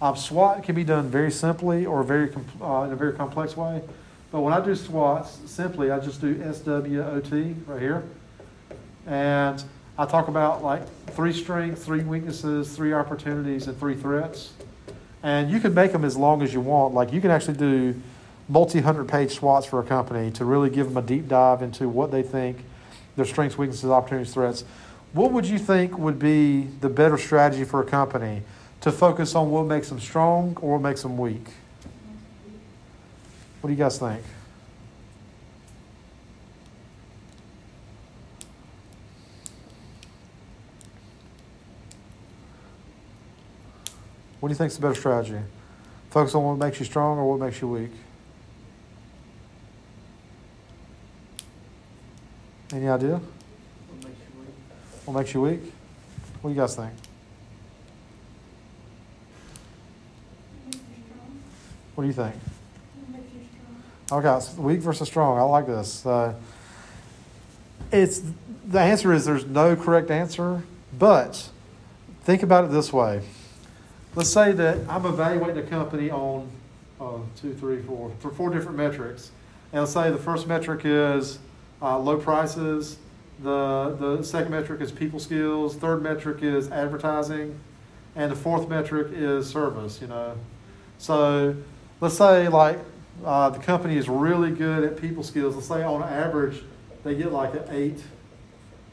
Um, 0.00 0.16
SWOT 0.16 0.62
can 0.62 0.74
be 0.74 0.82
done 0.82 1.10
very 1.10 1.30
simply 1.30 1.84
or 1.84 2.02
very 2.02 2.30
uh, 2.62 2.82
in 2.82 2.92
a 2.92 2.96
very 2.96 3.12
complex 3.12 3.54
way. 3.54 3.82
But 4.32 4.40
when 4.40 4.54
I 4.54 4.64
do 4.64 4.74
SWOTs, 4.74 5.46
simply 5.46 5.90
I 5.90 6.00
just 6.00 6.22
do 6.22 6.36
SWOT 6.52 7.54
right 7.66 7.80
here. 7.80 8.02
And 9.06 9.62
I 9.98 10.06
talk 10.06 10.28
about 10.28 10.64
like 10.64 10.82
three 11.08 11.34
strengths, 11.34 11.84
three 11.84 12.02
weaknesses, 12.02 12.74
three 12.74 12.94
opportunities, 12.94 13.66
and 13.66 13.78
three 13.78 13.94
threats. 13.94 14.52
And 15.22 15.50
you 15.50 15.60
can 15.60 15.74
make 15.74 15.92
them 15.92 16.04
as 16.04 16.16
long 16.16 16.40
as 16.40 16.54
you 16.54 16.60
want. 16.60 16.94
Like 16.94 17.12
you 17.12 17.20
can 17.20 17.30
actually 17.30 17.58
do 17.58 18.00
multi 18.48 18.80
hundred 18.80 19.08
page 19.08 19.38
SWOTs 19.38 19.66
for 19.66 19.80
a 19.80 19.84
company 19.84 20.30
to 20.32 20.46
really 20.46 20.70
give 20.70 20.86
them 20.86 20.96
a 20.96 21.06
deep 21.06 21.28
dive 21.28 21.60
into 21.60 21.90
what 21.90 22.10
they 22.10 22.22
think 22.22 22.64
their 23.16 23.24
strengths, 23.24 23.56
weaknesses, 23.56 23.90
opportunities, 23.90 24.34
threats. 24.34 24.64
What 25.14 25.30
would 25.30 25.46
you 25.46 25.60
think 25.60 25.96
would 25.96 26.18
be 26.18 26.62
the 26.80 26.88
better 26.88 27.16
strategy 27.16 27.62
for 27.62 27.80
a 27.80 27.84
company 27.84 28.42
to 28.80 28.90
focus 28.90 29.36
on 29.36 29.48
what 29.50 29.64
makes 29.64 29.88
them 29.88 30.00
strong 30.00 30.58
or 30.60 30.72
what 30.72 30.82
makes 30.82 31.02
them 31.02 31.16
weak? 31.16 31.46
What 33.60 33.68
do 33.68 33.72
you 33.72 33.78
guys 33.78 33.96
think? 33.96 34.22
What 44.40 44.48
do 44.48 44.52
you 44.52 44.58
think 44.58 44.72
is 44.72 44.76
the 44.76 44.82
better 44.82 44.94
strategy? 44.94 45.38
Focus 46.10 46.34
on 46.34 46.42
what 46.42 46.58
makes 46.58 46.78
you 46.80 46.84
strong 46.84 47.18
or 47.18 47.30
what 47.30 47.40
makes 47.40 47.60
you 47.62 47.68
weak? 47.68 47.92
Any 52.72 52.88
idea? 52.88 53.12
What 53.12 53.22
makes 54.04 54.18
you 54.18 54.40
weak? 54.40 54.54
What 55.04 55.18
makes 55.18 55.34
you 55.34 55.42
weak? 55.42 55.60
What 56.40 56.50
do 56.50 56.54
you 56.54 56.60
guys 56.60 56.76
think? 56.76 56.92
What 61.94 62.04
do 62.04 62.08
you 62.08 62.12
think? 62.12 62.34
Okay, 64.10 64.46
weak 64.58 64.80
versus 64.80 65.08
strong. 65.08 65.38
I 65.38 65.42
like 65.42 65.66
this. 65.66 66.04
Uh, 66.04 66.34
it's 67.92 68.22
the 68.66 68.80
answer 68.80 69.12
is 69.12 69.24
there's 69.24 69.46
no 69.46 69.76
correct 69.76 70.10
answer, 70.10 70.62
but 70.98 71.48
think 72.22 72.42
about 72.42 72.64
it 72.64 72.70
this 72.70 72.92
way 72.92 73.22
let's 74.14 74.30
say 74.30 74.52
that 74.52 74.78
I'm 74.88 75.06
evaluating 75.06 75.58
a 75.58 75.66
company 75.66 76.10
on 76.10 76.48
uh, 77.00 77.18
two, 77.36 77.54
three, 77.54 77.82
four, 77.82 78.12
for 78.20 78.30
four 78.30 78.50
different 78.50 78.76
metrics. 78.76 79.30
And 79.72 79.80
let's 79.80 79.92
say 79.92 80.10
the 80.10 80.18
first 80.18 80.46
metric 80.46 80.82
is 80.84 81.38
uh, 81.82 81.98
low 81.98 82.16
prices, 82.16 82.98
the, 83.40 83.96
the 83.98 84.22
second 84.22 84.52
metric 84.52 84.80
is 84.80 84.92
people 84.92 85.18
skills, 85.18 85.76
third 85.76 86.02
metric 86.02 86.42
is 86.42 86.70
advertising, 86.70 87.58
and 88.14 88.30
the 88.30 88.36
fourth 88.36 88.68
metric 88.68 89.08
is 89.12 89.48
service, 89.48 90.00
you 90.00 90.06
know. 90.06 90.36
So 90.98 91.56
let's 92.00 92.16
say 92.16 92.48
like 92.48 92.78
uh, 93.24 93.50
the 93.50 93.58
company 93.58 93.96
is 93.96 94.08
really 94.08 94.50
good 94.50 94.84
at 94.84 94.96
people 94.96 95.22
skills. 95.22 95.54
Let's 95.54 95.68
say 95.68 95.82
on 95.82 96.02
average 96.02 96.62
they 97.02 97.14
get 97.14 97.32
like 97.32 97.54
an 97.54 97.64
eight. 97.70 98.02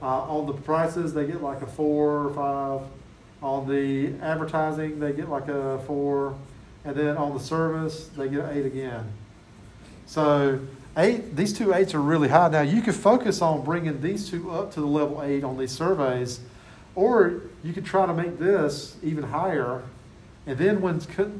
Uh, 0.01 0.23
on 0.23 0.47
the 0.47 0.53
prices 0.53 1.13
they 1.13 1.27
get 1.27 1.43
like 1.43 1.61
a 1.61 1.67
four 1.67 2.25
or 2.25 2.33
five 2.33 2.81
on 3.41 3.67
the 3.67 4.13
advertising, 4.23 4.99
they 4.99 5.13
get 5.13 5.29
like 5.29 5.47
a 5.47 5.79
four, 5.87 6.35
and 6.85 6.95
then 6.95 7.17
on 7.17 7.33
the 7.33 7.39
service, 7.39 8.07
they 8.09 8.29
get 8.29 8.45
an 8.45 8.57
eight 8.57 8.65
again. 8.65 9.11
So 10.05 10.59
eight, 10.97 11.35
these 11.35 11.53
two 11.53 11.73
eights 11.73 11.93
are 11.93 12.01
really 12.01 12.29
high. 12.29 12.49
Now 12.49 12.61
you 12.61 12.81
could 12.81 12.95
focus 12.95 13.41
on 13.41 13.63
bringing 13.63 14.01
these 14.01 14.29
two 14.29 14.51
up 14.51 14.73
to 14.73 14.81
the 14.81 14.87
level 14.87 15.21
eight 15.23 15.43
on 15.43 15.57
these 15.57 15.71
surveys, 15.71 16.39
or 16.95 17.41
you 17.63 17.73
could 17.73 17.85
try 17.85 18.05
to 18.05 18.13
make 18.13 18.37
this 18.37 18.95
even 19.03 19.23
higher. 19.23 19.83
And 20.47 20.57
then 20.57 20.81
when 20.81 20.99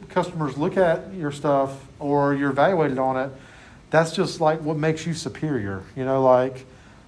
customers 0.10 0.58
look 0.58 0.78
at 0.78 1.14
your 1.14 1.32
stuff 1.32 1.88
or 2.00 2.36
you're 2.36 2.52
evaluated 2.52 3.00
on 3.00 3.18
it, 3.18 3.32
that's 3.90 4.12
just 4.12 4.40
like 4.40 4.62
what 4.62 4.78
makes 4.78 5.06
you 5.06 5.14
superior. 5.14 5.84
You 5.96 6.06
know, 6.06 6.24
like, 6.24 6.66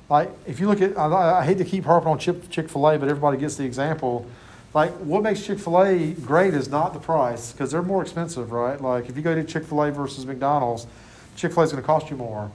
like 0.09 0.29
if 0.47 0.59
you 0.59 0.67
look 0.67 0.81
at, 0.81 0.97
I, 0.97 1.39
I 1.39 1.45
hate 1.45 1.59
to 1.59 1.65
keep 1.65 1.85
harping 1.85 2.09
on 2.09 2.19
Chick 2.19 2.69
Fil 2.69 2.89
A, 2.89 2.97
but 2.97 3.09
everybody 3.09 3.37
gets 3.37 3.55
the 3.55 3.63
example 3.63 4.27
like 4.73 4.91
what 4.93 5.21
makes 5.21 5.45
Chick-fil-A 5.45 6.13
great 6.13 6.53
is 6.53 6.67
not 6.67 6.93
the 6.93 6.99
price 6.99 7.51
because 7.51 7.71
they're 7.71 7.83
more 7.83 8.01
expensive, 8.01 8.51
right? 8.51 8.79
Like 8.81 9.07
if 9.07 9.15
you 9.15 9.21
go 9.21 9.35
to 9.35 9.43
Chick-fil-A 9.43 9.91
versus 9.91 10.25
McDonald's, 10.25 10.87
Chick-fil-A 11.35 11.65
is 11.65 11.71
going 11.71 11.81
to 11.81 11.85
cost 11.85 12.09
you 12.09 12.17
more. 12.17 12.51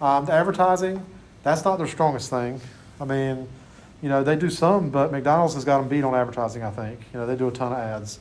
Um, 0.00 0.24
the 0.24 0.32
advertising, 0.32 1.04
that's 1.42 1.64
not 1.64 1.76
their 1.76 1.86
strongest 1.86 2.30
thing. 2.30 2.60
I 3.00 3.04
mean, 3.04 3.48
you 4.02 4.08
know, 4.08 4.22
they 4.22 4.36
do 4.36 4.50
some, 4.50 4.90
but 4.90 5.12
McDonald's 5.12 5.54
has 5.54 5.64
got 5.64 5.78
them 5.78 5.88
beat 5.88 6.04
on 6.04 6.14
advertising, 6.14 6.62
I 6.62 6.70
think. 6.70 7.00
You 7.12 7.20
know, 7.20 7.26
they 7.26 7.36
do 7.36 7.48
a 7.48 7.52
ton 7.52 7.72
of 7.72 7.78
ads. 7.78 8.18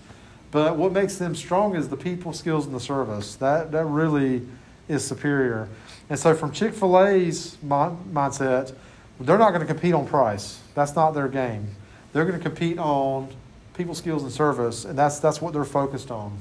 But 0.52 0.78
what 0.78 0.92
makes 0.92 1.18
them 1.18 1.36
strong 1.36 1.76
is 1.76 1.90
the 1.90 1.98
people 1.98 2.32
skills 2.32 2.66
and 2.66 2.76
the 2.76 2.80
service. 2.80 3.36
That, 3.36 3.72
that 3.72 3.86
really 3.86 4.48
is 4.88 5.06
superior. 5.06 5.68
And 6.10 6.20
so 6.20 6.36
from 6.36 6.52
Chick-fil-A's 6.52 7.58
mindset, 7.66 8.76
they're 9.20 9.38
not 9.38 9.50
going 9.50 9.62
to 9.62 9.68
compete 9.68 9.94
on 9.94 10.06
price. 10.06 10.60
That's 10.76 10.96
not 10.96 11.12
their 11.12 11.28
game. 11.28 11.68
They're 12.12 12.26
going 12.26 12.38
to 12.38 12.44
compete 12.44 12.78
on 12.78 13.30
people 13.74 13.96
skills 13.96 14.24
and 14.24 14.32
service, 14.32 14.86
and 14.86 14.98
that's 14.98 15.20
that's 15.20 15.42
what 15.42 15.54
they're 15.54 15.66
focused 15.66 16.12
on. 16.12 16.38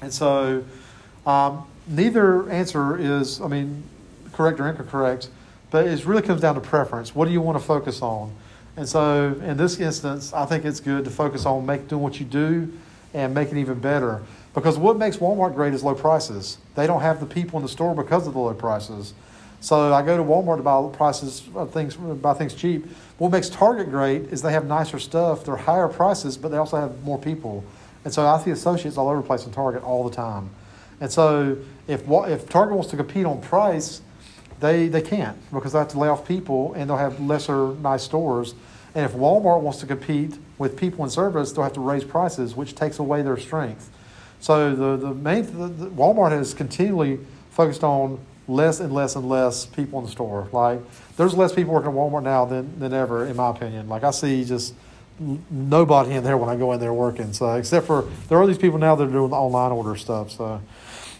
And 0.00 0.12
so, 0.12 0.64
um, 1.26 1.66
neither 1.86 2.48
answer 2.50 2.96
is, 2.98 3.40
I 3.40 3.48
mean, 3.48 3.82
correct 4.32 4.60
or 4.60 4.68
incorrect, 4.68 5.28
but 5.70 5.86
it 5.86 6.04
really 6.04 6.22
comes 6.22 6.40
down 6.40 6.54
to 6.54 6.60
preference. 6.60 7.14
What 7.14 7.26
do 7.26 7.32
you 7.32 7.40
want 7.40 7.58
to 7.58 7.64
focus 7.64 8.02
on? 8.02 8.32
And 8.76 8.88
so, 8.88 9.34
in 9.42 9.56
this 9.56 9.78
instance, 9.78 10.32
I 10.32 10.46
think 10.46 10.64
it's 10.64 10.80
good 10.80 11.04
to 11.04 11.10
focus 11.10 11.46
on 11.46 11.64
make, 11.64 11.88
doing 11.88 12.02
what 12.02 12.18
you 12.18 12.26
do 12.26 12.72
and 13.12 13.32
make 13.32 13.52
it 13.52 13.56
even 13.56 13.78
better. 13.78 14.22
Because 14.52 14.78
what 14.78 14.96
makes 14.96 15.18
Walmart 15.18 15.54
great 15.54 15.74
is 15.74 15.82
low 15.82 15.94
prices. 15.94 16.58
They 16.74 16.86
don't 16.86 17.00
have 17.00 17.20
the 17.20 17.26
people 17.26 17.58
in 17.58 17.62
the 17.62 17.68
store 17.68 17.94
because 17.94 18.26
of 18.26 18.34
the 18.34 18.40
low 18.40 18.54
prices. 18.54 19.14
So 19.60 19.94
I 19.94 20.02
go 20.02 20.16
to 20.16 20.22
Walmart 20.22 20.58
to 20.58 20.62
buy 20.62 20.96
prices 20.96 21.42
of 21.54 21.72
things, 21.72 21.96
buy 21.96 22.34
things 22.34 22.54
cheap. 22.54 22.86
What 23.18 23.32
makes 23.32 23.48
Target 23.48 23.90
great 23.90 24.22
is 24.24 24.42
they 24.42 24.52
have 24.52 24.66
nicer 24.66 24.98
stuff. 24.98 25.44
They're 25.44 25.56
higher 25.56 25.88
prices, 25.88 26.36
but 26.36 26.50
they 26.50 26.58
also 26.58 26.76
have 26.76 27.02
more 27.02 27.18
people. 27.18 27.64
And 28.04 28.12
so 28.12 28.26
I 28.26 28.38
see 28.42 28.50
associates 28.50 28.98
all 28.98 29.08
over 29.08 29.22
the 29.22 29.26
place 29.26 29.46
in 29.46 29.52
Target 29.52 29.82
all 29.82 30.06
the 30.08 30.14
time. 30.14 30.50
And 31.00 31.10
so 31.10 31.56
if 31.86 32.02
if 32.08 32.48
Target 32.48 32.74
wants 32.74 32.90
to 32.90 32.96
compete 32.96 33.26
on 33.26 33.40
price, 33.40 34.00
they 34.60 34.88
they 34.88 35.02
can't 35.02 35.36
because 35.52 35.72
they 35.72 35.78
have 35.78 35.88
to 35.88 35.98
lay 35.98 36.08
off 36.08 36.26
people 36.26 36.72
and 36.74 36.88
they'll 36.88 36.96
have 36.96 37.20
lesser 37.20 37.74
nice 37.74 38.02
stores. 38.02 38.54
And 38.94 39.04
if 39.04 39.12
Walmart 39.12 39.60
wants 39.60 39.80
to 39.80 39.86
compete 39.86 40.38
with 40.56 40.76
people 40.76 41.02
and 41.02 41.12
service, 41.12 41.52
they'll 41.52 41.64
have 41.64 41.72
to 41.72 41.80
raise 41.80 42.04
prices, 42.04 42.54
which 42.54 42.74
takes 42.74 42.98
away 42.98 43.22
their 43.22 43.36
strength. 43.36 43.90
So 44.40 44.74
the 44.74 44.96
the 44.96 45.14
main 45.14 45.44
the, 45.58 45.68
the 45.68 45.90
Walmart 45.90 46.30
has 46.30 46.54
continually 46.54 47.18
focused 47.50 47.84
on 47.84 48.18
less 48.46 48.80
and 48.80 48.92
less 48.92 49.16
and 49.16 49.28
less 49.28 49.66
people 49.66 49.98
in 49.98 50.04
the 50.04 50.10
store. 50.10 50.48
Like 50.52 50.80
there's 51.16 51.34
less 51.34 51.52
people 51.52 51.72
working 51.74 51.90
at 51.90 51.96
Walmart 51.96 52.22
now 52.22 52.44
than, 52.44 52.78
than 52.78 52.92
ever, 52.92 53.26
in 53.26 53.36
my 53.36 53.50
opinion. 53.50 53.88
Like 53.88 54.04
I 54.04 54.10
see 54.10 54.44
just 54.44 54.74
nobody 55.18 56.12
in 56.12 56.24
there 56.24 56.36
when 56.36 56.48
I 56.48 56.56
go 56.56 56.72
in 56.72 56.80
there 56.80 56.92
working. 56.92 57.32
So 57.32 57.54
except 57.54 57.86
for 57.86 58.08
there 58.28 58.38
are 58.38 58.46
these 58.46 58.58
people 58.58 58.78
now 58.78 58.94
that 58.94 59.04
are 59.04 59.10
doing 59.10 59.30
the 59.30 59.36
online 59.36 59.72
order 59.72 59.96
stuff. 59.96 60.30
So 60.30 60.60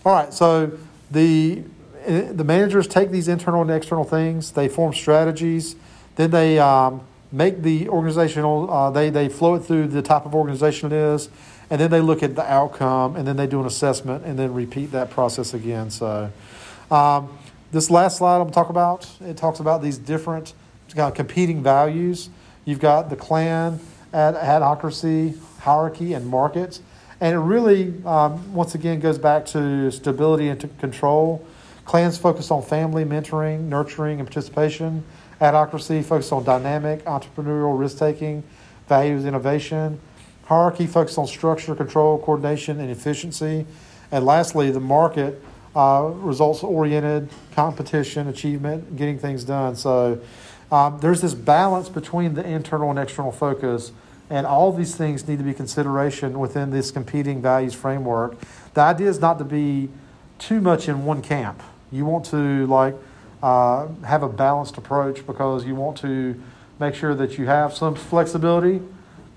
all 0.05 0.13
right, 0.13 0.33
so 0.33 0.73
the 1.11 1.63
the 2.07 2.45
managers 2.45 2.87
take 2.87 3.11
these 3.11 3.29
internal 3.29 3.63
and 3.63 3.71
external 3.71 4.05
things. 4.05 4.53
They 4.53 4.69
form 4.69 4.93
strategies. 4.93 5.77
Then 6.17 6.31
they 6.31 6.59
um, 6.59 7.01
make 7.33 7.63
the 7.63 7.89
organizational. 7.89 8.71
Uh, 8.71 8.91
they 8.91 9.11
they 9.11 9.29
flow 9.29 9.55
it 9.55 9.61
through 9.61 9.89
the 9.89 10.03
type 10.03 10.27
of 10.27 10.35
organization 10.35 10.93
it 10.93 10.97
is, 10.97 11.29
and 11.71 11.81
then 11.81 11.91
they 11.91 12.01
look 12.01 12.23
at 12.23 12.37
the 12.37 12.53
outcome, 12.53 13.17
and 13.17 13.27
then 13.27 13.37
they 13.37 13.47
do 13.47 13.61
an 13.61 13.67
assessment, 13.67 14.25
and 14.25 14.39
then 14.39 14.53
repeat 14.53 14.93
that 14.93 15.11
process 15.11 15.55
again. 15.55 15.91
So. 15.91 16.31
Um, 16.91 17.39
this 17.73 17.91
last 17.91 18.19
slide 18.19 18.37
I'm 18.37 18.43
going 18.43 18.51
to 18.51 18.55
talk 18.55 18.69
about, 18.69 19.11
it 19.21 19.37
talks 19.37 19.59
about 19.59 19.83
these 19.83 19.99
different 19.99 20.55
kind 20.91 21.09
of 21.09 21.15
competing 21.15 21.61
values. 21.61 22.31
You've 22.65 22.81
got 22.81 23.11
the 23.11 23.17
clan, 23.17 23.81
ad, 24.13 24.35
adhocracy, 24.35 25.39
hierarchy, 25.61 26.15
and 26.15 26.27
markets. 26.27 26.81
And 27.21 27.35
it 27.35 27.39
really, 27.39 27.95
um, 28.05 28.53
once 28.55 28.75
again, 28.75 29.01
goes 29.01 29.19
back 29.19 29.47
to 29.47 29.91
stability 29.91 30.49
and 30.49 30.61
to 30.61 30.69
control. 30.69 31.47
Clans 31.85 32.17
focus 32.17 32.51
on 32.51 32.63
family, 32.63 33.05
mentoring, 33.05 33.69
nurturing, 33.69 34.19
and 34.19 34.27
participation. 34.27 35.05
Adhocracy 35.41 36.05
focus 36.05 36.33
on 36.33 36.45
dynamic, 36.45 37.05
entrepreneurial, 37.05 37.79
risk 37.79 37.99
taking, 37.99 38.43
values, 38.89 39.25
innovation. 39.25 40.01
Hierarchy 40.45 40.87
focus 40.87 41.19
on 41.19 41.27
structure, 41.27 41.75
control, 41.75 42.19
coordination, 42.19 42.81
and 42.81 42.91
efficiency. 42.91 43.67
And 44.11 44.25
lastly, 44.25 44.71
the 44.71 44.81
market 44.81 45.43
uh, 45.75 46.11
results 46.15 46.63
oriented, 46.63 47.29
competition, 47.55 48.29
achievement, 48.29 48.97
getting 48.97 49.19
things 49.19 49.45
done. 49.45 49.77
So 49.77 50.21
um, 50.75 50.99
there's 50.99 51.21
this 51.21 51.35
balance 51.35 51.89
between 51.89 52.35
the 52.35 52.45
internal 52.45 52.91
and 52.91 52.99
external 52.99 53.31
focus, 53.31 53.93
and 54.29 54.45
all 54.45 54.73
these 54.73 54.97
things 54.97 55.29
need 55.29 55.39
to 55.39 55.45
be 55.45 55.55
consideration 55.55 56.41
within 56.41 56.71
this 56.71 56.91
competing 56.91 57.41
values 57.41 57.75
framework. 57.75 58.35
The 58.75 58.81
idea 58.81 59.09
is 59.09 59.21
not 59.21 59.39
to 59.39 59.45
be 59.45 59.89
too 60.41 60.61
much 60.61 60.89
in 60.89 61.05
one 61.05 61.23
camp. 61.23 61.63
You 61.93 62.05
want 62.07 62.25
to 62.27 62.67
like 62.67 62.97
uh, 63.41 63.87
have 64.05 64.25
a 64.25 64.29
balanced 64.29 64.77
approach 64.77 65.25
because 65.25 65.65
you 65.65 65.77
want 65.77 65.97
to 65.99 66.43
make 66.81 66.97
sure 66.97 67.15
that 67.15 67.39
you 67.39 67.47
have 67.47 67.73
some 67.73 67.95
flexibility, 67.95 68.83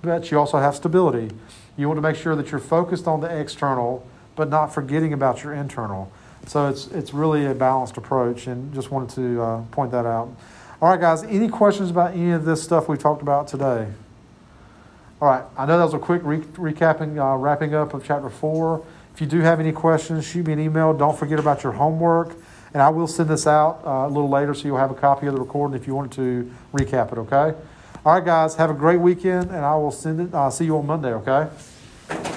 but 0.02 0.32
you 0.32 0.40
also 0.40 0.58
have 0.58 0.76
stability. 0.76 1.30
You 1.78 1.88
want 1.88 2.00
to 2.00 2.02
make 2.02 2.16
sure 2.16 2.36
that 2.36 2.50
you're 2.50 2.60
focused 2.60 3.06
on 3.06 3.22
the 3.22 3.40
external, 3.40 4.04
but 4.36 4.50
not 4.50 4.74
forgetting 4.74 5.14
about 5.14 5.44
your 5.44 5.54
internal. 5.54 6.12
So 6.48 6.68
it's 6.68 6.88
it's 6.88 7.14
really 7.14 7.46
a 7.46 7.54
balanced 7.54 7.96
approach, 7.98 8.48
and 8.48 8.74
just 8.74 8.90
wanted 8.90 9.14
to 9.16 9.40
uh, 9.40 9.62
point 9.70 9.92
that 9.92 10.08
out. 10.08 10.36
All 10.80 10.90
right, 10.90 11.02
guys. 11.02 11.24
Any 11.24 11.48
questions 11.48 11.90
about 11.90 12.14
any 12.14 12.32
of 12.32 12.46
this 12.46 12.62
stuff 12.62 12.88
we 12.88 12.98
talked 12.98 13.24
about 13.24 13.48
today? 13.48 13.88
All 15.20 15.28
right. 15.28 15.44
I 15.58 15.66
know 15.66 15.80
that 15.80 15.86
was 15.86 15.96
a 15.96 16.00
quick 16.00 16.22
re- 16.24 16.38
recapping, 16.38 17.18
uh, 17.18 17.36
wrapping 17.36 17.74
up 17.74 17.96
of 17.96 18.06
chapter 18.06 18.30
four. 18.30 18.86
If 19.16 19.20
you 19.20 19.26
do 19.26 19.40
have 19.40 19.60
any 19.60 19.72
questions, 19.72 20.24
shoot 20.24 20.46
me 20.46 20.54
an 20.54 20.60
email. 20.60 20.94
Don't 20.94 21.18
forget 21.18 21.40
about 21.40 21.64
your 21.64 21.72
homework, 21.72 22.36
and 22.76 22.84
I 22.84 22.90
will 22.90 23.08
send 23.08 23.28
this 23.28 23.48
out 23.48 23.82
uh, 23.84 24.06
a 24.06 24.08
little 24.08 24.30
later, 24.30 24.54
so 24.54 24.68
you'll 24.68 24.78
have 24.78 24.92
a 24.92 24.96
copy 24.96 25.26
of 25.26 25.34
the 25.34 25.40
recording 25.40 25.76
if 25.76 25.88
you 25.88 25.96
wanted 25.96 26.12
to 26.12 26.54
recap 26.72 27.12
it. 27.12 27.18
Okay. 27.18 27.58
All 28.06 28.14
right, 28.14 28.24
guys. 28.24 28.54
Have 28.58 28.70
a 28.70 28.76
great 28.76 29.00
weekend, 29.00 29.50
and 29.50 29.66
I 29.66 29.76
will 29.78 29.90
send 29.90 30.22
it. 30.22 30.32
Uh, 30.32 30.52
see 30.52 30.66
you 30.66 30.78
on 30.78 30.86
Monday. 30.86 31.12
Okay. 31.14 32.37